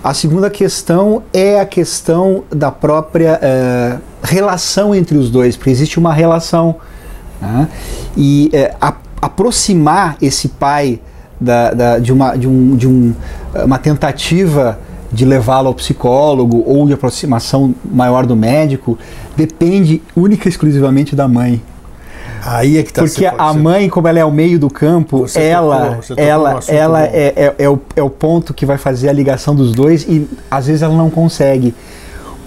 A 0.02 0.14
segunda 0.14 0.50
questão 0.50 1.24
é 1.34 1.60
a 1.60 1.66
questão 1.66 2.46
da 2.50 2.72
própria 2.72 3.38
é, 3.42 3.98
relação 4.24 4.96
entre 4.96 5.18
os 5.18 5.30
dois, 5.30 5.58
porque 5.58 5.72
existe 5.72 6.00
uma 6.00 6.14
relação 6.14 6.78
né? 7.42 7.68
E 8.16 8.50
é, 8.54 8.76
a, 8.80 8.94
aproximar 9.22 10.18
esse 10.22 10.48
pai 10.50 11.00
da, 11.40 11.72
da, 11.72 12.00
de, 12.00 12.12
uma, 12.12 12.36
de, 12.36 12.48
um, 12.48 12.76
de 12.76 12.88
um, 12.88 13.14
uma 13.66 13.78
tentativa 13.78 14.80
de 15.12 15.26
levá-lo 15.26 15.68
ao 15.68 15.74
psicólogo 15.74 16.64
ou 16.66 16.86
de 16.86 16.94
aproximação 16.94 17.74
maior 17.86 18.26
do 18.26 18.36
médico 18.36 18.98
depende 19.36 20.02
única 20.16 20.48
e 20.48 20.50
exclusivamente 20.50 21.16
da 21.16 21.28
mãe. 21.28 21.62
Aí 22.44 22.78
é 22.78 22.84
que 22.84 22.94
tá 22.94 23.04
Porque 23.04 23.26
a 23.26 23.54
mãe, 23.54 23.90
como 23.90 24.08
ela 24.08 24.20
é 24.20 24.26
o 24.26 24.32
meio 24.32 24.60
do 24.60 24.70
campo, 24.70 25.26
ela, 25.36 26.00
tocou, 26.08 26.24
ela, 26.24 26.60
ela 26.68 27.04
é, 27.04 27.34
é, 27.36 27.56
é, 27.58 27.70
o, 27.70 27.80
é 27.96 28.02
o 28.02 28.10
ponto 28.10 28.54
que 28.54 28.66
vai 28.66 28.78
fazer 28.78 29.10
a 29.10 29.14
ligação 29.14 29.56
dos 29.56 29.72
dois 29.74 30.04
e 30.04 30.28
às 30.50 30.68
vezes 30.68 30.82
ela 30.82 30.96
não 30.96 31.10
consegue 31.10 31.74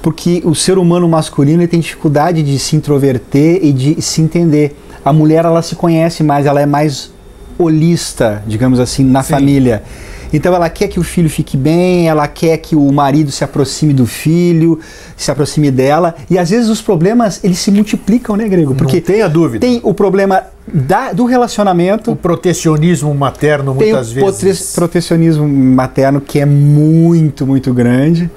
porque 0.02 0.42
o 0.44 0.54
ser 0.54 0.78
humano 0.78 1.08
masculino 1.08 1.66
tem 1.68 1.80
dificuldade 1.80 2.42
de 2.42 2.58
se 2.58 2.76
introverter 2.76 3.60
e 3.62 3.72
de 3.72 4.00
se 4.00 4.20
entender. 4.20 4.76
A 5.04 5.12
mulher 5.12 5.44
ela 5.44 5.62
se 5.62 5.74
conhece 5.76 6.22
mais, 6.22 6.46
ela 6.46 6.60
é 6.60 6.66
mais 6.66 7.12
holista, 7.58 8.42
digamos 8.46 8.80
assim, 8.80 9.04
na 9.04 9.22
Sim. 9.22 9.34
família. 9.34 9.82
Então 10.32 10.54
ela 10.54 10.70
quer 10.70 10.86
que 10.88 11.00
o 11.00 11.02
filho 11.02 11.28
fique 11.28 11.56
bem, 11.56 12.08
ela 12.08 12.28
quer 12.28 12.56
que 12.58 12.76
o 12.76 12.92
marido 12.92 13.32
se 13.32 13.42
aproxime 13.42 13.92
do 13.92 14.06
filho, 14.06 14.78
se 15.16 15.30
aproxime 15.30 15.70
dela. 15.70 16.14
E 16.30 16.38
às 16.38 16.50
vezes 16.50 16.68
os 16.68 16.80
problemas 16.80 17.40
eles 17.42 17.58
se 17.58 17.70
multiplicam, 17.70 18.36
né, 18.36 18.48
Grego? 18.48 18.74
Porque 18.74 18.96
Não 18.98 19.02
tenha 19.02 19.28
dúvida. 19.28 19.66
Tem 19.66 19.80
o 19.82 19.92
problema 19.92 20.44
da, 20.72 21.12
do 21.12 21.24
relacionamento. 21.24 22.12
O 22.12 22.16
protecionismo 22.16 23.12
materno 23.12 23.74
muitas 23.74 24.12
tem 24.12 24.22
o 24.22 24.32
vezes. 24.32 24.72
protecionismo 24.72 25.48
materno 25.48 26.20
que 26.20 26.38
é 26.38 26.46
muito, 26.46 27.44
muito 27.44 27.74
grande 27.74 28.30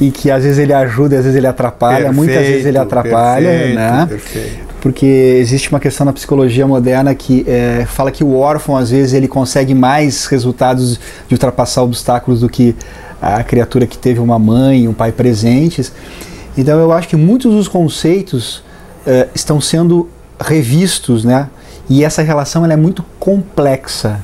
e 0.00 0.10
que 0.10 0.30
às 0.30 0.42
vezes 0.42 0.58
ele 0.58 0.72
ajuda, 0.72 1.16
às 1.16 1.24
vezes 1.24 1.36
ele 1.36 1.46
atrapalha, 1.46 1.96
perfeito, 1.96 2.14
muitas 2.14 2.46
vezes 2.46 2.66
ele 2.66 2.78
atrapalha, 2.78 3.48
perfeito, 3.48 3.74
né? 3.74 4.06
Perfeito. 4.08 4.72
Porque 4.80 5.06
existe 5.06 5.70
uma 5.70 5.78
questão 5.78 6.04
na 6.04 6.12
psicologia 6.12 6.66
moderna 6.66 7.14
que 7.14 7.44
é, 7.46 7.86
fala 7.86 8.10
que 8.10 8.24
o 8.24 8.34
órfão 8.36 8.76
às 8.76 8.90
vezes 8.90 9.12
ele 9.12 9.28
consegue 9.28 9.74
mais 9.74 10.26
resultados 10.26 10.98
de 11.28 11.34
ultrapassar 11.34 11.82
obstáculos 11.82 12.40
do 12.40 12.48
que 12.48 12.74
a 13.20 13.44
criatura 13.44 13.86
que 13.86 13.96
teve 13.96 14.18
uma 14.18 14.40
mãe, 14.40 14.88
um 14.88 14.92
pai 14.92 15.12
presentes. 15.12 15.92
Então 16.58 16.80
eu 16.80 16.90
acho 16.90 17.06
que 17.06 17.16
muitos 17.16 17.54
dos 17.54 17.68
conceitos 17.68 18.64
é, 19.06 19.28
estão 19.32 19.60
sendo 19.60 20.08
revistos, 20.40 21.24
né? 21.24 21.48
E 21.88 22.04
essa 22.04 22.22
relação 22.22 22.64
ela 22.64 22.72
é 22.72 22.76
muito 22.76 23.04
complexa. 23.20 24.20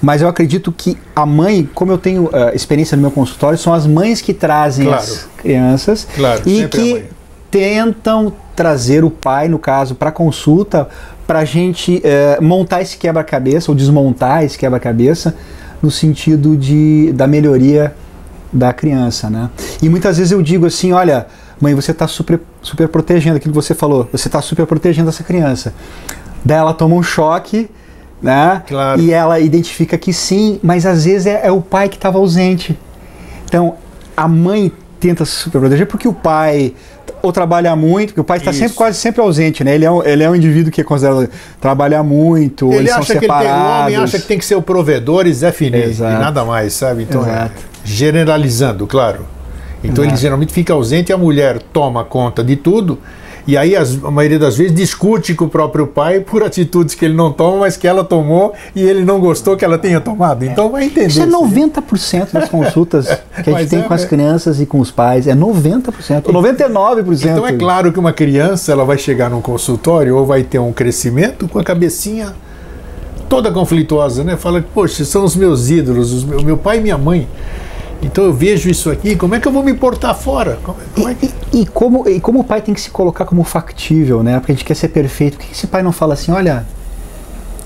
Mas 0.00 0.22
eu 0.22 0.28
acredito 0.28 0.70
que 0.70 0.96
a 1.14 1.24
mãe, 1.24 1.68
como 1.74 1.90
eu 1.90 1.98
tenho 1.98 2.24
uh, 2.24 2.54
experiência 2.54 2.96
no 2.96 3.02
meu 3.02 3.10
consultório, 3.10 3.58
são 3.58 3.72
as 3.72 3.86
mães 3.86 4.20
que 4.20 4.34
trazem 4.34 4.86
claro. 4.86 5.02
as 5.02 5.28
crianças 5.38 6.06
claro, 6.14 6.42
e 6.46 6.68
que 6.68 7.04
tentam 7.50 8.32
trazer 8.54 9.04
o 9.04 9.10
pai, 9.10 9.48
no 9.48 9.58
caso, 9.58 9.94
para 9.94 10.10
consulta, 10.10 10.88
para 11.26 11.40
a 11.40 11.44
gente 11.44 12.02
uh, 12.04 12.42
montar 12.42 12.82
esse 12.82 12.96
quebra-cabeça 12.96 13.70
ou 13.70 13.74
desmontar 13.74 14.44
esse 14.44 14.58
quebra-cabeça 14.58 15.34
no 15.82 15.90
sentido 15.90 16.56
de, 16.56 17.12
da 17.12 17.26
melhoria 17.26 17.94
da 18.52 18.72
criança, 18.72 19.28
né? 19.28 19.50
E 19.82 19.88
muitas 19.88 20.16
vezes 20.16 20.32
eu 20.32 20.40
digo 20.40 20.66
assim, 20.66 20.92
olha, 20.92 21.26
mãe, 21.60 21.74
você 21.74 21.90
está 21.90 22.06
super, 22.06 22.40
super 22.62 22.88
protegendo 22.88 23.36
aquilo 23.36 23.52
que 23.52 23.60
você 23.60 23.74
falou, 23.74 24.08
você 24.10 24.28
está 24.28 24.40
super 24.40 24.66
protegendo 24.66 25.08
essa 25.08 25.22
criança. 25.22 25.74
Daí 26.44 26.58
ela 26.58 26.72
toma 26.72 26.94
um 26.94 27.02
choque 27.02 27.68
né? 28.20 28.62
Claro. 28.66 29.00
E 29.00 29.12
ela 29.12 29.38
identifica 29.40 29.96
que 29.98 30.12
sim, 30.12 30.58
mas 30.62 30.86
às 30.86 31.04
vezes 31.04 31.26
é, 31.26 31.46
é 31.46 31.52
o 31.52 31.60
pai 31.60 31.88
que 31.88 31.96
estava 31.96 32.18
ausente. 32.18 32.78
Então, 33.44 33.74
a 34.16 34.26
mãe 34.26 34.72
tenta 34.98 35.24
se 35.24 35.32
superproteger 35.32 35.86
porque 35.86 36.08
o 36.08 36.12
pai 36.12 36.74
ou 37.22 37.32
trabalha 37.32 37.74
muito, 37.76 38.08
porque 38.08 38.20
o 38.20 38.24
pai 38.24 38.38
está 38.38 38.52
sempre 38.52 38.74
quase 38.74 38.98
sempre 38.98 39.20
ausente, 39.20 39.62
né? 39.62 39.74
Ele 39.74 39.84
é 39.84 39.90
um, 39.90 40.02
ele 40.02 40.22
é 40.22 40.30
um 40.30 40.34
indivíduo 40.34 40.72
que 40.72 40.80
é 40.80 40.84
considerado 40.84 41.28
trabalhar 41.60 42.02
muito, 42.02 42.68
ele 42.68 42.78
eles 42.78 42.92
acha 42.92 43.04
são 43.04 43.16
que 43.16 43.20
separados. 43.20 43.46
Ele 43.46 43.54
tem, 43.54 43.66
o 43.66 43.82
homem 43.82 43.96
acha 43.96 44.18
que 44.18 44.26
tem 44.26 44.38
que 44.38 44.44
ser 44.44 44.54
o 44.54 44.62
provedor 44.62 45.26
e 45.26 45.32
Zé 45.32 45.52
Fini, 45.52 45.92
e 45.92 46.00
nada 46.00 46.44
mais, 46.44 46.72
sabe? 46.72 47.02
Então, 47.02 47.24
é, 47.26 47.50
generalizando, 47.84 48.86
claro. 48.86 49.26
Então 49.84 50.02
Exato. 50.02 50.14
ele 50.14 50.16
geralmente 50.16 50.52
fica 50.52 50.72
ausente 50.72 51.10
e 51.10 51.12
a 51.12 51.18
mulher 51.18 51.60
toma 51.72 52.04
conta 52.04 52.42
de 52.42 52.56
tudo 52.56 52.98
e 53.46 53.56
aí, 53.56 53.76
as, 53.76 54.02
a 54.02 54.10
maioria 54.10 54.38
das 54.38 54.56
vezes, 54.56 54.74
discute 54.74 55.34
com 55.34 55.44
o 55.44 55.48
próprio 55.48 55.86
pai 55.86 56.20
por 56.20 56.42
atitudes 56.42 56.94
que 56.94 57.04
ele 57.04 57.14
não 57.14 57.32
toma, 57.32 57.58
mas 57.58 57.76
que 57.76 57.86
ela 57.86 58.02
tomou 58.02 58.52
e 58.74 58.82
ele 58.82 59.04
não 59.04 59.20
gostou 59.20 59.56
que 59.56 59.64
ela 59.64 59.78
tenha 59.78 60.00
tomado. 60.00 60.44
Então, 60.44 60.70
vai 60.70 60.84
entender. 60.84 61.06
Isso 61.06 61.22
é 61.22 61.26
90% 61.26 62.32
das 62.32 62.48
consultas 62.48 63.06
que 63.44 63.50
a 63.50 63.58
gente 63.60 63.70
tem 63.70 63.80
é, 63.80 63.82
com 63.82 63.94
as 63.94 64.04
crianças 64.04 64.60
e 64.60 64.66
com 64.66 64.80
os 64.80 64.90
pais. 64.90 65.26
É 65.28 65.34
90%, 65.34 66.22
99%. 66.22 67.24
Então, 67.24 67.46
é 67.46 67.52
claro 67.52 67.92
que 67.92 67.98
uma 67.98 68.12
criança 68.12 68.72
ela 68.72 68.84
vai 68.84 68.98
chegar 68.98 69.30
num 69.30 69.40
consultório 69.40 70.16
ou 70.16 70.26
vai 70.26 70.42
ter 70.42 70.58
um 70.58 70.72
crescimento 70.72 71.46
com 71.46 71.58
a 71.58 71.64
cabecinha 71.64 72.34
toda 73.28 73.50
conflituosa, 73.50 74.24
né? 74.24 74.36
Fala, 74.36 74.64
poxa, 74.74 75.04
são 75.04 75.24
os 75.24 75.36
meus 75.36 75.70
ídolos, 75.70 76.12
os 76.12 76.24
meu, 76.24 76.42
meu 76.42 76.56
pai 76.56 76.78
e 76.78 76.80
minha 76.80 76.98
mãe. 76.98 77.28
Então 78.02 78.24
eu 78.24 78.32
vejo 78.32 78.68
isso 78.68 78.90
aqui, 78.90 79.16
como 79.16 79.34
é 79.34 79.40
que 79.40 79.48
eu 79.48 79.52
vou 79.52 79.62
me 79.62 79.74
portar 79.74 80.14
fora? 80.14 80.58
Como, 80.62 80.78
como 80.94 81.08
é 81.08 81.14
que... 81.14 81.32
e, 81.52 81.62
e, 81.62 81.66
como, 81.66 82.08
e 82.08 82.20
como 82.20 82.40
o 82.40 82.44
pai 82.44 82.60
tem 82.60 82.74
que 82.74 82.80
se 82.80 82.90
colocar 82.90 83.24
como 83.24 83.42
factível, 83.42 84.22
né? 84.22 84.38
Porque 84.38 84.52
a 84.52 84.54
gente 84.54 84.64
quer 84.64 84.74
ser 84.74 84.88
perfeito. 84.88 85.38
Por 85.38 85.46
que 85.46 85.52
esse 85.52 85.66
pai 85.66 85.82
não 85.82 85.92
fala 85.92 86.14
assim, 86.14 86.30
olha, 86.30 86.66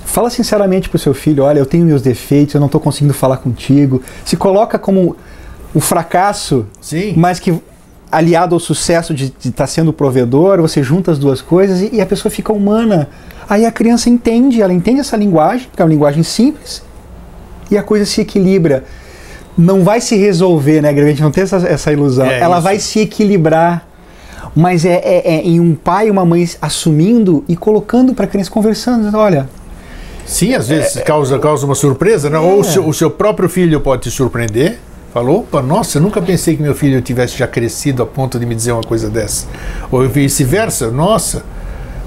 fala 0.05 0.31
sinceramente 0.31 0.89
pro 0.89 0.99
seu 0.99 1.15
filho, 1.15 1.45
olha, 1.45 1.59
eu 1.59 1.67
tenho 1.67 1.85
meus 1.85 2.03
defeitos, 2.03 2.55
eu 2.55 2.61
não 2.61 2.67
estou 2.67 2.81
conseguindo 2.81 3.15
falar 3.15 3.39
contigo. 3.39 4.03
Se 4.25 4.37
coloca 4.37 4.79
como 4.79 5.17
o 5.75 5.81
fracasso, 5.81 6.67
Sim. 6.81 7.15
mas 7.17 7.39
que 7.39 7.55
aliado 8.11 8.55
ao 8.55 8.61
sucesso 8.61 9.15
de 9.15 9.27
estar 9.39 9.53
tá 9.53 9.67
sendo 9.67 9.93
provedor, 9.93 10.61
você 10.61 10.83
junta 10.83 11.13
as 11.13 11.19
duas 11.19 11.41
coisas 11.41 11.81
e, 11.81 11.97
e 11.97 12.01
a 12.01 12.07
pessoa 12.07 12.31
fica 12.31 12.53
humana. 12.53 13.09
Aí 13.49 13.65
a 13.65 13.71
criança 13.71 14.11
entende, 14.11 14.61
ela 14.61 14.73
entende 14.73 15.01
essa 15.01 15.17
linguagem, 15.17 15.69
que 15.75 15.81
é 15.81 15.85
uma 15.85 15.91
linguagem 15.91 16.23
simples, 16.23 16.83
e 17.71 17.79
a 17.79 17.83
coisa 17.83 18.05
se 18.05 18.21
equilibra. 18.21 18.85
Não 19.57 19.83
vai 19.85 20.01
se 20.01 20.17
resolver, 20.17 20.81
né, 20.81 20.93
Greg? 20.93 21.07
A 21.07 21.11
gente 21.11 21.23
não 21.23 21.31
tem 21.31 21.45
essa, 21.45 21.57
essa 21.57 21.93
ilusão. 21.93 22.27
É 22.27 22.41
Ela 22.41 22.57
isso. 22.57 22.65
vai 22.65 22.79
se 22.79 23.01
equilibrar. 23.01 23.87
Mas 24.55 24.85
é, 24.85 24.95
é, 25.05 25.37
é 25.37 25.43
em 25.43 25.61
um 25.61 25.75
pai 25.75 26.09
e 26.09 26.11
uma 26.11 26.25
mãe 26.25 26.49
assumindo 26.61 27.45
e 27.47 27.55
colocando 27.57 28.15
para 28.15 28.25
a 28.25 28.29
criança 28.29 28.51
conversando, 28.51 29.17
olha, 29.17 29.49
Sim, 30.31 30.55
às 30.55 30.69
vezes 30.69 31.03
causa, 31.03 31.39
causa 31.39 31.67
uma 31.67 31.75
surpresa, 31.75 32.31
né? 32.31 32.39
Ou 32.39 32.61
o 32.61 32.65
seu, 32.65 32.87
o 32.87 32.95
seu 32.95 33.11
próprio 33.11 33.49
filho 33.49 33.81
pode 33.81 34.03
te 34.03 34.11
surpreender. 34.13 34.79
Falou, 35.13 35.41
opa, 35.41 35.61
nossa, 35.61 35.99
eu 35.99 36.03
nunca 36.03 36.23
pensei 36.23 36.57
que 36.57 36.63
meu 36.63 36.73
filho 36.73 37.03
tivesse 37.03 37.37
já 37.37 37.49
crescido 37.49 38.01
a 38.01 38.07
ponto 38.07 38.39
de 38.39 38.47
me 38.47 38.55
dizer 38.55 38.71
uma 38.71 38.83
coisa 38.83 39.11
dessa. 39.11 39.49
Ou 39.91 40.09
vice-versa, 40.09 40.89
nossa, 40.89 41.43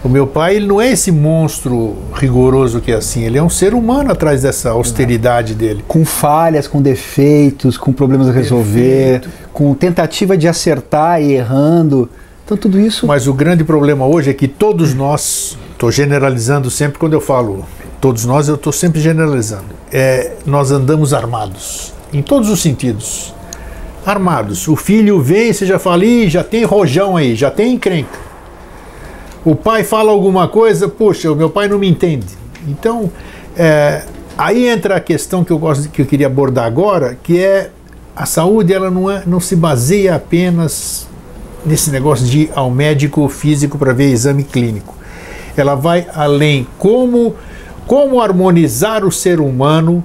o 0.03 0.09
meu 0.09 0.27
pai 0.27 0.57
ele 0.57 0.67
não 0.67 0.81
é 0.81 0.91
esse 0.91 1.11
monstro 1.11 1.95
rigoroso 2.13 2.81
que 2.81 2.91
é 2.91 2.95
assim, 2.95 3.23
ele 3.23 3.37
é 3.37 3.43
um 3.43 3.49
ser 3.49 3.73
humano 3.73 4.11
atrás 4.11 4.41
dessa 4.41 4.71
austeridade 4.71 5.55
dele. 5.55 5.83
com 5.87 6.03
falhas, 6.03 6.67
com 6.67 6.81
defeitos, 6.81 7.77
com 7.77 7.93
problemas 7.93 8.27
a 8.27 8.31
resolver, 8.31 9.21
com 9.53 9.73
tentativa 9.73 10.37
de 10.37 10.47
acertar 10.47 11.21
e 11.21 11.33
errando. 11.33 12.09
Então 12.43 12.57
tudo 12.57 12.77
isso 12.79 13.07
Mas 13.07 13.25
o 13.27 13.33
grande 13.33 13.63
problema 13.63 14.05
hoje 14.05 14.29
é 14.29 14.33
que 14.33 14.47
todos 14.47 14.93
nós, 14.93 15.57
estou 15.71 15.89
generalizando 15.89 16.69
sempre 16.69 16.99
quando 16.99 17.13
eu 17.13 17.21
falo 17.21 17.65
todos 18.03 18.25
nós, 18.25 18.49
eu 18.49 18.55
estou 18.55 18.73
sempre 18.73 18.99
generalizando. 18.99 19.63
É, 19.89 20.33
nós 20.45 20.71
andamos 20.71 21.13
armados, 21.13 21.93
em 22.11 22.21
todos 22.21 22.49
os 22.49 22.61
sentidos. 22.61 23.33
Armados. 24.05 24.67
O 24.67 24.75
filho 24.75 25.21
vem, 25.21 25.53
você 25.53 25.65
já 25.65 25.79
fala, 25.79 26.03
já 26.27 26.43
tem 26.43 26.65
rojão 26.65 27.15
aí, 27.15 27.33
já 27.33 27.49
tem 27.49 27.75
encrenca. 27.75 28.32
O 29.45 29.55
pai 29.55 29.83
fala 29.83 30.11
alguma 30.11 30.47
coisa, 30.47 30.87
poxa, 30.87 31.31
o 31.31 31.35
meu 31.35 31.49
pai 31.49 31.67
não 31.67 31.77
me 31.77 31.89
entende. 31.89 32.27
Então, 32.67 33.11
é, 33.57 34.03
aí 34.37 34.67
entra 34.67 34.95
a 34.95 34.99
questão 34.99 35.43
que 35.43 35.51
eu 35.51 35.59
gosto, 35.59 35.89
que 35.89 36.01
eu 36.01 36.05
queria 36.05 36.27
abordar 36.27 36.65
agora, 36.65 37.17
que 37.21 37.39
é 37.39 37.69
a 38.15 38.25
saúde, 38.25 38.73
ela 38.73 38.89
não, 38.89 39.09
é, 39.11 39.23
não 39.25 39.39
se 39.39 39.55
baseia 39.55 40.15
apenas 40.15 41.07
nesse 41.65 41.89
negócio 41.91 42.25
de 42.25 42.41
ir 42.41 42.51
ao 42.55 42.69
médico 42.69 43.27
físico 43.27 43.77
para 43.77 43.93
ver 43.93 44.11
exame 44.11 44.43
clínico. 44.43 44.95
Ela 45.57 45.75
vai 45.75 46.07
além. 46.13 46.67
Como, 46.77 47.35
como 47.85 48.21
harmonizar 48.21 49.03
o 49.03 49.11
ser 49.11 49.39
humano 49.39 50.03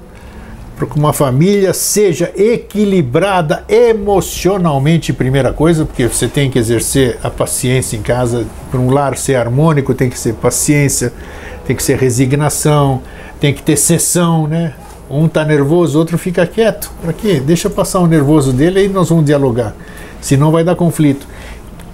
para 0.79 0.87
que 0.87 0.97
uma 0.97 1.13
família 1.13 1.75
seja 1.75 2.31
equilibrada 2.37 3.65
emocionalmente, 3.69 5.13
primeira 5.13 5.53
coisa, 5.53 5.85
porque 5.85 6.07
você 6.07 6.29
tem 6.29 6.49
que 6.49 6.57
exercer 6.57 7.19
a 7.21 7.29
paciência 7.29 7.97
em 7.97 8.03
casa. 8.03 8.47
Para 8.71 8.79
um 8.79 8.89
lar 8.89 9.17
ser 9.17 9.35
harmônico, 9.35 9.93
tem 9.93 10.09
que 10.09 10.17
ser 10.17 10.35
paciência, 10.35 11.13
tem 11.67 11.75
que 11.75 11.83
ser 11.83 11.99
resignação, 11.99 13.03
tem 13.41 13.53
que 13.53 13.61
ter 13.61 13.77
sessão, 13.77 14.47
né? 14.47 14.73
Um 15.11 15.27
tá 15.27 15.45
nervoso, 15.45 15.99
outro 15.99 16.17
fica 16.17 16.47
quieto. 16.47 16.93
Para 17.03 17.13
quê? 17.13 17.41
Deixa 17.45 17.69
passar 17.69 17.99
o 17.99 18.07
nervoso 18.07 18.53
dele 18.53 18.79
aí 18.79 18.89
nós 18.89 19.09
vamos 19.09 19.25
dialogar. 19.25 19.75
Senão 20.21 20.53
vai 20.53 20.63
dar 20.63 20.77
conflito. 20.77 21.27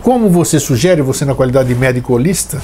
Como 0.03 0.28
você 0.28 0.61
sugere, 0.61 1.01
você 1.01 1.24
na 1.24 1.35
qualidade 1.35 1.68
de 1.68 1.74
médico 1.74 2.12
holista, 2.12 2.61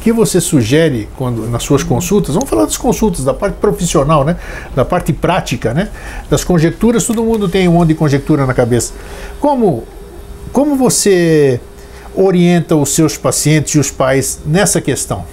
que 0.00 0.12
você 0.12 0.40
sugere 0.40 1.08
quando 1.16 1.48
nas 1.50 1.62
suas 1.62 1.82
consultas? 1.82 2.34
Vamos 2.34 2.48
falar 2.48 2.64
das 2.64 2.76
consultas, 2.76 3.24
da 3.24 3.34
parte 3.34 3.54
profissional, 3.54 4.24
né? 4.24 4.36
Da 4.74 4.84
parte 4.84 5.12
prática, 5.12 5.74
né? 5.74 5.88
Das 6.30 6.44
conjecturas, 6.44 7.04
todo 7.04 7.22
mundo 7.22 7.48
tem 7.48 7.68
um 7.68 7.72
monte 7.72 7.88
de 7.88 7.94
conjectura 7.94 8.46
na 8.46 8.54
cabeça. 8.54 8.92
Como 9.40 9.84
como 10.52 10.76
você 10.76 11.60
orienta 12.14 12.74
os 12.74 12.90
seus 12.90 13.16
pacientes 13.16 13.74
e 13.74 13.78
os 13.78 13.90
pais 13.90 14.40
nessa 14.44 14.80
questão? 14.80 15.24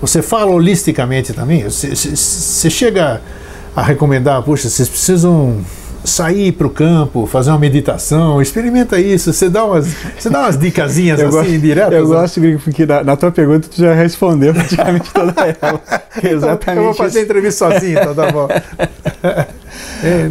Você 0.00 0.20
fala 0.20 0.50
holisticamente 0.50 1.32
também? 1.32 1.64
Você, 1.64 2.68
chega 2.68 3.20
a 3.74 3.82
recomendar, 3.82 4.42
puxa, 4.42 4.68
vocês 4.68 4.88
precisam 4.88 5.64
sair 6.04 6.52
para 6.52 6.66
o 6.66 6.70
campo, 6.70 7.26
fazer 7.26 7.50
uma 7.50 7.58
meditação, 7.58 8.40
experimenta 8.42 9.00
isso, 9.00 9.32
você 9.32 9.48
dá 9.48 9.64
umas, 9.64 9.86
você 10.18 10.28
dá 10.28 10.40
umas 10.40 10.58
dicasinhas 10.58 11.18
assim, 11.22 11.30
gosto, 11.30 11.58
diretas. 11.58 11.92
eu 11.94 12.08
né? 12.08 12.14
gosto, 12.16 12.40
Gringo, 12.40 12.58
porque 12.60 12.84
na, 12.86 13.02
na 13.02 13.16
tua 13.16 13.30
pergunta 13.32 13.68
tu 13.68 13.80
já 13.80 13.94
respondeu 13.94 14.52
praticamente 14.54 15.10
toda 15.12 15.32
ela. 15.60 15.80
Exatamente. 16.22 16.78
Eu 16.78 16.84
vou 16.84 16.94
fazer 16.94 17.20
a 17.20 17.22
entrevista 17.22 17.70
sozinho, 17.72 17.98
então 17.98 18.14
tá 18.14 18.30
bom. 18.30 18.48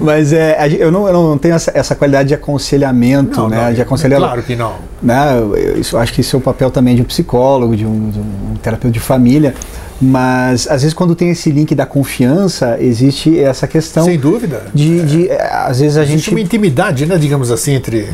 Mas 0.02 0.32
é, 0.32 0.58
a 0.60 0.70
gen- 0.70 0.80
eu, 0.80 0.92
não, 0.92 1.08
eu 1.08 1.14
não 1.14 1.38
tenho 1.38 1.56
essa, 1.56 1.72
essa 1.74 1.96
qualidade 1.96 2.30
de 2.30 2.36
aconselhamento, 2.36 3.42
Não, 3.42 3.50
né? 3.50 3.66
não, 3.68 3.74
de 3.74 3.82
aconselhamento. 3.82 4.28
Claro 4.28 4.44
que 4.44 4.56
não. 4.56 4.76
né? 5.02 5.38
Eu, 5.38 5.56
eu- 5.58 5.80
isso, 5.80 5.96
eu 5.96 6.00
acho 6.00 6.14
que 6.14 6.22
isso 6.22 6.36
é 6.36 6.40
o 6.40 6.42
papel 6.42 6.70
também 6.70 6.96
de 6.96 7.02
um 7.02 7.06
psicólogo, 7.06 7.76
de 7.76 7.86
um, 7.86 8.10
de 8.10 8.20
um 8.20 8.56
terapeuta 8.62 8.94
de 8.94 9.00
família. 9.00 9.54
Mas 10.02 10.68
às 10.68 10.82
vezes 10.82 10.94
quando 10.94 11.16
tem 11.16 11.30
esse 11.30 11.50
link 11.52 11.74
da 11.76 11.86
confiança, 11.86 12.78
existe 12.80 13.40
essa 13.40 13.68
questão 13.68 14.04
Sem 14.06 14.20
dúvida. 14.20 14.64
de, 14.74 15.02
de, 15.06 15.30
eh, 15.30 15.50
às 15.54 15.80
vezes 15.80 15.98
a 15.98 16.02
Existe 16.04 16.18
gente 16.26 16.32
uma 16.32 16.42
intimidade, 16.42 17.06
né, 17.06 17.18
digamos 17.18 17.52
assim, 17.52 17.74
entre. 17.76 18.10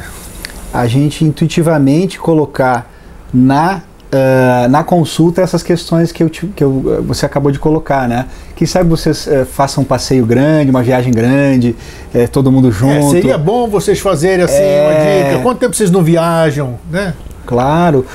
a 0.73 0.85
gente 0.87 1.25
intuitivamente 1.25 2.19
colocar 2.19 2.91
na, 3.33 3.81
ah, 4.11 4.67
na 4.69 4.83
consulta 4.83 5.41
essas 5.41 5.63
questões 5.63 6.11
que, 6.11 6.21
eu, 6.23 6.29
que 6.29 6.63
eu, 6.63 6.97
eh, 6.99 7.01
você 7.01 7.25
acabou 7.25 7.51
de 7.51 7.57
colocar, 7.59 8.07
né? 8.07 8.25
Quem 8.55 8.67
sabe 8.67 8.89
vocês 8.89 9.27
eh, 9.27 9.45
façam 9.45 9.83
um 9.83 9.85
passeio 9.85 10.25
grande, 10.25 10.69
uma 10.69 10.83
viagem 10.83 11.13
grande, 11.13 11.75
eh, 12.13 12.27
todo 12.27 12.51
mundo 12.51 12.71
junto. 12.71 13.07
É, 13.07 13.21
seria 13.21 13.37
bom 13.37 13.67
vocês 13.67 13.99
fazerem 13.99 14.43
assim 14.45 14.55
É. 14.61 15.23
uma 15.23 15.29
dica. 15.29 15.43
Quanto 15.43 15.59
tempo 15.59 15.75
vocês 15.75 15.89
não 15.89 16.03
viajam, 16.03 16.77
né? 16.91 17.13
Claro, 17.45 18.05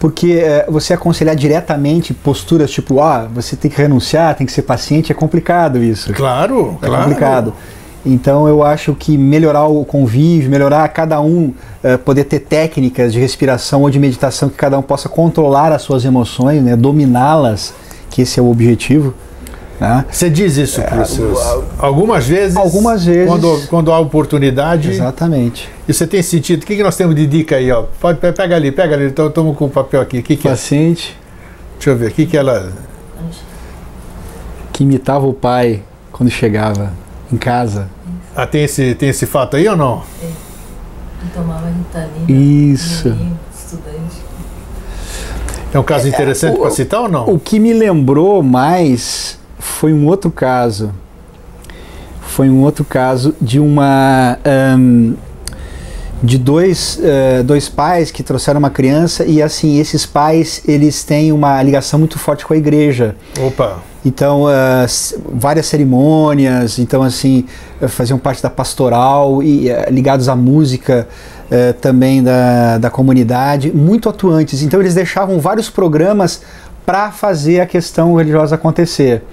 porque 0.00 0.40
eh, 0.42 0.64
você 0.66 0.94
aconselhar 0.94 1.36
diretamente 1.36 2.14
posturas 2.14 2.70
tipo, 2.70 3.00
ah, 3.02 3.28
você 3.32 3.54
tem 3.54 3.70
que 3.70 3.76
renunciar, 3.76 4.34
tem 4.34 4.46
que 4.46 4.52
ser 4.52 4.62
paciente, 4.62 5.12
é 5.12 5.14
complicado 5.14 5.80
isso. 5.84 6.12
Claro, 6.14 6.78
É 6.80 6.86
claro. 6.86 7.04
complicado. 7.04 7.54
Então 8.04 8.48
eu 8.48 8.64
acho 8.64 8.94
que 8.94 9.18
melhorar 9.18 9.66
o 9.66 9.84
convívio, 9.84 10.50
melhorar 10.50 10.88
cada 10.88 11.20
um, 11.20 11.52
eh, 11.84 11.98
poder 11.98 12.24
ter 12.24 12.40
técnicas 12.40 13.12
de 13.12 13.20
respiração 13.20 13.82
ou 13.82 13.90
de 13.90 13.98
meditação 13.98 14.48
que 14.48 14.56
cada 14.56 14.78
um 14.78 14.82
possa 14.82 15.06
controlar 15.06 15.70
as 15.70 15.82
suas 15.82 16.02
emoções, 16.06 16.62
né, 16.62 16.74
dominá-las, 16.74 17.74
que 18.08 18.22
esse 18.22 18.40
é 18.40 18.42
o 18.42 18.50
objetivo. 18.50 19.12
Né? 19.80 20.04
Você 20.10 20.28
diz 20.28 20.56
isso 20.58 20.82
para 20.82 21.02
os 21.02 21.08
seus. 21.10 21.38
Algumas 21.78 22.26
vezes. 22.26 22.54
Algumas 22.56 23.02
vezes. 23.04 23.26
Quando, 23.26 23.66
quando 23.68 23.90
há 23.92 23.98
oportunidade. 23.98 24.90
Exatamente. 24.90 25.70
E 25.88 25.92
você 25.94 26.06
tem 26.06 26.22
sentido. 26.22 26.62
O 26.62 26.66
que, 26.66 26.76
que 26.76 26.82
nós 26.82 26.96
temos 26.96 27.14
de 27.14 27.26
dica 27.26 27.56
aí, 27.56 27.72
ó? 27.72 27.84
Pode, 27.98 28.18
pe- 28.18 28.30
pega 28.32 28.56
ali, 28.56 28.70
pega 28.70 28.94
ali. 28.94 29.06
Então 29.06 29.28
estamos 29.28 29.56
com 29.56 29.64
o 29.64 29.70
papel 29.70 30.02
aqui. 30.02 30.18
O 30.18 30.22
que, 30.22 30.36
que 30.36 30.46
é? 30.46 30.50
Paciente 30.50 31.16
Deixa 31.76 31.90
eu 31.90 31.96
ver. 31.96 32.08
O 32.10 32.12
que, 32.12 32.26
que 32.26 32.36
ela. 32.36 32.70
que 34.72 34.82
imitava 34.84 35.26
o 35.26 35.32
pai 35.32 35.82
quando 36.12 36.28
chegava 36.30 36.92
em 37.32 37.38
casa. 37.38 37.88
Ah, 38.36 38.46
tem 38.46 38.64
esse, 38.64 38.94
tem 38.94 39.08
esse 39.08 39.24
fato 39.24 39.56
aí 39.56 39.66
ou 39.66 39.76
não? 39.76 40.02
E 40.22 41.28
tomava 41.34 41.68
ritalina. 41.68 42.30
Isso. 42.30 43.08
menino, 43.08 43.38
estudante. 43.58 44.20
É 45.72 45.78
um 45.78 45.82
caso 45.82 46.06
interessante 46.06 46.56
o- 46.58 46.60
para 46.60 46.70
citar 46.70 47.00
ou 47.00 47.08
não? 47.08 47.26
O 47.30 47.38
que 47.38 47.58
me 47.58 47.72
lembrou 47.72 48.42
mais 48.42 49.39
foi 49.60 49.92
um 49.92 50.06
outro 50.06 50.30
caso. 50.30 50.90
Foi 52.22 52.48
um 52.48 52.62
outro 52.62 52.84
caso 52.84 53.34
de 53.40 53.58
uma. 53.60 54.38
ahn, 54.44 55.14
de 56.22 56.36
dois, 56.36 57.00
eh, 57.02 57.42
dois 57.42 57.66
pais 57.70 58.10
que 58.10 58.22
trouxeram 58.22 58.58
uma 58.58 58.68
criança 58.68 59.24
e 59.24 59.40
assim, 59.42 59.78
esses 59.78 60.04
pais 60.04 60.60
eles 60.68 61.02
têm 61.02 61.32
uma 61.32 61.62
ligação 61.62 61.98
muito 61.98 62.18
forte 62.18 62.44
com 62.44 62.52
a 62.52 62.56
igreja. 62.58 63.16
Opa. 63.40 63.78
Então, 64.04 64.44
s- 64.84 65.18
várias 65.32 65.64
cerimônias, 65.66 66.78
então 66.78 67.02
assim, 67.02 67.46
eh, 67.80 67.88
faziam 67.88 68.18
parte 68.18 68.42
da 68.42 68.50
pastoral 68.50 69.42
e 69.42 69.70
eh, 69.70 69.88
ligados 69.90 70.28
à 70.28 70.36
música 70.36 71.08
também 71.80 72.22
da, 72.22 72.78
da 72.78 72.90
comunidade, 72.90 73.72
muito 73.72 74.08
atuantes. 74.08 74.62
Então, 74.62 74.78
eles 74.78 74.94
deixavam 74.94 75.40
vários 75.40 75.68
programas 75.68 76.42
para 76.86 77.10
fazer 77.10 77.58
a 77.60 77.66
questão 77.66 78.14
religiosa 78.14 78.54
acontecer. 78.54 79.24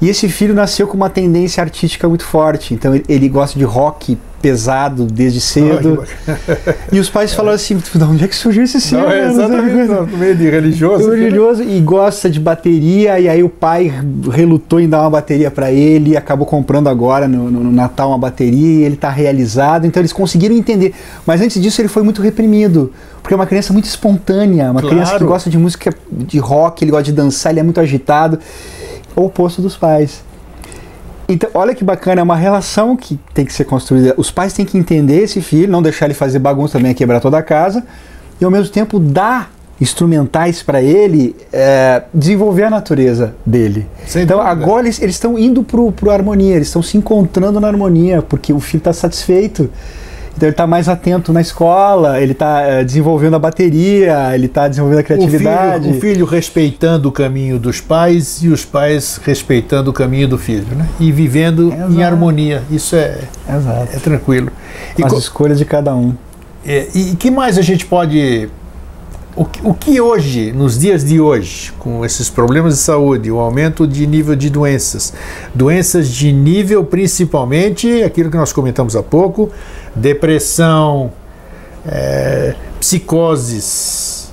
E 0.00 0.08
esse 0.08 0.28
filho 0.28 0.54
nasceu 0.54 0.86
com 0.86 0.96
uma 0.96 1.08
tendência 1.10 1.62
artística 1.62 2.08
muito 2.08 2.24
forte, 2.24 2.74
então 2.74 2.94
ele, 2.94 3.04
ele 3.08 3.28
gosta 3.28 3.58
de 3.58 3.64
rock 3.64 4.18
pesado 4.42 5.06
desde 5.06 5.40
cedo. 5.40 6.04
E 6.92 7.00
os 7.00 7.08
pais 7.08 7.32
falaram 7.34 7.56
assim: 7.56 7.76
de 7.76 8.04
onde 8.04 8.24
é 8.24 8.28
que 8.28 8.36
surgiu 8.36 8.62
esse 8.62 8.80
filho? 8.80 9.00
Não, 9.02 9.10
é 9.10 9.28
exatamente 9.28 9.88
no 9.88 10.06
meio 10.18 10.36
de 10.36 10.48
religioso. 10.48 11.12
É 11.12 11.16
religioso 11.16 11.62
e 11.62 11.80
gosta 11.80 12.28
de 12.30 12.38
bateria, 12.38 13.18
e 13.18 13.28
aí 13.28 13.42
o 13.42 13.48
pai 13.48 13.92
relutou 14.30 14.78
em 14.78 14.88
dar 14.88 15.00
uma 15.02 15.10
bateria 15.10 15.50
para 15.50 15.72
ele, 15.72 16.10
e 16.10 16.16
acabou 16.16 16.46
comprando 16.46 16.88
agora 16.88 17.26
no, 17.26 17.50
no- 17.50 17.64
no 17.64 17.72
Natal 17.72 18.10
uma 18.10 18.18
bateria, 18.18 18.80
e 18.80 18.84
ele 18.84 18.94
está 18.94 19.10
realizado, 19.10 19.86
então 19.86 20.00
eles 20.00 20.12
conseguiram 20.12 20.54
entender. 20.54 20.94
Mas 21.26 21.40
antes 21.40 21.60
disso 21.60 21.80
ele 21.80 21.88
foi 21.88 22.02
muito 22.02 22.20
reprimido, 22.22 22.92
porque 23.22 23.34
é 23.34 23.36
uma 23.36 23.46
criança 23.46 23.72
muito 23.72 23.86
espontânea, 23.86 24.70
uma 24.70 24.80
Claro. 24.80 24.94
criança 24.96 25.18
que 25.18 25.24
gosta 25.24 25.50
de 25.50 25.58
música 25.58 25.92
de 26.12 26.38
rock, 26.38 26.84
ele 26.84 26.90
gosta 26.92 27.04
de 27.04 27.12
dançar, 27.12 27.50
ele 27.52 27.60
é 27.60 27.62
muito 27.64 27.80
agitado, 27.80 28.38
oposto 29.24 29.62
dos 29.62 29.76
pais. 29.76 30.22
Então, 31.28 31.50
olha 31.54 31.74
que 31.74 31.82
bacana, 31.82 32.20
é 32.20 32.24
uma 32.24 32.36
relação 32.36 32.96
que 32.96 33.18
tem 33.34 33.44
que 33.44 33.52
ser 33.52 33.64
construída. 33.64 34.14
Os 34.16 34.30
pais 34.30 34.52
têm 34.52 34.64
que 34.64 34.78
entender 34.78 35.22
esse 35.22 35.40
filho, 35.40 35.70
não 35.70 35.82
deixar 35.82 36.04
ele 36.06 36.14
fazer 36.14 36.38
bagunça 36.38 36.78
também, 36.78 36.94
quebrar 36.94 37.20
toda 37.20 37.36
a 37.36 37.42
casa, 37.42 37.84
e 38.40 38.44
ao 38.44 38.50
mesmo 38.50 38.72
tempo 38.72 39.00
dar 39.00 39.50
instrumentais 39.80 40.62
para 40.62 40.80
ele 40.80 41.36
é, 41.52 42.02
desenvolver 42.14 42.64
a 42.64 42.70
natureza 42.70 43.34
dele. 43.44 43.86
Sem 44.06 44.22
então 44.22 44.38
dúvida. 44.38 44.50
agora 44.50 44.86
eles 44.86 45.00
estão 45.02 45.38
indo 45.38 45.62
pro, 45.62 45.92
pro 45.92 46.10
harmonia, 46.10 46.54
eles 46.54 46.68
estão 46.68 46.82
se 46.82 46.96
encontrando 46.96 47.60
na 47.60 47.68
harmonia, 47.68 48.22
porque 48.22 48.52
o 48.52 48.60
filho 48.60 48.78
está 48.78 48.92
satisfeito. 48.92 49.68
Então 50.36 50.46
ele 50.46 50.52
está 50.52 50.66
mais 50.66 50.86
atento 50.88 51.32
na 51.32 51.40
escola, 51.40 52.20
ele 52.20 52.32
está 52.32 52.82
desenvolvendo 52.82 53.34
a 53.36 53.38
bateria, 53.38 54.34
ele 54.34 54.46
está 54.46 54.68
desenvolvendo 54.68 54.98
a 54.98 55.00
O 55.00 55.04
criatividade. 55.04 55.84
filho, 55.84 55.96
o 55.96 56.00
filho 56.00 56.26
respeitando 56.26 57.08
o 57.08 57.12
caminho 57.12 57.58
dos 57.58 57.80
pais 57.80 58.42
e 58.42 58.48
os 58.48 58.62
pais 58.64 59.18
respeitando 59.24 59.90
o 59.90 59.92
caminho 59.94 60.28
do 60.28 60.36
filho, 60.36 60.66
né? 60.76 60.86
E 61.00 61.10
vivendo 61.10 61.72
em 61.72 61.74
Exato. 61.94 62.02
harmonia. 62.02 62.62
Isso 62.70 62.94
é, 62.96 63.18
Exato. 63.48 63.88
é 63.96 63.98
tranquilo. 63.98 64.50
E, 64.98 65.02
As 65.02 65.10
co- 65.12 65.18
escolhas 65.18 65.58
de 65.58 65.64
cada 65.64 65.94
um. 65.94 66.12
é, 66.66 66.86
e 66.94 67.16
que 67.16 67.30
mais 67.30 67.56
a 67.56 67.62
gente 67.62 67.86
pode. 67.86 68.50
O 69.36 69.74
que, 69.74 70.00
hoje, 70.00 70.50
nos 70.50 70.78
dias 70.78 71.04
de 71.04 71.20
hoje, 71.20 71.70
com 71.78 72.02
esses 72.06 72.30
problemas 72.30 72.76
de 72.76 72.80
saúde, 72.80 73.30
o 73.30 73.38
aumento 73.38 73.86
de 73.86 74.06
nível 74.06 74.34
de 74.34 74.48
doenças, 74.48 75.12
doenças 75.54 76.08
de 76.08 76.32
nível 76.32 76.82
principalmente, 76.82 78.02
aquilo 78.02 78.30
que 78.30 78.36
nós 78.38 78.50
comentamos 78.50 78.96
há 78.96 79.02
pouco, 79.02 79.50
depressão, 79.94 81.12
é, 81.84 82.54
psicoses, 82.80 84.32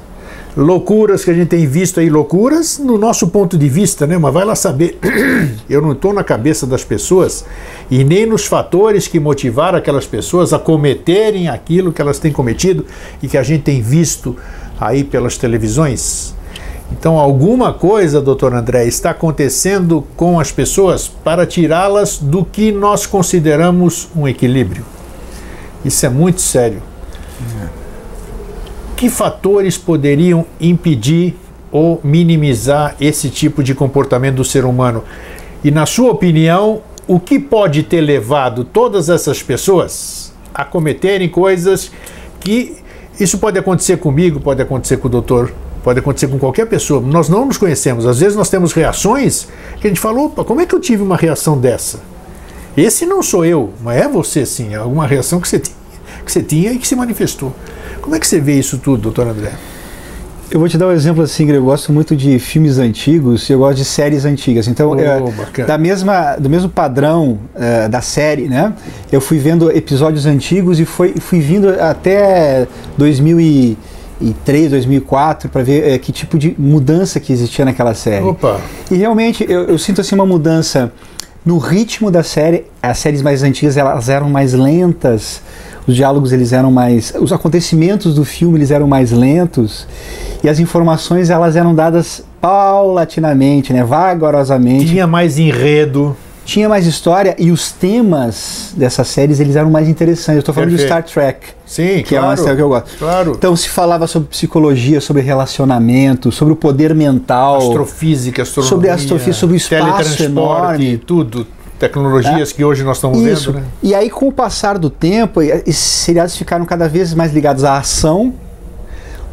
loucuras 0.56 1.26
que 1.26 1.32
a 1.32 1.34
gente 1.34 1.49
tem 1.49 1.68
visto 1.68 1.99
aí, 1.99 2.10
loucuras 2.10 2.78
no 2.78 2.97
nosso 2.97 3.28
ponto 3.28 3.58
de 3.58 3.68
vista, 3.68 4.08
né? 4.08 4.18
Mas 4.18 4.34
vai 4.34 4.45
lá 4.45 4.56
saber. 4.56 4.99
Eu 5.70 5.82
não 5.82 5.91
estou 5.91 6.14
na 6.14 6.24
cabeça 6.24 6.66
das 6.66 6.84
pessoas 6.84 7.43
e 7.91 8.06
nem 8.06 8.26
nos 8.26 8.45
fatores 8.45 9.08
que 9.08 9.20
motivaram 9.20 9.78
aquelas 9.78 10.06
pessoas 10.06 10.54
a 10.54 10.60
cometerem 10.60 11.49
aquilo 11.49 11.91
que 11.91 12.01
elas 12.01 12.20
têm 12.20 12.32
cometido 12.32 12.86
e 13.22 13.28
que 13.28 13.38
a 13.38 13.43
gente 13.43 13.64
tem 13.64 13.82
visto 13.82 14.38
aí 14.80 15.04
pelas 15.04 15.38
televisões. 15.38 16.34
Então, 16.92 17.18
alguma 17.18 17.74
coisa, 17.74 18.22
doutor 18.22 18.54
André, 18.54 18.86
está 18.86 19.10
acontecendo 19.10 20.06
com 20.16 20.40
as 20.40 20.52
pessoas 20.52 21.08
para 21.08 21.46
tirá-las 21.46 22.20
do 22.20 22.46
que 22.46 22.72
nós 22.72 23.06
consideramos 23.06 24.10
um 24.16 24.28
equilíbrio. 24.28 24.86
Isso 25.84 26.06
é 26.06 26.10
muito 26.10 26.40
sério. 26.40 26.82
Que 28.96 29.10
fatores 29.10 29.78
poderiam 29.78 30.46
impedir 30.62 31.36
ou 31.72 32.00
minimizar 32.04 32.96
esse 33.02 33.30
tipo 33.30 33.64
de 33.64 33.74
comportamento 33.74 34.36
do 34.36 34.46
ser 34.46 34.64
humano? 34.64 35.04
E, 35.64 35.72
na 35.72 35.86
sua 35.86 36.12
opinião, 36.12 36.82
o 37.08 37.20
que 37.20 37.40
pode 37.40 37.84
ter 37.84 38.02
levado 38.02 38.64
todas 38.64 39.10
essas 39.10 39.42
pessoas 39.42 40.32
a 40.54 40.64
cometerem 40.64 41.28
coisas 41.28 41.92
que. 42.40 42.83
Isso 43.20 43.38
pode 43.38 43.59
acontecer 43.59 43.97
comigo, 43.97 44.39
pode 44.39 44.61
acontecer 44.61 44.97
com 44.97 45.07
o 45.07 45.11
doutor, 45.11 45.53
pode 45.84 45.99
acontecer 45.99 46.28
com 46.28 46.39
qualquer 46.39 46.66
pessoa. 46.66 46.99
Nós 47.01 47.30
não 47.30 47.45
nos 47.45 47.57
conhecemos. 47.57 48.05
Às 48.05 48.20
vezes 48.20 48.36
nós 48.36 48.49
temos 48.49 48.74
reações 48.74 49.47
que 49.80 49.88
a 49.88 49.89
gente 49.89 49.99
fala: 49.99 50.22
opa, 50.22 50.43
como 50.43 50.61
é 50.61 50.66
que 50.66 50.74
eu 50.74 50.80
tive 50.80 51.03
uma 51.03 51.16
reação 51.16 51.57
dessa? 51.59 51.99
Esse 52.76 53.05
não 53.05 53.22
sou 53.22 53.45
eu, 53.45 53.72
mas 53.82 54.01
é 54.01 54.07
você 54.07 54.45
sim. 54.45 54.74
É 54.74 54.78
alguma 54.78 55.05
reação 55.05 55.39
que 55.39 55.47
você 55.47 55.59
tinha, 55.59 55.78
que 56.26 56.32
você 56.32 56.41
tinha 56.41 56.72
e 56.72 56.80
que 56.80 56.88
se 56.88 56.95
manifestou. 56.95 57.53
Como 58.01 58.16
é 58.16 58.20
que 58.20 58.28
você 58.28 58.39
vê 58.39 58.57
isso 58.57 58.80
tudo, 58.80 59.03
doutor 59.03 59.28
André? 59.28 59.53
Eu 60.54 60.60
vou 60.60 60.70
te 60.70 60.78
dar 60.78 60.86
um 60.86 60.91
exemplo 60.91 61.24
assim. 61.24 61.49
Eu 61.49 61.64
gosto 61.64 61.91
muito 61.91 62.16
de 62.16 62.38
filmes 62.38 62.78
antigos 62.78 63.49
e 63.49 63.54
eu 63.54 63.58
gosto 63.58 63.78
de 63.78 63.86
séries 63.86 64.24
antigas. 64.24 64.68
Então, 64.68 64.91
Oh, 64.91 64.99
é, 64.99 65.66
da 65.66 65.80
mesma, 65.80 66.36
do 66.36 66.47
mesmo 66.47 66.70
padrão 66.70 67.39
é, 67.56 67.89
da 67.89 68.01
série, 68.01 68.47
né? 68.47 68.72
Eu 69.12 69.20
fui 69.20 69.39
vendo 69.39 69.72
episódios 69.72 70.28
antigos 70.28 70.80
e 70.80 70.86
foi, 70.86 71.16
fui 71.20 71.39
vindo 71.39 71.70
até 71.82 72.68
2003, 72.99 74.70
2004 74.70 75.49
para 75.49 75.64
ver 75.64 75.89
é, 75.89 75.97
que 75.97 76.12
tipo 76.12 76.38
de 76.38 76.54
mudança 76.56 77.20
que 77.20 77.34
existia 77.34 77.66
naquela 77.66 77.95
série. 77.95 78.24
Opa, 78.24 78.62
E 78.91 78.95
realmente 78.95 79.43
eu, 79.49 79.64
eu 79.64 79.80
sinto 79.80 80.01
assim 80.01 80.14
uma 80.14 80.26
mudança 80.26 80.91
no 81.43 81.58
ritmo 81.58 82.12
da 82.12 82.22
série. 82.22 82.66
As 82.80 82.99
séries 82.99 83.24
mais 83.24 83.41
antigas 83.41 83.76
elas 83.76 84.08
eram 84.08 84.30
mais 84.30 84.54
lentas, 84.54 85.41
os 85.88 85.96
diálogos 85.96 86.32
eles 86.32 86.54
eram 86.54 86.72
mais, 86.72 87.14
os 87.20 87.32
acontecimentos 87.34 88.14
do 88.16 88.24
filme 88.24 88.58
eles 88.58 88.72
eram 88.72 88.88
mais 88.88 89.12
lentos 89.12 89.88
e 90.44 90.50
as 90.50 90.60
informações 90.60 91.30
elas 91.30 91.56
eram 91.56 91.74
dadas 91.76 92.24
paulatinamente, 92.40 93.72
né, 93.74 93.84
vagarosamente. 93.84 94.86
tinha 94.88 95.08
mais 95.08 95.38
enredo. 95.40 96.16
Tinha 96.46 96.68
mais 96.68 96.86
história 96.86 97.38
e 97.40 97.52
os 97.52 97.72
temas 97.72 98.74
dessas 98.76 99.08
séries 99.08 99.40
eles 99.40 99.56
eram 99.56 99.72
mais 99.72 99.88
interessantes. 99.88 100.36
Eu 100.36 100.40
estou 100.40 100.54
falando 100.54 100.72
Perfeito. 100.72 100.90
de 101.02 101.10
Star 101.10 101.14
Trek. 101.24 101.40
Sim, 101.66 102.04
Que 102.06 102.16
é 102.18 102.20
uma 102.20 102.34
claro. 102.34 102.44
série 102.44 102.56
que 102.58 102.62
eu 102.62 102.68
gosto. 102.68 102.98
Claro. 103.00 103.32
Então 103.38 103.56
se 103.56 103.70
falava 103.70 104.08
sobre 104.08 104.28
psicologia, 104.28 105.00
sobre 105.00 105.22
relacionamento, 105.22 106.34
sobre 106.34 106.52
o 106.52 106.58
poder 106.58 106.94
mental. 106.94 107.60
astrofísica, 107.60 108.42
astronomia, 108.42 108.70
Sobre 108.76 108.90
astrofísica, 108.90 109.34
sobre 109.38 109.56
o 109.56 109.58
espaço 109.58 110.22
enorme. 110.24 110.98
tudo, 110.98 111.48
tecnologias 111.88 112.52
que 112.52 112.64
hoje 112.64 112.84
nós 112.84 112.98
estamos 112.98 113.20
Isso. 113.22 113.52
vendo, 113.52 113.62
né? 113.62 113.68
E 113.82 113.94
aí, 113.94 114.10
com 114.10 114.28
o 114.28 114.32
passar 114.32 114.78
do 114.78 114.90
tempo, 114.90 115.42
e- 115.42 115.50
esses 115.66 115.78
seriados 115.78 116.36
ficaram 116.38 116.66
cada 116.66 116.88
vez 116.88 117.14
mais 117.14 117.34
ligados 117.34 117.64
à 117.64 117.78
ação, 117.78 118.34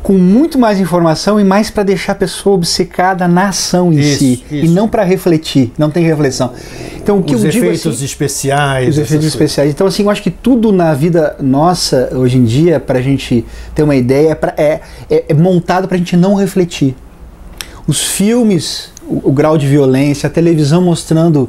com 0.02 0.14
muito 0.14 0.58
mais 0.58 0.80
informação 0.80 1.38
e 1.38 1.44
mais 1.44 1.70
para 1.70 1.82
deixar 1.82 2.12
a 2.12 2.14
pessoa 2.14 2.54
obcecada 2.56 3.28
na 3.28 3.48
ação 3.48 3.92
em 3.92 3.98
Isso, 3.98 4.18
si 4.18 4.44
e 4.50 4.64
isso. 4.64 4.72
não 4.74 4.88
para 4.88 5.04
refletir, 5.04 5.72
não 5.76 5.90
tem 5.90 6.02
reflexão. 6.04 6.52
Então, 6.96 7.18
o 7.18 7.22
que 7.22 7.34
Os 7.34 7.44
eu 7.44 7.50
digo 7.50 7.66
efeitos 7.66 7.96
assim, 7.96 8.04
especiais, 8.06 8.88
os 8.88 8.94
efeitos 8.94 9.10
coisas. 9.16 9.32
especiais. 9.34 9.70
Então, 9.70 9.86
assim, 9.86 10.02
eu 10.04 10.10
acho 10.10 10.22
que 10.22 10.30
tudo 10.30 10.72
na 10.72 10.94
vida 10.94 11.36
nossa, 11.40 12.08
hoje 12.14 12.38
em 12.38 12.44
dia, 12.44 12.80
para 12.80 12.98
a 12.98 13.02
gente 13.02 13.44
ter 13.74 13.82
uma 13.82 13.94
ideia, 13.94 14.30
é, 14.30 14.34
pra- 14.34 14.54
é, 14.56 14.80
é- 15.10 15.24
é 15.28 15.34
montado 15.34 15.86
para 15.86 15.96
a 15.96 15.98
gente 15.98 16.16
não 16.16 16.34
refletir. 16.34 16.96
Os 17.86 18.02
filmes, 18.02 18.92
o, 19.06 19.28
o 19.28 19.32
grau 19.32 19.58
de 19.58 19.66
violência, 19.66 20.28
a 20.28 20.30
televisão 20.30 20.80
mostrando 20.80 21.48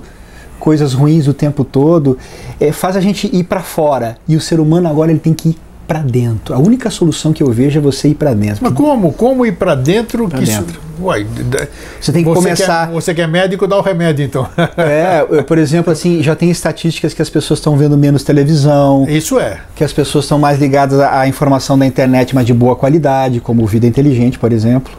coisas 0.62 0.94
ruins 0.94 1.28
o 1.28 1.34
tempo 1.34 1.66
todo, 1.66 2.18
é, 2.60 2.72
faz 2.72 2.96
a 2.96 3.02
gente 3.02 3.28
ir 3.36 3.44
para 3.44 3.60
fora. 3.62 4.16
E 4.28 4.38
o 4.38 4.40
ser 4.40 4.60
humano 4.62 4.88
agora 4.88 5.12
ele 5.12 5.20
tem 5.20 5.34
que 5.34 5.50
ir 5.50 5.58
para 5.88 6.00
dentro. 6.00 6.56
A 6.56 6.58
única 6.60 6.90
solução 6.90 7.34
que 7.34 7.44
eu 7.44 7.52
vejo 7.52 7.78
é 7.78 7.82
você 7.82 8.08
ir 8.10 8.14
para 8.16 8.34
dentro. 8.34 8.60
Mas 8.62 8.72
como? 8.74 9.12
Como 9.12 9.46
ir 9.46 9.52
para 9.54 9.76
dentro? 9.76 10.30
Pra 10.30 10.38
que 10.38 10.46
isso- 10.46 10.62
dentro. 10.62 10.80
Uai, 11.02 11.26
Você 12.00 12.12
tem 12.12 12.24
que 12.24 12.30
você 12.30 12.36
começar- 12.44 12.88
Quer, 12.88 12.94
você 12.94 13.14
que 13.14 13.22
é 13.22 13.28
médico, 13.28 13.66
dá 13.68 13.76
o 13.76 13.82
remédio, 13.82 14.24
então. 14.24 14.48
É, 14.78 15.26
eu, 15.30 15.44
por 15.44 15.58
exemplo, 15.58 15.92
assim, 15.92 16.22
já 16.22 16.36
tem 16.36 16.50
estatísticas 16.52 17.12
que 17.14 17.22
as 17.24 17.30
pessoas 17.30 17.60
estão 17.60 17.76
vendo 17.76 17.98
menos 17.98 18.24
televisão, 18.24 19.06
Isso 19.10 19.40
é. 19.40 19.58
que 19.76 19.84
as 19.84 19.92
pessoas 19.92 20.26
estão 20.26 20.38
mais 20.38 20.60
ligadas 20.60 21.00
à 21.00 21.22
à 21.22 21.28
informação 21.28 21.78
da 21.78 21.86
internet, 21.88 22.34
mas 22.36 22.46
de 22.46 22.54
boa 22.54 22.76
qualidade, 22.76 23.40
como 23.42 23.64
o 23.64 23.66
Vida 23.66 23.88
Inteligente, 23.88 24.38
por 24.40 24.54
exemplo. 24.54 24.94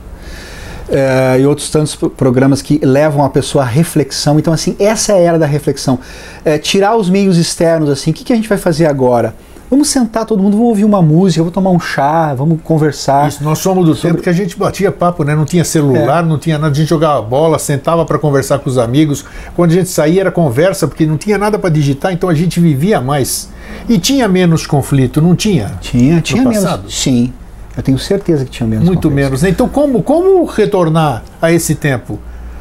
É, 0.94 1.40
e 1.40 1.46
outros 1.46 1.70
tantos 1.70 1.94
pro- 1.96 2.10
programas 2.10 2.60
que 2.60 2.78
levam 2.84 3.24
a 3.24 3.30
pessoa 3.30 3.64
à 3.64 3.66
reflexão. 3.66 4.38
Então, 4.38 4.52
assim, 4.52 4.76
essa 4.78 5.12
é 5.12 5.16
a 5.16 5.18
era 5.20 5.38
da 5.38 5.46
reflexão. 5.46 5.98
É, 6.44 6.58
tirar 6.58 6.96
os 6.96 7.08
meios 7.08 7.38
externos, 7.38 7.88
assim, 7.88 8.10
o 8.10 8.14
que, 8.14 8.22
que 8.24 8.32
a 8.32 8.36
gente 8.36 8.48
vai 8.48 8.58
fazer 8.58 8.86
agora? 8.86 9.34
Vamos 9.70 9.88
sentar 9.88 10.26
todo 10.26 10.42
mundo, 10.42 10.52
vamos 10.54 10.68
ouvir 10.68 10.84
uma 10.84 11.00
música, 11.00 11.40
vamos 11.40 11.54
tomar 11.54 11.70
um 11.70 11.80
chá, 11.80 12.34
vamos 12.34 12.60
conversar. 12.62 13.26
Isso, 13.28 13.42
nós 13.42 13.58
somos 13.58 13.86
do 13.86 13.94
tempo 13.96 14.20
que 14.20 14.28
a 14.28 14.32
gente 14.32 14.54
batia 14.54 14.92
papo, 14.92 15.24
né? 15.24 15.34
Não 15.34 15.46
tinha 15.46 15.62
É. 15.62 15.64
celular, 15.64 16.22
não 16.22 16.36
tinha 16.38 16.58
nada, 16.58 16.72
a 16.72 16.76
gente 16.76 16.90
jogava 16.90 17.22
bola, 17.22 17.58
sentava 17.58 18.04
para 18.04 18.18
conversar 18.18 18.58
com 18.58 18.68
os 18.68 18.76
amigos. 18.76 19.24
Quando 19.56 19.70
a 19.70 19.74
gente 19.74 19.88
saía 19.88 20.20
era 20.20 20.30
conversa, 20.30 20.86
porque 20.86 21.06
não 21.06 21.16
tinha 21.16 21.38
nada 21.38 21.58
para 21.58 21.70
digitar, 21.70 22.12
então 22.12 22.28
a 22.28 22.34
gente 22.34 22.60
vivia 22.60 23.00
mais. 23.00 23.48
E 23.88 23.98
tinha 23.98 24.28
menos 24.28 24.66
conflito, 24.66 25.22
não 25.22 25.34
tinha? 25.34 25.72
Tinha, 25.80 26.20
tinha 26.20 26.42
menos. 26.42 26.62
passado? 26.62 26.90
Sim, 26.90 27.32
eu 27.76 27.82
tenho 27.82 27.98
certeza 27.98 28.44
que 28.44 28.50
tinha 28.50 28.66
menos. 28.66 28.84
Muito 28.84 29.08
conflitos. 29.08 29.24
menos. 29.30 29.42
né? 29.42 29.48
Então 29.50 29.68
como, 29.68 30.02
como 30.02 30.44
retornar 30.44 31.22
a 31.40 31.52
esse 31.52 31.74
tempo? 31.74 32.18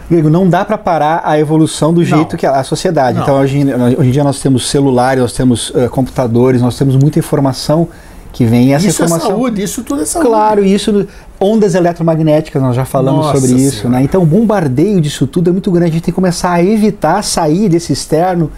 Grego, 0.10 0.30
não 0.30 0.50
dá 0.50 0.66
para 0.66 0.78
parar 0.78 1.22
a 1.24 1.40
evolução 1.40 1.94
do 1.94 2.04
jeito 2.04 2.36
que 2.36 2.46
a, 2.46 2.62
sociedade. 2.64 3.16
Não. 3.16 3.24
Então, 3.24 3.40
hoje, 3.40 3.60
em- 3.60 3.74
hoje 3.74 4.10
em 4.10 4.12
dia 4.12 4.24
nós 4.26 4.42
temos 4.42 4.70
celulares, 4.70 5.22
nós 5.22 5.32
temos 5.32 5.72
eh, 5.74 5.88
computadores, 5.88 6.62
nós 6.62 6.78
temos 6.78 6.98
muita 6.98 7.18
informação 7.18 7.88
que 8.34 8.46
vem. 8.46 8.74
Essa 8.74 8.88
isso 8.88 9.02
informação, 9.04 9.30
é 9.30 9.34
saúde, 9.34 9.64
isso 9.64 9.84
tudo 9.84 10.02
é 10.02 10.06
saúde. 10.06 10.28
Claro, 10.30 10.66
isso, 10.66 11.08
ondas 11.40 11.76
eletromagnéticas, 11.76 12.62
nós 12.62 12.76
já 12.76 12.84
falamos 12.84 13.26
Nossa 13.26 13.40
sobre 13.40 13.62
isso. 13.62 13.82
Senhora. 13.84 14.00
Né? 14.00 14.04
Então, 14.04 14.24
o 14.24 14.26
bombardeio 14.26 15.00
disso 15.00 15.26
tudo 15.26 15.50
é 15.50 15.54
muito 15.54 15.72
grande. 15.72 15.92
A 15.92 15.94
gente 15.94 16.04
tem 16.04 16.12
que 16.12 16.16
começar 16.16 16.52
a 16.52 16.62
evitar 16.64 17.24
sair 17.24 17.70
desse 17.70 17.94
externo 17.94 18.52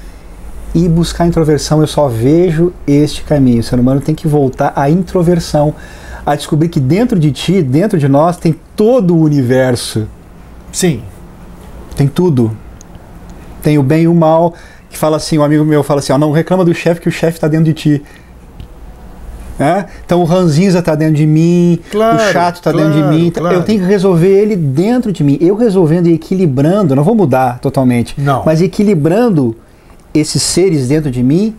e 0.74 0.90
buscar 0.90 1.24
a 1.26 1.28
introversão. 1.28 1.82
Eu 1.82 1.88
só 1.88 2.08
vejo 2.08 2.74
este 2.88 3.22
caminho. 3.24 3.60
O 3.60 3.64
ser 3.64 3.80
humano 3.80 4.02
tem 4.02 4.16
que 4.16 4.28
voltar 4.28 4.74
à 4.76 4.90
introversão, 4.90 5.74
a 6.26 6.36
descobrir 6.36 6.70
que 6.70 6.80
dentro 6.80 7.20
de 7.20 7.32
ti, 7.32 7.62
dentro 7.62 7.98
de 7.98 8.08
nós, 8.08 8.38
tem 8.38 8.56
todo 8.76 9.16
o 9.16 9.22
universo. 9.22 10.08
Sim. 10.72 11.02
Tem 11.96 12.08
tudo. 12.08 12.56
Tem 13.62 13.78
o 13.78 13.84
bem 13.84 14.04
e 14.04 14.08
o 14.08 14.16
mal. 14.16 14.54
Que 14.90 14.98
fala 14.98 15.18
assim, 15.18 15.38
um 15.38 15.44
amigo 15.44 15.66
meu 15.66 15.84
fala 15.84 16.00
assim, 16.00 16.14
ó, 16.14 16.18
não 16.18 16.32
reclama 16.32 16.64
do 16.64 16.74
chefe 16.74 17.02
que 17.02 17.10
o 17.10 17.12
chefe 17.12 17.38
está 17.38 17.48
dentro 17.48 17.66
de 17.66 17.74
ti. 17.74 18.04
É? 19.60 19.86
Então 20.04 20.20
o 20.22 20.24
ranzinza 20.24 20.80
está 20.80 20.96
dentro 20.96 21.16
de 21.16 21.28
mim, 21.28 21.80
Claro, 21.92 22.18
o 22.18 22.32
chato 22.32 22.56
está 22.56 22.72
dentro 22.72 22.94
de 22.94 23.00
claro, 23.00 23.16
mim. 23.16 23.28
Então, 23.28 23.44
claro. 23.44 23.58
Eu 23.58 23.64
tenho 23.64 23.80
que 23.82 23.86
resolver 23.86 24.28
ele 24.28 24.56
dentro 24.56 25.12
de 25.12 25.24
mim. 25.24 25.38
Eu 25.40 25.56
resolvendo 25.56 26.08
e 26.08 26.14
equilibrando, 26.14 26.96
não 26.96 27.04
vou 27.04 27.14
mudar 27.14 27.60
totalmente, 27.60 28.20
Não. 28.20 28.44
mas 28.46 28.62
equilibrando 28.62 29.56
esses 30.14 30.42
seres 30.42 30.88
dentro 30.88 31.12
de 31.12 31.22
mim, 31.22 31.56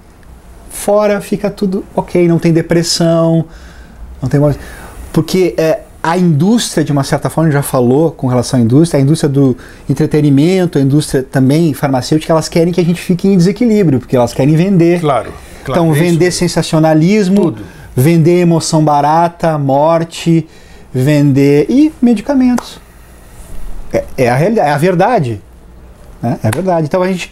fora 0.71 1.21
fica 1.21 1.49
tudo 1.51 1.85
ok, 1.95 2.27
não 2.27 2.39
tem 2.39 2.53
depressão, 2.53 3.45
não 4.25 4.31
tem 4.31 4.41
mais. 4.41 4.59
Porque 5.13 5.55
é, 5.57 5.81
a 6.03 6.19
indústria, 6.19 6.85
de 6.85 6.93
uma 6.93 7.05
certa 7.05 7.31
forma, 7.31 7.51
já 7.51 7.63
falou 7.63 8.11
com 8.11 8.27
relação 8.27 8.59
à 8.59 8.63
indústria, 8.63 8.99
a 8.99 9.03
indústria 9.03 9.29
do 9.29 9.57
entretenimento, 9.89 10.79
a 10.79 10.81
indústria 10.81 11.23
também 11.23 11.73
farmacêutica, 11.73 12.33
elas 12.33 12.49
querem 12.49 12.73
que 12.73 12.81
a 12.81 12.85
gente 12.85 13.01
fique 13.01 13.29
em 13.29 13.37
desequilíbrio, 13.37 14.01
porque 14.01 14.17
elas 14.17 14.33
querem 14.33 14.57
vender. 14.57 15.01
Claro. 15.01 15.33
claro 15.65 15.81
então, 15.81 15.95
é 15.95 15.99
vender 15.99 16.29
isso. 16.29 16.39
sensacionalismo, 16.39 17.43
Tudo. 17.43 17.63
vender 17.95 18.41
emoção 18.41 18.85
barata, 18.85 19.57
morte, 19.57 20.47
vender. 20.93 21.67
e 21.69 21.93
medicamentos. 22.03 22.81
É, 23.93 24.05
é 24.19 24.29
a 24.29 24.35
realidade, 24.35 24.69
é 24.69 24.73
a 24.73 24.79
verdade. 24.79 25.41
Né? 26.21 26.39
É 26.43 26.49
a 26.49 26.51
verdade. 26.51 26.87
Então 26.87 27.03
a 27.03 27.09
gente 27.09 27.31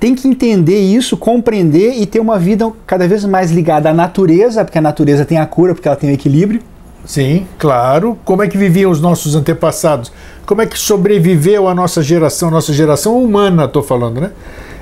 tem 0.00 0.14
que 0.14 0.26
entender 0.26 0.80
isso, 0.80 1.14
compreender 1.14 1.92
e 1.98 2.06
ter 2.06 2.20
uma 2.20 2.38
vida 2.38 2.72
cada 2.86 3.06
vez 3.06 3.22
mais 3.26 3.50
ligada 3.50 3.90
à 3.90 3.94
natureza, 3.94 4.64
porque 4.64 4.78
a 4.78 4.82
natureza 4.82 5.26
tem 5.26 5.36
a 5.36 5.44
cura, 5.44 5.74
porque 5.74 5.86
ela 5.86 5.96
tem 5.96 6.10
o 6.10 6.12
equilíbrio. 6.14 6.62
Sim, 7.04 7.46
claro. 7.58 8.18
Como 8.24 8.42
é 8.42 8.48
que 8.48 8.56
viviam 8.56 8.90
os 8.90 9.00
nossos 9.00 9.34
antepassados? 9.34 10.10
Como 10.46 10.62
é 10.62 10.66
que 10.66 10.78
sobreviveu 10.78 11.68
a 11.68 11.74
nossa 11.74 12.02
geração, 12.02 12.50
nossa 12.50 12.72
geração 12.72 13.22
humana, 13.22 13.66
estou 13.66 13.82
falando, 13.82 14.22
né? 14.22 14.30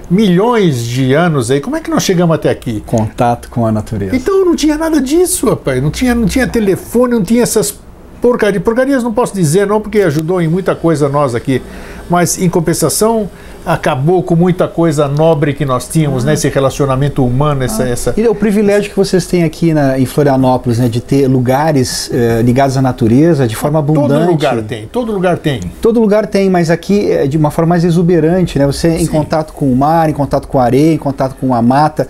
Milhões 0.09 0.85
de 0.85 1.13
anos 1.13 1.51
aí, 1.51 1.61
como 1.61 1.77
é 1.77 1.81
que 1.81 1.91
nós 1.91 2.03
chegamos 2.03 2.35
até 2.35 2.49
aqui? 2.49 2.83
Contato 2.87 3.51
com 3.51 3.67
a 3.67 3.73
natureza. 3.73 4.17
Então 4.17 4.45
não 4.45 4.55
tinha 4.55 4.79
nada 4.79 5.01
disso, 5.01 5.51
rapaz. 5.51 5.83
Não 5.83 5.91
tinha, 5.91 6.15
não 6.15 6.27
tinha 6.27 6.47
telefone, 6.47 7.15
não 7.15 7.23
tinha 7.23 7.43
essas 7.43 7.79
porcarias. 8.23 8.63
Porcarias 8.63 9.03
não 9.03 9.13
posso 9.13 9.35
dizer, 9.35 9.67
não, 9.67 9.81
porque 9.81 10.01
ajudou 10.01 10.41
em 10.41 10.49
muita 10.49 10.75
coisa 10.75 11.09
nós 11.09 11.35
aqui. 11.35 11.61
Mas 12.09 12.39
em 12.39 12.49
compensação, 12.49 13.29
acabou 13.69 14.23
com 14.23 14.35
muita 14.35 14.67
coisa 14.67 15.07
nobre 15.07 15.53
que 15.53 15.67
nós 15.67 15.87
tínhamos, 15.87 16.25
né? 16.25 16.33
Esse 16.33 16.49
relacionamento 16.49 17.25
humano, 17.25 17.63
essa. 17.63 17.83
essa... 17.87 18.15
E 18.17 18.27
o 18.27 18.35
privilégio 18.35 18.91
que 18.91 18.97
vocês 18.97 19.27
têm 19.27 19.45
aqui 19.45 19.75
na, 19.75 19.99
em 19.99 20.07
Florianópolis, 20.07 20.79
né, 20.79 20.89
de 20.89 21.03
ter 21.03 21.29
lugares 21.29 22.11
eh, 22.11 22.41
ligados 22.43 22.79
à 22.79 22.83
natureza 22.83 23.47
de 23.47 23.55
forma 23.55 23.79
abundante. 23.79 24.09
Todo 24.09 24.31
lugar 24.31 24.63
tem, 24.63 24.87
todo 24.87 25.13
lugar 25.13 25.39
tem. 25.39 25.61
Todo 25.83 26.01
lugar 26.01 26.27
tem, 26.27 26.49
mas 26.49 26.71
aqui 26.71 27.13
é 27.13 27.27
de 27.27 27.37
uma 27.37 27.51
forma 27.51 27.69
mais 27.69 27.85
exuberante, 27.85 28.59
né? 28.59 28.67
Você 28.67 28.89
em 28.89 29.05
Sim. 29.05 29.13
contato 29.13 29.53
com 29.53 29.71
o 29.71 29.77
mar, 29.77 30.09
em 30.09 30.15
contato 30.15 30.49
com 30.49 30.59
a 30.59 30.65
areia, 30.65 30.95
em 30.95 30.99
contato 30.99 31.37
com 31.39 31.55
a 31.55 31.61
mata. 31.61 32.09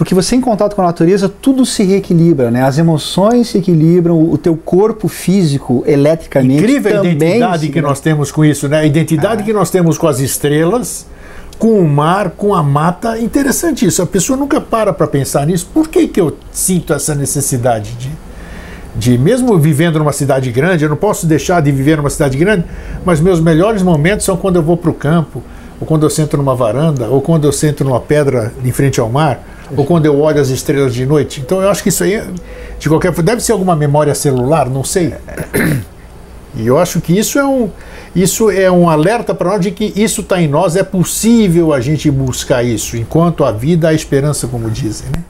Porque 0.00 0.14
você 0.14 0.34
em 0.34 0.40
contato 0.40 0.74
com 0.74 0.80
a 0.80 0.86
natureza, 0.86 1.28
tudo 1.28 1.66
se 1.66 1.84
reequilibra, 1.84 2.50
né? 2.50 2.62
As 2.62 2.78
emoções 2.78 3.48
se 3.48 3.58
equilibram, 3.58 4.18
o 4.18 4.38
teu 4.38 4.56
corpo 4.56 5.08
físico, 5.08 5.84
eletricamente, 5.86 6.54
Incrível 6.54 6.92
a 6.92 6.96
também 7.02 7.12
identidade 7.12 7.66
se- 7.66 7.68
que 7.70 7.82
nós 7.82 8.00
temos 8.00 8.32
com 8.32 8.42
isso, 8.42 8.66
né? 8.66 8.78
A 8.78 8.86
identidade 8.86 9.42
que 9.42 9.52
nós 9.52 9.68
temos 9.68 9.98
com 9.98 10.08
as 10.08 10.18
estrelas, 10.18 11.06
com 11.58 11.78
o 11.78 11.86
mar, 11.86 12.30
com 12.30 12.54
a 12.54 12.62
mata. 12.62 13.18
Interessante 13.18 13.84
isso. 13.84 14.00
A 14.00 14.06
pessoa 14.06 14.38
nunca 14.38 14.58
para 14.58 14.90
para 14.94 15.06
pensar 15.06 15.46
nisso. 15.46 15.68
Por 15.74 15.86
que, 15.86 16.08
que 16.08 16.18
eu 16.18 16.34
sinto 16.50 16.94
essa 16.94 17.14
necessidade 17.14 17.92
de, 17.92 18.10
de, 18.96 19.18
mesmo 19.18 19.58
vivendo 19.58 19.98
numa 19.98 20.14
cidade 20.14 20.50
grande, 20.50 20.82
eu 20.82 20.88
não 20.88 20.96
posso 20.96 21.26
deixar 21.26 21.60
de 21.60 21.70
viver 21.70 21.98
numa 21.98 22.08
cidade 22.08 22.38
grande, 22.38 22.64
mas 23.04 23.20
meus 23.20 23.38
melhores 23.38 23.82
momentos 23.82 24.24
são 24.24 24.38
quando 24.38 24.56
eu 24.56 24.62
vou 24.62 24.78
para 24.78 24.90
o 24.90 24.94
campo, 24.94 25.42
ou 25.78 25.86
quando 25.86 26.04
eu 26.04 26.10
sento 26.10 26.38
numa 26.38 26.54
varanda, 26.54 27.06
ou 27.08 27.20
quando 27.20 27.44
eu 27.46 27.52
sento 27.52 27.84
numa 27.84 28.00
pedra 28.00 28.50
em 28.64 28.72
frente 28.72 28.98
ao 28.98 29.10
mar, 29.10 29.40
ou 29.76 29.84
quando 29.84 30.06
eu 30.06 30.18
olho 30.18 30.40
as 30.40 30.48
estrelas 30.48 30.94
de 30.94 31.06
noite. 31.06 31.40
Então 31.40 31.60
eu 31.62 31.70
acho 31.70 31.82
que 31.82 31.88
isso 31.88 32.04
aí, 32.04 32.22
de 32.78 32.88
qualquer 32.88 33.12
forma, 33.12 33.22
deve 33.22 33.42
ser 33.42 33.52
alguma 33.52 33.76
memória 33.76 34.14
celular, 34.14 34.68
não 34.68 34.84
sei. 34.84 35.14
E 36.54 36.66
eu 36.66 36.78
acho 36.78 37.00
que 37.00 37.16
isso 37.16 37.38
é 37.38 37.46
um, 37.46 37.70
isso 38.14 38.50
é 38.50 38.70
um 38.70 38.88
alerta 38.88 39.34
para 39.34 39.50
nós 39.50 39.60
de 39.60 39.70
que 39.70 39.92
isso 39.94 40.20
está 40.20 40.40
em 40.40 40.48
nós, 40.48 40.74
é 40.74 40.82
possível 40.82 41.72
a 41.72 41.80
gente 41.80 42.10
buscar 42.10 42.62
isso. 42.62 42.96
Enquanto 42.96 43.44
a 43.44 43.52
vida, 43.52 43.88
há 43.88 43.94
esperança, 43.94 44.48
como 44.48 44.68
dizem. 44.68 45.08
Né? 45.14 45.22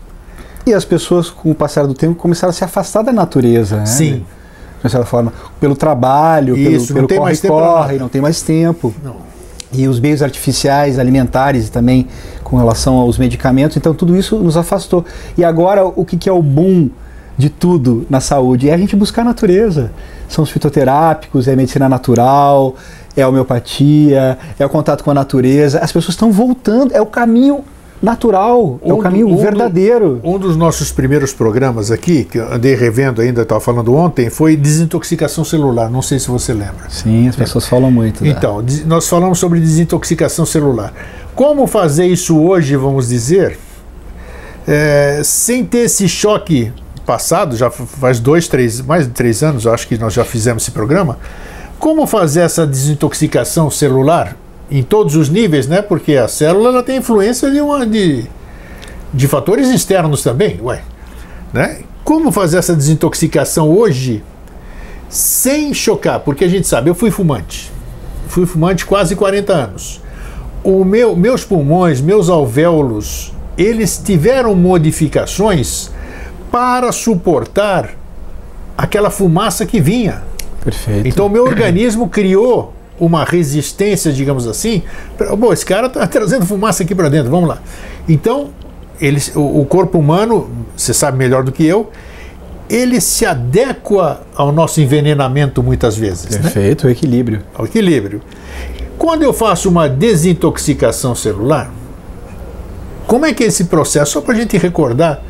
E 0.67 0.73
as 0.73 0.85
pessoas, 0.85 1.29
com 1.29 1.51
o 1.51 1.55
passar 1.55 1.87
do 1.87 1.95
tempo, 1.95 2.15
começaram 2.15 2.51
a 2.51 2.53
se 2.53 2.65
afastar 2.65 3.03
da 3.03 3.13
natureza, 3.13 3.79
né? 3.79 3.87
Sim. 3.87 4.25
De 4.83 4.91
certa 4.91 5.07
forma, 5.07 5.31
pelo 5.61 5.77
trabalho, 5.77 6.57
Isso, 6.57 6.95
pelo, 6.95 7.07
pelo 7.07 7.21
corre-corre, 7.21 7.99
não 7.99 8.09
tem 8.09 8.23
mais 8.23 8.41
tempo. 8.41 8.95
Não. 9.05 9.17
E 9.73 9.87
os 9.87 10.01
meios 10.01 10.23
artificiais, 10.23 10.99
alimentares 10.99 11.69
também 11.69 12.09
com 12.51 12.57
relação 12.57 12.97
aos 12.97 13.17
medicamentos, 13.17 13.77
então 13.77 13.95
tudo 13.95 14.17
isso 14.17 14.37
nos 14.37 14.57
afastou. 14.57 15.05
E 15.39 15.45
agora, 15.45 15.87
o 15.87 16.05
que, 16.05 16.17
que 16.17 16.29
é 16.29 16.33
o 16.33 16.43
boom 16.43 16.91
de 17.39 17.49
tudo 17.49 18.05
na 18.11 18.21
saúde? 18.21 18.69
É 18.69 18.75
a 18.75 18.77
gente 18.77 18.97
buscar 18.97 19.23
a 19.23 19.27
natureza. 19.27 19.93
São 20.29 20.43
os 20.43 20.51
fitoterápicos, 20.51 21.47
é 21.47 21.53
a 21.53 21.57
medicina 21.57 21.89
natural, 21.89 22.75
é 23.17 23.23
a 23.23 23.29
homeopatia, 23.29 24.37
é 24.59 24.67
o 24.67 24.69
contato 24.69 25.05
com 25.05 25.13
a 25.13 25.15
natureza. 25.15 25.79
As 25.79 25.93
pessoas 25.93 26.15
estão 26.15 26.33
voltando, 26.33 26.93
é 26.93 27.01
o 27.01 27.07
caminho 27.07 27.65
natural, 28.03 28.79
é 28.83 28.89
o 28.91 28.95
Um 28.95 28.97
do- 28.97 29.03
caminho 29.03 29.29
um 29.29 29.37
do- 29.37 29.43
verdadeiro. 29.43 30.21
Um 30.25 30.39
dos 30.39 30.57
nossos 30.57 30.91
primeiros 30.91 31.33
programas 31.33 31.91
aqui, 31.91 32.25
que 32.25 32.39
eu 32.39 32.53
andei 32.53 32.75
revendo 32.75 33.21
ainda, 33.21 33.43
estava 33.43 33.61
falando 33.61 33.95
ontem, 33.95 34.31
foi 34.31 34.57
desintoxicação 34.57 35.45
celular. 35.45 35.91
Não 35.91 36.01
sei 36.03 36.19
se 36.19 36.29
você 36.29 36.53
lembra. 36.53 36.89
Sim, 36.89 37.29
as 37.29 37.37
pessoas 37.37 37.67
falam 37.67 37.91
muito. 37.91 38.25
né? 38.25 38.31
Então, 38.31 38.65
nós 38.87 39.07
falamos 39.09 39.39
sobre 39.39 39.61
desintoxicação 39.61 40.47
celular. 40.47 40.93
Como 41.35 41.67
fazer 41.67 42.07
isso 42.07 42.39
hoje, 42.39 42.75
vamos 42.77 43.09
dizer, 43.09 43.59
é, 44.67 45.21
sem 45.25 45.65
ter 45.65 45.81
esse 45.81 46.09
choque 46.09 46.73
passado, 47.07 47.57
já 47.57 47.71
faz 47.71 48.21
dois, 48.21 48.47
três, 48.49 48.81
mais 48.81 49.07
de 49.07 49.13
três 49.13 49.43
anos, 49.43 49.65
eu 49.65 49.73
acho 49.75 49.87
que 49.89 49.99
nós 49.99 50.13
já 50.13 50.25
fizemos 50.25 50.63
esse 50.63 50.71
programa. 50.71 51.19
Como 51.79 52.07
fazer 52.07 52.41
essa 52.41 52.67
desintoxicação 52.67 53.71
celular 53.71 54.37
em 54.71 54.83
todos 54.83 55.17
os 55.17 55.29
níveis, 55.29 55.67
né? 55.67 55.83
Porque 55.83 56.17
a 56.17 56.29
célula 56.29 56.69
ela 56.69 56.83
tem 56.83 56.99
influência 56.99 57.51
de, 57.51 57.61
uma, 57.61 57.87
de, 57.87 58.25
de 59.13 59.29
fatores 59.29 59.69
externos 59.69 60.23
também, 60.23 60.59
ué. 60.63 60.83
Né? 61.53 61.81
Como 62.05 62.31
fazer 62.31 62.59
essa 62.59 62.75
desintoxicação 62.75 63.71
hoje 63.71 64.23
sem 65.09 65.75
chocar? 65.75 66.21
Porque 66.21 66.45
a 66.45 66.49
gente 66.49 66.69
sabe, 66.69 66.89
eu 66.89 66.95
fui 66.95 67.11
fumante 67.11 67.73
fui 68.31 68.47
fumante 68.47 68.87
quase 68.87 69.15
40 69.17 69.53
anos. 69.53 70.01
O 70.63 70.85
meu, 70.85 71.17
meus 71.17 71.45
pulmões, 71.45 72.01
meus 72.01 72.29
alvéolos, 72.29 73.33
eles 73.59 74.01
tiveram 74.03 74.55
modificações 74.55 75.91
para 76.51 76.93
suportar 76.93 77.91
aquela 78.79 79.11
fumaça 79.11 79.67
que 79.67 79.81
vinha. 79.81 80.23
Perfeito. 80.63 81.09
Então 81.09 81.27
o 81.27 81.31
meu 81.31 81.45
organismo 81.45 82.09
criou 82.09 82.73
uma 83.01 83.25
resistência, 83.25 84.13
digamos 84.13 84.47
assim. 84.47 84.83
Bom, 85.39 85.53
esse 85.53 85.65
cara 85.65 85.87
está 85.87 86.07
trazendo 86.09 86.47
fumaça 86.47 86.83
aqui 86.83 86.95
para 86.95 87.09
dentro, 87.09 87.31
vamos 87.31 87.49
lá. 87.49 87.59
Então, 88.09 88.51
eles, 89.01 89.35
o, 89.35 89.61
o 89.61 89.65
corpo 89.65 89.99
humano, 89.99 90.51
você 90.77 90.93
sabe 90.93 91.17
melhor 91.17 91.43
do 91.43 91.51
que 91.51 91.65
eu, 91.65 91.91
ele 92.69 93.01
se 93.01 93.27
adequa 93.27 94.21
ao 94.37 94.53
nosso 94.53 94.81
envenenamento 94.81 95.63
muitas 95.63 95.97
vezes. 95.97 96.31
né? 96.31 96.43
Perfeito, 96.43 96.87
o 96.87 96.91
equilíbrio. 96.91 97.43
ao 97.55 97.65
equilíbrio. 97.65 98.21
Quando 98.97 99.23
eu 99.23 99.33
faço 99.33 99.69
uma 99.69 99.89
desintoxicação 99.89 101.15
celular, 101.15 101.73
como 103.07 103.27
é 103.27 103.33
que 103.33 103.43
é 103.43 103.47
esse 103.47 103.65
processo? 103.65 104.13
Só 104.13 104.21
para 104.21 104.35
a 104.35 104.37
gente 104.37 104.57
recordar 104.57 105.21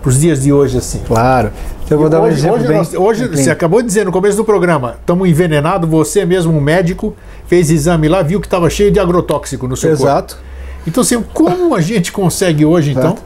para 0.00 0.08
os 0.08 0.20
dias 0.20 0.42
de 0.42 0.52
hoje 0.52 0.78
assim. 0.78 1.00
Claro. 1.06 1.50
Então 1.84 1.96
eu 1.96 2.00
vou 2.02 2.08
dar 2.08 2.20
um 2.20 2.24
hoje, 2.24 2.38
exemplo 2.38 2.56
hoje, 2.56 2.68
bem. 2.68 2.76
nós- 2.76 2.94
hoje 2.94 3.28
bem- 3.28 3.42
você 3.42 3.50
acabou 3.50 3.80
de 3.82 3.88
dizer 3.88 4.04
no 4.04 4.12
começo 4.12 4.36
do 4.36 4.44
programa, 4.44 4.96
estamos 5.00 5.28
envenenados, 5.28 5.88
você 5.90 6.24
mesmo, 6.24 6.56
um 6.56 6.60
médico, 6.60 7.14
fez 7.46 7.70
exame 7.70 8.08
lá, 8.08 8.22
viu 8.22 8.40
que 8.40 8.46
estava 8.46 8.70
cheio 8.70 8.90
de 8.92 9.00
agrotóxico 9.00 9.66
no 9.66 9.76
seu 9.76 9.90
corpo. 9.90 10.04
Exato. 10.04 10.38
Então, 10.86 11.02
assim, 11.02 11.22
como 11.34 11.74
a 11.74 11.80
gente 11.80 12.10
consegue 12.12 12.64
hoje, 12.64 12.92
então? 12.92 13.02
Exato. 13.12 13.22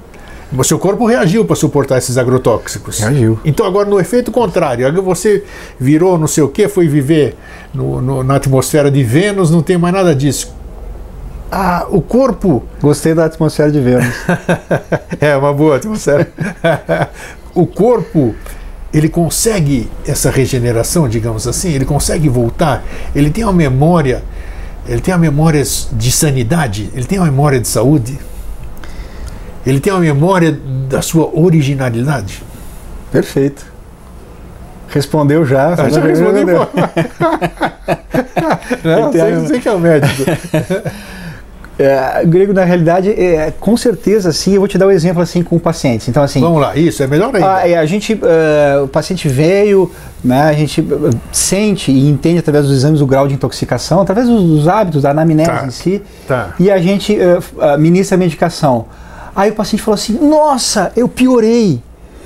O 0.56 0.62
seu 0.62 0.78
corpo 0.78 1.04
reagiu 1.06 1.44
para 1.44 1.56
suportar 1.56 1.98
esses 1.98 2.16
agrotóxicos. 2.16 3.00
Reagiu. 3.00 3.38
Então, 3.44 3.66
agora, 3.66 3.88
no 3.88 3.98
efeito 3.98 4.30
contrário, 4.30 4.90
você 5.02 5.42
virou 5.80 6.16
não 6.16 6.26
sei 6.28 6.44
o 6.44 6.48
que, 6.48 6.68
foi 6.68 6.86
viver 6.86 7.34
no- 7.72 8.00
no- 8.00 8.22
na 8.22 8.36
atmosfera 8.36 8.88
de 8.90 9.02
Vênus, 9.02 9.50
não 9.50 9.62
tem 9.62 9.76
mais 9.76 9.92
nada 9.94 10.14
disso. 10.14 10.54
Ah, 11.50 11.86
o 11.88 12.00
corpo 12.00 12.64
Gostei 12.80 13.14
da 13.14 13.26
atmosfera 13.26 13.70
de 13.70 13.80
Vênus. 13.80 14.06
é 15.20 15.36
uma 15.36 15.52
boa 15.52 15.76
atmosfera. 15.76 16.28
o 17.54 17.66
corpo 17.66 18.34
ele 18.92 19.08
consegue 19.08 19.90
essa 20.06 20.30
regeneração, 20.30 21.08
digamos 21.08 21.48
assim, 21.48 21.72
ele 21.72 21.84
consegue 21.84 22.28
voltar, 22.28 22.84
ele 23.14 23.28
tem 23.28 23.42
uma 23.42 23.52
memória, 23.52 24.22
ele 24.86 25.00
tem 25.00 25.12
uma 25.12 25.18
memória 25.20 25.62
de 25.92 26.12
sanidade, 26.12 26.90
ele 26.94 27.04
tem 27.04 27.18
uma 27.18 27.24
memória 27.26 27.58
de 27.58 27.66
saúde, 27.66 28.16
ele 29.66 29.80
tem 29.80 29.92
uma 29.92 30.00
memória 30.00 30.56
da 30.88 31.02
sua 31.02 31.28
originalidade. 31.36 32.40
Perfeito. 33.10 33.66
Respondeu 34.88 35.44
já. 35.44 35.74
Ah, 35.76 35.88
já 35.88 36.00
respondi, 36.00 36.44
pô. 36.46 36.68
Não, 38.88 39.10
sei, 39.12 39.20
a- 39.20 39.46
sei 39.46 39.60
que 39.60 39.68
é 39.68 39.72
o 39.72 39.80
médico. 39.80 40.22
É, 41.76 42.24
grego, 42.24 42.52
na 42.52 42.62
realidade, 42.64 43.10
é, 43.10 43.52
com 43.58 43.76
certeza, 43.76 44.32
sim, 44.32 44.52
eu 44.54 44.60
vou 44.60 44.68
te 44.68 44.78
dar 44.78 44.86
um 44.86 44.90
exemplo 44.92 45.20
assim 45.20 45.42
com 45.42 45.58
pacientes. 45.58 46.06
Então, 46.08 46.22
assim, 46.22 46.40
Vamos 46.40 46.60
lá, 46.60 46.76
isso 46.76 47.02
é 47.02 47.06
melhor 47.08 47.34
ainda. 47.34 47.46
a, 47.46 47.80
a 47.80 47.86
gente, 47.86 48.12
eh, 48.22 48.80
o 48.84 48.86
paciente 48.86 49.28
veio, 49.28 49.90
né, 50.24 50.42
a 50.42 50.52
gente 50.52 50.80
eh, 50.80 51.10
sente 51.32 51.90
e 51.90 52.08
entende 52.08 52.38
através 52.38 52.66
dos 52.66 52.76
exames 52.76 53.00
o 53.00 53.06
grau 53.06 53.26
de 53.26 53.34
intoxicação, 53.34 54.00
através 54.00 54.28
dos, 54.28 54.40
dos 54.42 54.68
hábitos, 54.68 55.02
da 55.02 55.10
anamnese 55.10 55.50
Tá. 55.50 55.64
em 55.66 55.70
si, 55.70 56.02
Tá. 56.28 56.54
e 56.60 56.70
a 56.70 56.78
gente 56.78 57.18
ah, 57.60 57.76
ministra 57.76 58.14
a 58.14 58.18
medicação. 58.18 58.86
Aí 59.34 59.50
o 59.50 59.54
paciente 59.54 59.82
falou 59.82 59.96
assim: 59.96 60.12
Nossa, 60.12 60.92
eu 60.96 61.08
piorei. 61.08 61.82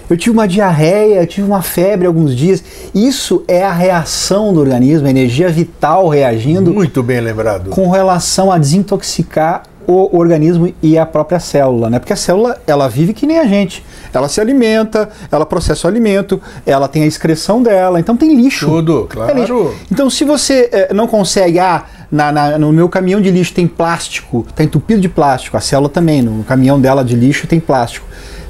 Eu 0.09 0.17
tive 0.17 0.31
uma 0.31 0.49
diarreia, 0.49 1.21
eu 1.21 1.27
tive 1.27 1.47
uma 1.47 1.63
febre 1.63 2.07
alguns 2.07 2.35
dias. 2.35 2.63
Isso 2.95 3.45
é 3.47 3.65
a 3.65 3.73
reação 3.73 4.53
do 4.55 4.61
organismo, 4.61 5.07
a 5.07 5.11
energia 5.11 5.49
vital 5.49 6.09
reagindo. 6.09 6.73
Muito 6.73 7.03
bem 7.03 7.21
lembrado. 7.21 7.71
Com 7.71 7.91
relação 7.91 8.51
a 8.51 8.59
desintoxicar 8.59 9.65
o 9.87 10.19
organismo 10.19 10.71
e 10.83 10.99
a 10.99 11.07
própria 11.07 11.41
célula, 11.41 11.89
né? 11.89 11.99
Porque 11.99 12.13
a 12.13 12.17
célula, 12.17 12.61
ela 12.67 12.89
vive 12.89 13.15
que 13.15 13.27
nem 13.27 13.39
a 13.39 13.47
gente. 13.47 13.83
Ela 14.13 14.29
se 14.29 14.39
alimenta, 14.39 15.09
ela 15.33 15.47
processa 15.47 15.87
o 15.87 15.91
alimento, 15.91 16.39
ela 16.67 16.87
tem 16.89 17.05
a 17.05 17.07
excreção 17.07 17.63
dela, 17.63 17.99
então 17.99 18.15
tem 18.15 18.37
lixo. 18.37 18.67
Tudo, 18.67 19.07
claro. 19.09 19.41
Lixo. 19.41 19.75
Então, 19.91 20.11
se 20.11 20.25
você 20.25 20.69
eh, 20.71 20.93
não 20.93 21.07
consegue, 21.07 21.59
ah, 21.59 21.87
na, 22.13 22.31
na, 22.31 22.59
no 22.59 22.71
meu 22.71 22.87
caminhão 22.87 23.19
de 23.19 23.31
lixo 23.31 23.55
tem 23.55 23.67
plástico, 23.67 24.45
está 24.47 24.63
entupido 24.63 25.01
de 25.01 25.09
plástico, 25.09 25.57
a 25.57 25.61
célula 25.61 25.89
também, 25.89 26.21
no 26.21 26.45
caminhão 26.45 26.79
dela 26.79 27.03
de 27.03 27.17
lixo 27.17 27.47
tem 27.47 27.59
plástico 27.59 28.07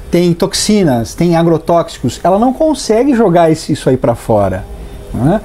tem 0.09 0.33
toxinas, 0.33 1.13
tem 1.13 1.35
agrotóxicos, 1.35 2.19
ela 2.23 2.39
não 2.39 2.53
consegue 2.53 3.13
jogar 3.13 3.51
isso 3.51 3.89
aí 3.89 3.97
para 3.97 4.15
fora. 4.15 4.65
Né? 5.13 5.41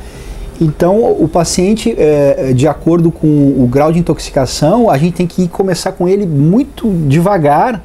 Então, 0.61 1.03
o 1.03 1.29
paciente, 1.29 1.95
é, 1.99 2.53
de 2.55 2.69
acordo 2.69 3.11
com 3.11 3.27
o 3.27 3.67
grau 3.67 3.93
de 3.93 3.99
intoxicação, 3.99 4.89
a 4.89 4.97
gente 4.97 5.15
tem 5.15 5.27
que 5.27 5.49
começar 5.49 5.93
com 5.93 6.09
ele 6.09 6.27
muito 6.27 6.89
devagar 7.09 7.83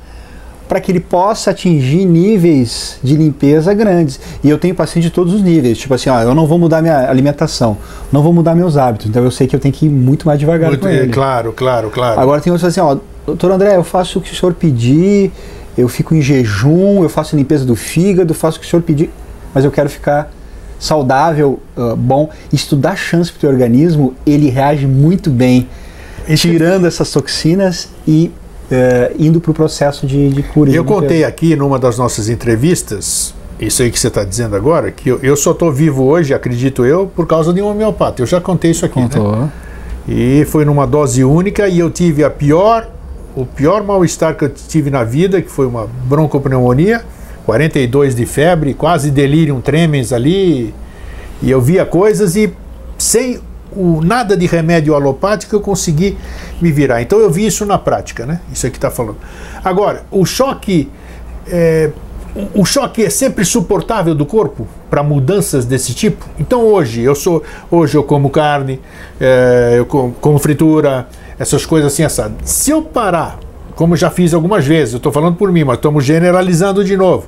para 0.67 0.79
que 0.79 0.91
ele 0.91 0.99
possa 0.99 1.49
atingir 1.49 2.05
níveis 2.05 2.99
de 3.03 3.15
limpeza 3.15 3.73
grandes. 3.73 4.19
E 4.43 4.49
eu 4.49 4.59
tenho 4.59 4.75
paciente 4.75 5.05
de 5.05 5.09
todos 5.09 5.33
os 5.33 5.41
níveis, 5.41 5.79
tipo 5.79 5.95
assim, 5.95 6.11
ó, 6.11 6.21
eu 6.21 6.35
não 6.35 6.45
vou 6.45 6.59
mudar 6.59 6.79
minha 6.79 7.09
alimentação, 7.09 7.75
não 8.11 8.21
vou 8.21 8.31
mudar 8.31 8.53
meus 8.53 8.77
hábitos, 8.77 9.07
então 9.07 9.23
eu 9.23 9.31
sei 9.31 9.47
que 9.47 9.55
eu 9.55 9.59
tenho 9.59 9.73
que 9.73 9.87
ir 9.87 9.89
muito 9.89 10.27
mais 10.27 10.39
devagar 10.39 10.69
muito, 10.69 10.81
com 10.81 10.87
ele. 10.87 11.11
Claro, 11.11 11.51
claro, 11.53 11.89
claro. 11.89 12.19
Agora 12.19 12.39
tem 12.39 12.53
outros 12.53 12.69
assim, 12.69 12.79
ó, 12.79 12.95
doutor 13.25 13.51
André, 13.51 13.77
eu 13.77 13.83
faço 13.83 14.19
o 14.19 14.21
que 14.21 14.31
o 14.31 14.35
senhor 14.35 14.53
pedir, 14.53 15.31
eu 15.79 15.87
fico 15.87 16.13
em 16.13 16.21
jejum, 16.21 17.03
eu 17.03 17.09
faço 17.09 17.35
limpeza 17.35 17.65
do 17.65 17.75
fígado, 17.75 18.33
faço 18.33 18.57
o 18.57 18.61
que 18.61 18.67
o 18.67 18.69
senhor 18.69 18.81
pedir, 18.81 19.09
mas 19.53 19.63
eu 19.63 19.71
quero 19.71 19.89
ficar 19.89 20.31
saudável, 20.79 21.59
uh, 21.77 21.95
bom. 21.95 22.29
Isso 22.51 22.75
dá 22.75 22.95
chance 22.95 23.31
para 23.31 23.37
o 23.37 23.41
teu 23.41 23.49
organismo, 23.49 24.13
ele 24.25 24.49
reage 24.49 24.87
muito 24.87 25.29
bem, 25.29 25.67
tirando 26.35 26.85
essas 26.85 27.11
toxinas 27.11 27.89
e 28.07 28.31
uh, 28.71 29.15
indo 29.17 29.41
para 29.41 29.51
o 29.51 29.53
processo 29.53 30.05
de, 30.05 30.29
de 30.29 30.43
cura. 30.43 30.71
Eu 30.71 30.85
contei 30.85 31.23
aqui 31.23 31.55
numa 31.55 31.79
das 31.79 31.97
nossas 31.97 32.29
entrevistas, 32.29 33.33
isso 33.59 33.81
aí 33.81 33.91
que 33.91 33.99
você 33.99 34.07
está 34.07 34.23
dizendo 34.23 34.55
agora, 34.55 34.91
que 34.91 35.09
eu, 35.09 35.19
eu 35.21 35.35
só 35.35 35.51
estou 35.51 35.71
vivo 35.71 36.03
hoje, 36.03 36.33
acredito 36.33 36.85
eu, 36.85 37.07
por 37.07 37.27
causa 37.27 37.51
de 37.53 37.61
um 37.61 37.67
homeopata. 37.67 38.21
Eu 38.21 38.25
já 38.25 38.39
contei 38.39 38.71
isso 38.71 38.85
aqui, 38.85 38.95
Contou. 38.95 39.35
né? 39.35 39.49
E 40.07 40.45
foi 40.45 40.65
numa 40.65 40.87
dose 40.87 41.23
única 41.23 41.67
e 41.67 41.79
eu 41.79 41.91
tive 41.91 42.23
a 42.23 42.29
pior 42.29 42.89
o 43.35 43.45
pior 43.45 43.83
mal-estar 43.83 44.35
que 44.35 44.45
eu 44.45 44.49
tive 44.49 44.89
na 44.89 45.03
vida, 45.03 45.41
que 45.41 45.49
foi 45.49 45.65
uma 45.65 45.87
broncopneumonia, 46.05 47.03
42 47.45 48.15
de 48.15 48.25
febre, 48.25 48.73
quase 48.73 49.11
delírio 49.11 49.59
tremens 49.61 50.13
ali, 50.13 50.73
e 51.41 51.49
eu 51.49 51.61
via 51.61 51.85
coisas 51.85 52.35
e 52.35 52.53
sem 52.97 53.39
o, 53.71 54.01
nada 54.01 54.35
de 54.35 54.45
remédio 54.45 54.93
alopático 54.93 55.55
eu 55.55 55.61
consegui 55.61 56.17
me 56.61 56.71
virar. 56.71 57.01
Então 57.01 57.19
eu 57.19 57.29
vi 57.29 57.45
isso 57.45 57.65
na 57.65 57.77
prática, 57.77 58.25
né? 58.25 58.41
Isso 58.51 58.67
aqui 58.67 58.77
está 58.77 58.91
falando. 58.91 59.17
Agora, 59.63 60.03
o 60.11 60.25
choque 60.25 60.89
é, 61.47 61.89
o 62.53 62.63
choque 62.63 63.03
é 63.03 63.09
sempre 63.09 63.43
suportável 63.43 64.13
do 64.13 64.25
corpo 64.25 64.67
para 64.89 65.01
mudanças 65.01 65.65
desse 65.65 65.93
tipo. 65.93 66.25
Então 66.39 66.63
hoje 66.63 67.01
eu 67.01 67.15
sou 67.15 67.43
hoje 67.71 67.95
eu 67.95 68.03
como 68.03 68.29
carne, 68.29 68.79
é, 69.19 69.75
eu 69.77 69.85
como, 69.85 70.13
como 70.13 70.37
fritura, 70.37 71.07
essas 71.39 71.65
coisas 71.65 71.93
assim 71.93 72.03
assadas. 72.03 72.35
Se 72.43 72.69
eu 72.69 72.81
parar, 72.81 73.39
como 73.75 73.95
já 73.95 74.09
fiz 74.09 74.33
algumas 74.33 74.65
vezes, 74.67 74.93
eu 74.93 74.97
estou 74.97 75.11
falando 75.11 75.37
por 75.37 75.51
mim, 75.51 75.63
mas 75.63 75.77
estamos 75.77 76.03
generalizando 76.03 76.83
de 76.83 76.97
novo. 76.97 77.27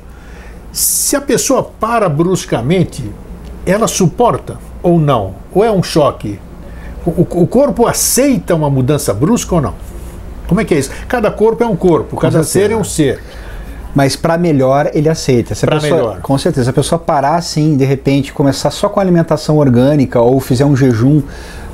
Se 0.71 1.15
a 1.15 1.21
pessoa 1.21 1.63
para 1.63 2.09
bruscamente, 2.09 3.09
ela 3.65 3.87
suporta 3.87 4.57
ou 4.83 4.99
não? 4.99 5.35
Ou 5.53 5.63
é 5.63 5.71
um 5.71 5.81
choque? 5.81 6.39
O, 7.05 7.21
o 7.21 7.47
corpo 7.47 7.87
aceita 7.87 8.53
uma 8.53 8.69
mudança 8.69 9.13
brusca 9.13 9.55
ou 9.55 9.61
não? 9.61 9.73
Como 10.47 10.59
é 10.59 10.65
que 10.65 10.73
é 10.73 10.79
isso? 10.79 10.91
Cada 11.07 11.31
corpo 11.31 11.63
é 11.63 11.67
um 11.67 11.75
corpo, 11.75 12.17
cada 12.17 12.43
ser 12.43 12.71
é 12.71 12.75
um 12.75 12.83
ser. 12.83 13.21
Mas 13.95 14.15
para 14.15 14.37
melhor 14.37 14.89
ele 14.93 15.09
aceita. 15.09 15.55
Para 15.55 15.79
melhor. 15.79 16.21
Com 16.21 16.37
certeza. 16.37 16.65
Se 16.65 16.69
a 16.69 16.73
pessoa 16.73 16.99
parar 16.99 17.35
assim, 17.35 17.75
de 17.75 17.85
repente, 17.85 18.31
começar 18.33 18.71
só 18.71 18.87
com 18.87 18.99
alimentação 18.99 19.57
orgânica 19.57 20.19
ou 20.19 20.39
fizer 20.39 20.65
um 20.65 20.75
jejum 20.75 21.21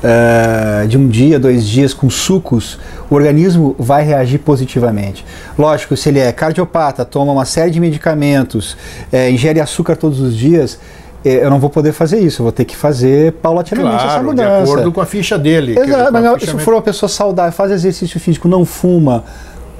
uh, 0.02 0.86
de 0.86 0.96
um 0.96 1.08
dia, 1.08 1.38
dois 1.38 1.66
dias 1.66 1.92
com 1.92 2.08
sucos, 2.08 2.78
o 3.10 3.14
organismo 3.14 3.74
vai 3.78 4.04
reagir 4.04 4.38
positivamente. 4.38 5.24
Lógico, 5.58 5.96
se 5.96 6.08
ele 6.08 6.18
é 6.18 6.30
cardiopata, 6.32 7.04
toma 7.04 7.32
uma 7.32 7.44
série 7.44 7.70
de 7.70 7.80
medicamentos, 7.80 8.76
uh, 9.12 9.30
ingere 9.30 9.60
açúcar 9.60 9.96
todos 9.96 10.20
os 10.20 10.36
dias, 10.36 10.78
eh, 11.24 11.44
eu 11.44 11.50
não 11.50 11.58
vou 11.58 11.68
poder 11.68 11.92
fazer 11.92 12.20
isso, 12.20 12.42
eu 12.42 12.44
vou 12.44 12.52
ter 12.52 12.64
que 12.64 12.76
fazer 12.76 13.32
paulatinamente 13.34 13.96
claro, 13.96 14.10
essa 14.10 14.22
mudança. 14.22 14.64
De 14.64 14.70
acordo 14.70 14.92
com 14.92 15.00
a 15.00 15.06
ficha 15.06 15.38
dele. 15.38 15.78
Exato, 15.78 16.12
mas 16.12 16.42
se 16.42 16.58
for 16.58 16.74
uma 16.74 16.82
pessoa 16.82 17.08
saudável, 17.08 17.52
faz 17.52 17.72
exercício 17.72 18.20
físico, 18.20 18.46
não 18.46 18.64
fuma, 18.64 19.24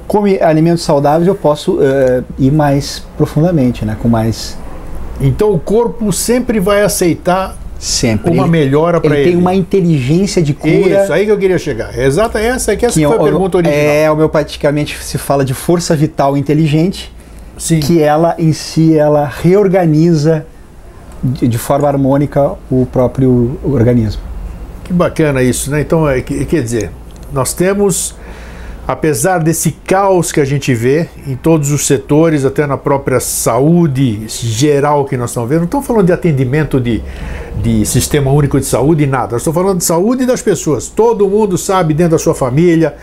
come 0.07 0.41
alimentos 0.41 0.83
saudáveis, 0.83 1.27
eu 1.27 1.35
posso 1.35 1.75
uh, 1.75 2.23
ir 2.37 2.51
mais 2.51 3.03
profundamente, 3.17 3.85
né? 3.85 3.95
Com 4.01 4.09
mais. 4.09 4.57
Então 5.21 5.51
o 5.51 5.59
corpo 5.59 6.11
sempre 6.11 6.59
vai 6.59 6.81
aceitar 6.81 7.55
Sempre. 7.79 8.33
Uma 8.33 8.45
melhora 8.45 8.99
para 8.99 9.15
ele. 9.15 9.21
Ele 9.21 9.31
tem 9.31 9.39
uma 9.39 9.55
inteligência 9.55 10.41
de 10.41 10.53
cura. 10.53 11.03
Isso, 11.03 11.13
aí 11.13 11.25
que 11.25 11.31
eu 11.31 11.37
queria 11.37 11.57
chegar. 11.57 11.97
Exata 11.97 12.37
essa 12.37 12.75
que 12.75 12.85
essa 12.85 12.99
que 12.99 13.07
foi 13.07 13.15
a 13.15 13.19
pergunta 13.19 13.57
original. 13.57 13.79
É, 13.79 14.11
homeopaticamente 14.11 15.01
se 15.01 15.17
fala 15.17 15.45
de 15.45 15.53
força 15.53 15.95
vital 15.95 16.35
inteligente, 16.35 17.09
Sim. 17.57 17.79
que 17.79 18.01
ela 18.01 18.35
em 18.37 18.51
si 18.51 18.97
ela 18.97 19.25
reorganiza 19.25 20.45
de, 21.23 21.47
de 21.47 21.57
forma 21.57 21.87
harmônica 21.87 22.53
o 22.69 22.85
próprio 22.85 23.57
organismo. 23.63 24.21
Que 24.83 24.91
bacana 24.91 25.41
isso, 25.41 25.71
né? 25.71 25.79
Então, 25.79 26.09
é, 26.09 26.19
quer 26.21 26.61
dizer, 26.61 26.91
nós 27.31 27.53
temos 27.53 28.13
apesar 28.89 29.37
desse 29.37 29.73
caos 29.85 30.31
que 30.31 30.41
a 30.41 30.45
gente 30.45 30.73
vê 30.73 31.07
em 31.27 31.35
todos 31.35 31.69
os 31.69 31.85
setores, 31.85 32.43
até 32.43 32.65
na 32.65 32.75
própria 32.75 33.19
saúde 33.19 34.23
geral 34.27 35.05
que 35.05 35.15
nós 35.15 35.29
estamos 35.29 35.47
vendo, 35.47 35.59
não 35.59 35.65
estamos 35.65 35.85
falando 35.85 36.07
de 36.07 36.11
atendimento 36.11 36.81
de, 36.81 36.99
de 37.61 37.85
sistema 37.85 38.31
único 38.31 38.59
de 38.59 38.65
saúde 38.65 39.03
e 39.03 39.05
nada, 39.05 39.37
estamos 39.37 39.53
falando 39.53 39.77
de 39.77 39.83
saúde 39.83 40.25
das 40.25 40.41
pessoas. 40.41 40.87
Todo 40.87 41.29
mundo 41.29 41.55
sabe 41.55 41.93
dentro 41.93 42.13
da 42.13 42.17
sua 42.17 42.33
família, 42.33 42.95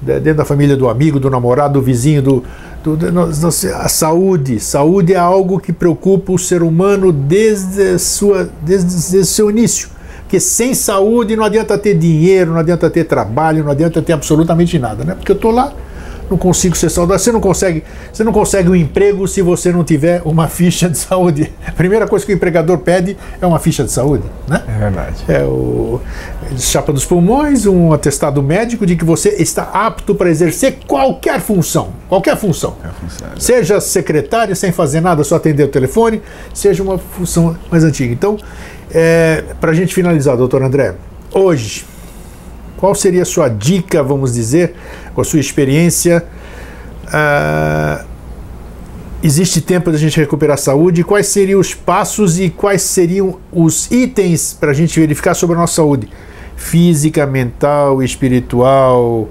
dentro 0.00 0.34
da 0.34 0.44
família 0.44 0.76
do 0.76 0.88
amigo, 0.88 1.18
do 1.18 1.28
namorado, 1.28 1.74
do 1.74 1.82
vizinho, 1.82 2.22
do, 2.22 2.44
do, 2.84 3.48
a 3.48 3.88
saúde. 3.88 4.60
Saúde 4.60 5.12
é 5.12 5.18
algo 5.18 5.58
que 5.58 5.72
preocupa 5.72 6.30
o 6.30 6.38
ser 6.38 6.62
humano 6.62 7.10
desde, 7.10 7.98
sua, 7.98 8.48
desde, 8.60 8.94
desde 8.94 9.26
seu 9.26 9.50
início. 9.50 9.88
Porque 10.32 10.40
sem 10.40 10.72
saúde 10.72 11.36
não 11.36 11.44
adianta 11.44 11.76
ter 11.76 11.92
dinheiro, 11.92 12.52
não 12.52 12.60
adianta 12.60 12.88
ter 12.88 13.04
trabalho, 13.04 13.62
não 13.62 13.70
adianta 13.70 14.00
ter 14.00 14.14
absolutamente 14.14 14.78
nada, 14.78 15.04
né? 15.04 15.14
Porque 15.14 15.30
eu 15.30 15.36
estou 15.36 15.50
lá, 15.50 15.74
não 16.30 16.38
consigo 16.38 16.74
ser 16.74 16.88
saudável. 16.88 17.18
Você 17.18 17.30
não 17.30 17.38
consegue, 17.38 17.84
você 18.10 18.24
não 18.24 18.32
consegue 18.32 18.70
um 18.70 18.74
emprego 18.74 19.28
se 19.28 19.42
você 19.42 19.70
não 19.70 19.84
tiver 19.84 20.22
uma 20.24 20.48
ficha 20.48 20.88
de 20.88 20.96
saúde. 20.96 21.52
A 21.66 21.72
primeira 21.72 22.06
coisa 22.08 22.24
que 22.24 22.32
o 22.32 22.34
empregador 22.34 22.78
pede 22.78 23.14
é 23.42 23.46
uma 23.46 23.58
ficha 23.58 23.84
de 23.84 23.92
saúde, 23.92 24.24
né? 24.48 24.62
É 24.66 24.78
verdade. 24.78 25.16
É 25.28 25.44
o 25.44 26.00
chapa 26.56 26.94
dos 26.94 27.04
pulmões, 27.04 27.66
um 27.66 27.92
atestado 27.92 28.42
médico 28.42 28.86
de 28.86 28.96
que 28.96 29.04
você 29.04 29.36
está 29.38 29.64
apto 29.64 30.14
para 30.14 30.30
exercer 30.30 30.78
qualquer 30.86 31.42
função, 31.42 31.90
qualquer 32.08 32.38
função. 32.38 32.74
função 32.98 33.28
é 33.36 33.38
seja 33.38 33.82
secretário 33.82 34.56
sem 34.56 34.72
fazer 34.72 35.02
nada, 35.02 35.22
só 35.24 35.36
atender 35.36 35.64
o 35.64 35.68
telefone, 35.68 36.22
seja 36.54 36.82
uma 36.82 36.96
função 36.96 37.54
mais 37.70 37.84
antiga. 37.84 38.14
Então, 38.14 38.38
é, 38.92 39.44
Para 39.60 39.70
a 39.70 39.74
gente 39.74 39.94
finalizar, 39.94 40.36
doutor 40.36 40.62
André, 40.62 40.94
hoje, 41.32 41.84
qual 42.76 42.94
seria 42.94 43.22
a 43.22 43.24
sua 43.24 43.48
dica, 43.48 44.02
vamos 44.02 44.34
dizer, 44.34 44.74
com 45.14 45.20
a 45.20 45.24
sua 45.24 45.38
experiência? 45.38 46.24
Uh, 47.06 48.04
existe 49.22 49.60
tempo 49.60 49.92
da 49.92 49.98
gente 49.98 50.18
recuperar 50.18 50.54
a 50.54 50.58
saúde? 50.58 51.04
Quais 51.04 51.26
seriam 51.28 51.60
os 51.60 51.74
passos 51.74 52.40
e 52.40 52.50
quais 52.50 52.82
seriam 52.82 53.38
os 53.52 53.90
itens 53.90 54.56
para 54.58 54.72
a 54.72 54.74
gente 54.74 54.98
verificar 54.98 55.34
sobre 55.34 55.56
a 55.56 55.60
nossa 55.60 55.74
saúde? 55.74 56.08
Física, 56.56 57.24
mental, 57.26 58.02
espiritual, 58.02 59.28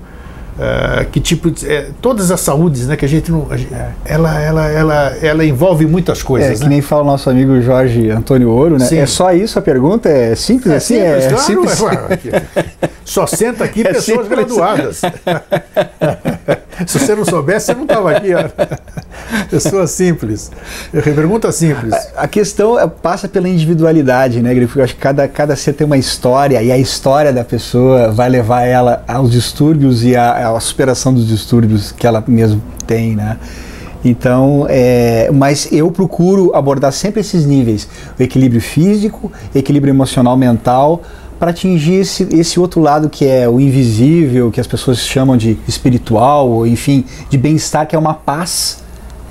Uh, 0.51 1.05
que 1.09 1.21
tipo 1.21 1.49
de, 1.49 1.65
é, 1.65 1.87
todas 2.01 2.29
as 2.29 2.41
saúdes 2.41 2.85
né 2.85 2.97
que 2.97 3.05
a 3.05 3.07
gente 3.07 3.31
não 3.31 3.47
a 3.49 3.55
gente, 3.55 3.73
ela, 4.03 4.37
ela 4.37 4.67
ela 4.69 5.17
ela 5.21 5.45
envolve 5.45 5.85
muitas 5.85 6.21
coisas 6.21 6.51
é 6.51 6.53
que 6.55 6.63
né? 6.63 6.71
nem 6.71 6.81
fala 6.81 7.03
o 7.03 7.05
nosso 7.05 7.29
amigo 7.29 7.61
Jorge 7.61 8.09
Antônio 8.09 8.49
Ouro 8.49 8.77
né 8.77 8.85
Sim. 8.85 8.97
é 8.97 9.05
só 9.05 9.31
isso 9.31 9.57
a 9.57 9.61
pergunta 9.61 10.09
é 10.09 10.35
simples 10.35 10.73
é 10.73 10.75
assim 10.75 10.95
simples, 10.95 11.23
é 11.23 11.29
claro, 11.29 12.09
simples. 12.09 12.33
É, 12.33 12.89
só 13.05 13.25
senta 13.25 13.63
aqui 13.63 13.79
é 13.87 13.93
pessoas 13.93 14.27
simples. 14.27 14.27
graduadas 14.27 15.01
se 16.85 16.99
você 16.99 17.15
não 17.15 17.23
soubesse 17.23 17.67
você 17.67 17.73
não 17.73 17.83
estava 17.83 18.11
aqui 18.11 18.33
ó. 18.33 19.45
pessoa 19.49 19.87
simples 19.87 20.51
pergunta 20.91 21.49
simples 21.53 21.93
a, 21.93 22.23
a, 22.23 22.27
questão 22.27 22.77
é, 22.77 22.85
passa 22.87 23.27
pela 23.29 23.47
individualidade 23.47 24.41
né 24.41 24.53
Grifo? 24.53 24.79
eu 24.79 24.83
acho 24.83 24.95
que 24.95 25.01
cada 25.01 25.29
cada 25.29 25.55
ser 25.55 25.73
tem 25.73 25.87
uma 25.87 25.97
história 25.97 26.61
e 26.61 26.73
a 26.73 26.77
história 26.77 27.31
da 27.31 27.45
pessoa 27.45 28.11
vai 28.11 28.27
levar 28.29 28.63
ela 28.63 29.01
aos 29.07 29.31
distúrbios 29.31 30.03
e 30.03 30.13
a 30.13 30.40
a 30.43 30.59
superação 30.59 31.13
dos 31.13 31.27
distúrbios 31.27 31.91
que 31.91 32.05
ela 32.05 32.23
mesmo 32.27 32.61
tem, 32.85 33.15
né? 33.15 33.37
Então, 34.03 34.65
é, 34.67 35.29
mas 35.31 35.71
eu 35.71 35.91
procuro 35.91 36.55
abordar 36.55 36.91
sempre 36.91 37.21
esses 37.21 37.45
níveis: 37.45 37.87
o 38.19 38.23
equilíbrio 38.23 38.61
físico, 38.61 39.31
equilíbrio 39.53 39.91
emocional, 39.91 40.35
mental, 40.35 41.01
para 41.39 41.51
atingir 41.51 41.95
esse, 41.95 42.27
esse 42.35 42.59
outro 42.59 42.81
lado 42.81 43.09
que 43.09 43.27
é 43.27 43.47
o 43.47 43.59
invisível, 43.59 44.49
que 44.51 44.59
as 44.59 44.67
pessoas 44.67 44.99
chamam 44.99 45.37
de 45.37 45.57
espiritual, 45.67 46.49
ou 46.49 46.67
enfim, 46.67 47.05
de 47.29 47.37
bem-estar, 47.37 47.87
que 47.87 47.95
é 47.95 47.99
uma 47.99 48.13
paz. 48.13 48.79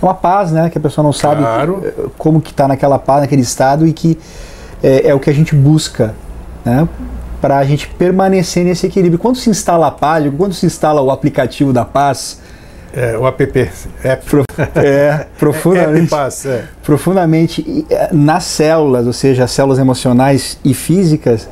É 0.01 0.05
uma 0.07 0.15
paz, 0.15 0.53
né? 0.53 0.71
Que 0.71 0.79
a 0.79 0.81
pessoa 0.81 1.05
não 1.05 1.13
sabe 1.13 1.43
Claro. 1.43 2.13
como 2.17 2.41
que 2.41 2.53
está 2.53 2.67
naquela 2.67 2.99
paz, 2.99 3.23
naquele 3.23 3.43
estado 3.43 3.87
e 3.87 3.93
que 3.93 4.19
é, 4.83 5.09
é 5.09 5.15
o 5.15 5.21
que 5.21 5.29
a 5.29 5.33
gente 5.35 5.55
busca, 5.55 6.15
né? 6.65 6.89
Para 7.41 7.59
a 7.59 7.65
gente 7.65 7.89
permanecer 7.89 8.65
nesse 8.65 8.87
equilíbrio. 8.87 9.19
Quando 9.19 9.37
se 9.37 9.49
instala 9.49 9.87
a 9.87 9.91
Palio, 9.91 10.33
quando 10.33 10.53
se 10.53 10.67
instala 10.67 11.01
o 11.01 11.11
aplicativo 11.11 11.73
da 11.73 11.85
paz, 11.85 12.41
É, 12.93 13.17
o 13.17 13.27
app. 13.27 13.43
App. 13.45 13.73
é 14.03 14.11
App 14.11 15.27
profundamente, 15.39 16.11
Paz, 16.11 16.45
é. 16.45 16.65
profundamente 16.83 17.63
e, 17.63 17.87
eh, 17.89 18.09
nas 18.13 18.43
células, 18.45 19.07
ou 19.07 19.13
seja, 19.13 19.45
as 19.45 19.53
células 19.53 19.79
emocionais 19.79 20.59
e 20.65 20.75
físicas, 20.75 21.49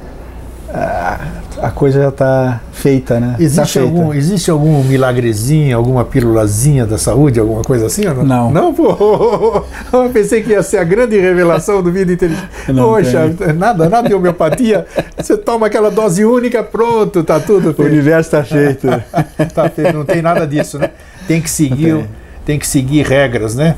a, 0.72 1.18
a 1.62 1.70
coisa 1.70 2.02
já 2.02 2.08
está 2.08 2.60
feita, 2.72 3.18
né? 3.18 3.34
Tá 3.36 3.42
Existe 3.42 3.72
feita. 3.78 3.88
algum, 3.88 4.14
existe 4.14 4.50
algum 4.50 4.82
milagrezinho, 4.84 5.76
alguma 5.76 6.04
pílulazinha 6.04 6.86
da 6.86 6.98
saúde, 6.98 7.40
alguma 7.40 7.62
coisa 7.62 7.86
assim 7.86 8.06
ou 8.06 8.14
não? 8.14 8.24
Não. 8.24 8.50
Não, 8.50 8.74
pô. 8.74 9.64
Eu 9.92 10.10
pensei 10.10 10.42
que 10.42 10.50
ia 10.50 10.62
ser 10.62 10.78
a 10.78 10.84
grande 10.84 11.18
revelação 11.18 11.82
do 11.82 11.90
vida 11.90 12.12
inteligente. 12.12 12.48
Não 12.68 12.84
Poxa, 12.90 13.34
nada, 13.56 13.88
nada 13.88 14.08
de 14.08 14.14
homeopatia. 14.14 14.86
Você 15.16 15.36
toma 15.36 15.66
aquela 15.66 15.90
dose 15.90 16.24
única, 16.24 16.62
pronto, 16.62 17.22
tá 17.24 17.40
tudo 17.40 17.70
O 17.70 17.74
feito. 17.74 17.90
universo 17.90 18.28
está 18.36 18.44
feito. 18.44 18.86
Tá 19.54 19.68
feito, 19.70 19.96
não 19.96 20.04
tem 20.04 20.20
nada 20.20 20.46
disso, 20.46 20.78
né? 20.78 20.90
Tem 21.26 21.40
que 21.40 21.48
seguir, 21.50 21.94
tem. 21.94 22.06
tem 22.44 22.58
que 22.58 22.66
seguir 22.66 23.04
regras, 23.06 23.54
né? 23.54 23.76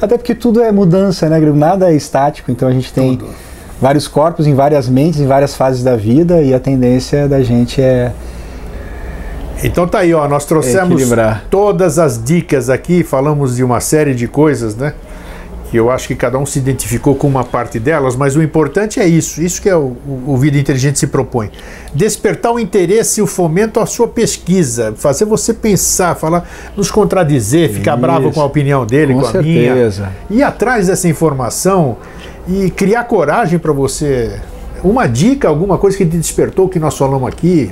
Até 0.00 0.16
porque 0.16 0.34
tudo 0.34 0.62
é 0.62 0.70
mudança, 0.70 1.28
né? 1.28 1.38
Nada 1.40 1.90
é 1.90 1.94
estático, 1.94 2.50
então 2.50 2.68
a 2.68 2.72
gente 2.72 2.92
tem 2.92 3.16
Tudo. 3.16 3.30
Vários 3.80 4.08
corpos 4.08 4.46
em 4.46 4.54
várias 4.54 4.88
mentes, 4.88 5.20
em 5.20 5.26
várias 5.26 5.54
fases 5.54 5.82
da 5.82 5.96
vida 5.96 6.42
e 6.42 6.52
a 6.52 6.60
tendência 6.60 7.28
da 7.28 7.42
gente 7.42 7.80
é 7.80 8.12
Então 9.62 9.86
tá 9.86 10.00
aí, 10.00 10.14
ó, 10.14 10.26
nós 10.28 10.44
trouxemos 10.44 11.00
Equilibrar. 11.00 11.44
todas 11.50 11.98
as 11.98 12.22
dicas 12.22 12.70
aqui, 12.70 13.02
falamos 13.02 13.56
de 13.56 13.64
uma 13.64 13.80
série 13.80 14.14
de 14.14 14.26
coisas, 14.28 14.76
né? 14.76 14.94
Que 15.70 15.76
eu 15.76 15.90
acho 15.90 16.08
que 16.08 16.14
cada 16.14 16.38
um 16.38 16.46
se 16.46 16.58
identificou 16.58 17.14
com 17.14 17.26
uma 17.26 17.44
parte 17.44 17.78
delas, 17.78 18.16
mas 18.16 18.34
o 18.34 18.42
importante 18.42 18.98
é 19.00 19.06
isso, 19.06 19.42
isso 19.42 19.60
que 19.60 19.68
é 19.68 19.76
o, 19.76 19.96
o, 20.26 20.34
Vida 20.38 20.56
Inteligente 20.56 20.98
se 20.98 21.06
propõe. 21.08 21.50
Despertar 21.92 22.52
o 22.52 22.58
interesse 22.58 23.20
e 23.20 23.22
o 23.22 23.26
fomento 23.26 23.78
à 23.78 23.84
sua 23.84 24.08
pesquisa, 24.08 24.94
fazer 24.96 25.26
você 25.26 25.52
pensar, 25.52 26.14
falar, 26.14 26.48
nos 26.74 26.90
contradizer, 26.90 27.70
ficar 27.70 27.92
Isso. 27.92 28.00
bravo 28.00 28.32
com 28.32 28.40
a 28.40 28.46
opinião 28.46 28.86
dele, 28.86 29.12
Com 29.12 29.20
com, 29.20 29.26
a 29.26 29.42
minha. 29.42 29.74
certeza. 29.74 30.08
Ir 30.30 30.42
atrás 30.42 30.86
dessa 30.86 31.06
informação 31.06 31.98
e 32.48 32.70
criar 32.70 33.04
coragem 33.04 33.58
para 33.58 33.72
você. 33.72 34.40
Uma 34.82 35.06
dica, 35.06 35.48
alguma 35.48 35.76
coisa 35.76 35.96
que 35.96 36.06
te 36.06 36.16
despertou, 36.16 36.68
que 36.68 36.78
nós 36.78 36.96
falamos 36.96 37.28
aqui, 37.28 37.70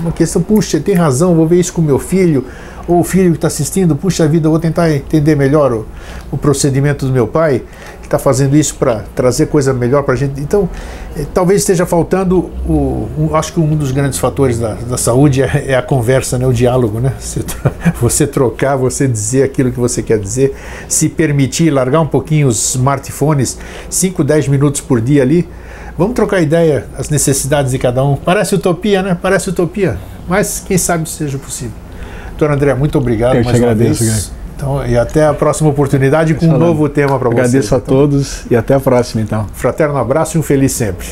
uma 0.00 0.12
questão, 0.12 0.42
puxa, 0.42 0.78
tem 0.78 0.94
razão, 0.94 1.34
vou 1.34 1.46
ver 1.46 1.58
isso 1.58 1.72
com 1.72 1.80
meu 1.80 1.98
filho, 1.98 2.44
ou 2.86 3.00
o 3.00 3.04
filho 3.04 3.30
que 3.30 3.38
está 3.38 3.48
assistindo, 3.48 3.96
puxa 3.96 4.26
vida, 4.28 4.46
eu 4.46 4.50
vou 4.50 4.60
tentar 4.60 4.90
entender 4.92 5.34
melhor 5.34 5.72
o, 5.72 5.86
o 6.30 6.36
procedimento 6.36 7.06
do 7.06 7.12
meu 7.12 7.26
pai, 7.26 7.62
que 8.00 8.06
está 8.06 8.18
fazendo 8.18 8.54
isso 8.56 8.74
para 8.74 9.04
trazer 9.14 9.46
coisa 9.46 9.72
melhor 9.72 10.02
para 10.02 10.12
a 10.14 10.16
gente. 10.16 10.40
Então, 10.40 10.68
eh, 11.16 11.24
talvez 11.32 11.62
esteja 11.62 11.86
faltando, 11.86 12.50
o, 12.68 13.08
um- 13.18 13.34
acho 13.34 13.54
que 13.54 13.60
um 13.60 13.74
dos 13.74 13.90
grandes 13.90 14.18
fatores 14.18 14.58
da, 14.58 14.74
da 14.74 14.98
saúde 14.98 15.42
é, 15.42 15.64
é 15.68 15.74
a 15.74 15.82
conversa, 15.82 16.36
né, 16.38 16.46
o 16.46 16.52
diálogo, 16.52 17.00
né? 17.00 17.14
Você, 17.18 17.40
você 18.00 18.26
trocar, 18.26 18.76
você 18.76 19.08
dizer 19.08 19.44
aquilo 19.44 19.72
que 19.72 19.80
você 19.80 20.02
quer 20.02 20.18
dizer, 20.18 20.54
se 20.86 21.08
permitir 21.08 21.70
largar 21.70 22.00
um 22.00 22.06
pouquinho 22.06 22.48
os 22.48 22.74
smartphones, 22.74 23.56
5, 23.88 24.22
10 24.22 24.48
minutos 24.48 24.80
por 24.80 25.00
dia 25.00 25.22
ali, 25.22 25.48
Vamos 25.96 26.14
trocar 26.14 26.40
ideia, 26.40 26.88
as 26.98 27.08
necessidades 27.08 27.70
de 27.70 27.78
cada 27.78 28.02
um. 28.04 28.16
Parece 28.16 28.56
utopia, 28.56 29.00
né? 29.00 29.16
Parece 29.22 29.50
utopia. 29.50 29.96
Mas 30.28 30.60
quem 30.66 30.76
sabe 30.76 31.08
seja 31.08 31.38
possível. 31.38 31.83
Doutor 32.44 32.54
André, 32.54 32.74
muito 32.74 32.98
obrigado 32.98 33.36
Eu 33.36 33.44
mais 33.44 33.58
uma 33.58 33.70
agradeço, 33.70 34.04
vez. 34.04 34.32
Então, 34.54 34.86
e 34.86 34.96
até 34.98 35.26
a 35.26 35.32
próxima 35.32 35.70
oportunidade 35.70 36.34
com 36.34 36.46
um 36.46 36.58
novo 36.58 36.88
tema 36.88 37.18
para 37.18 37.30
vocês. 37.30 37.48
Agradeço 37.48 37.74
a 37.74 37.78
Então, 37.78 37.96
todos 37.96 38.44
e 38.50 38.56
até 38.56 38.74
a 38.74 38.80
próxima, 38.80 39.22
então. 39.22 39.46
Fraterno 39.54 39.96
abraço 39.96 40.36
e 40.36 40.40
um 40.40 40.42
feliz 40.42 40.72
sempre. 40.72 41.06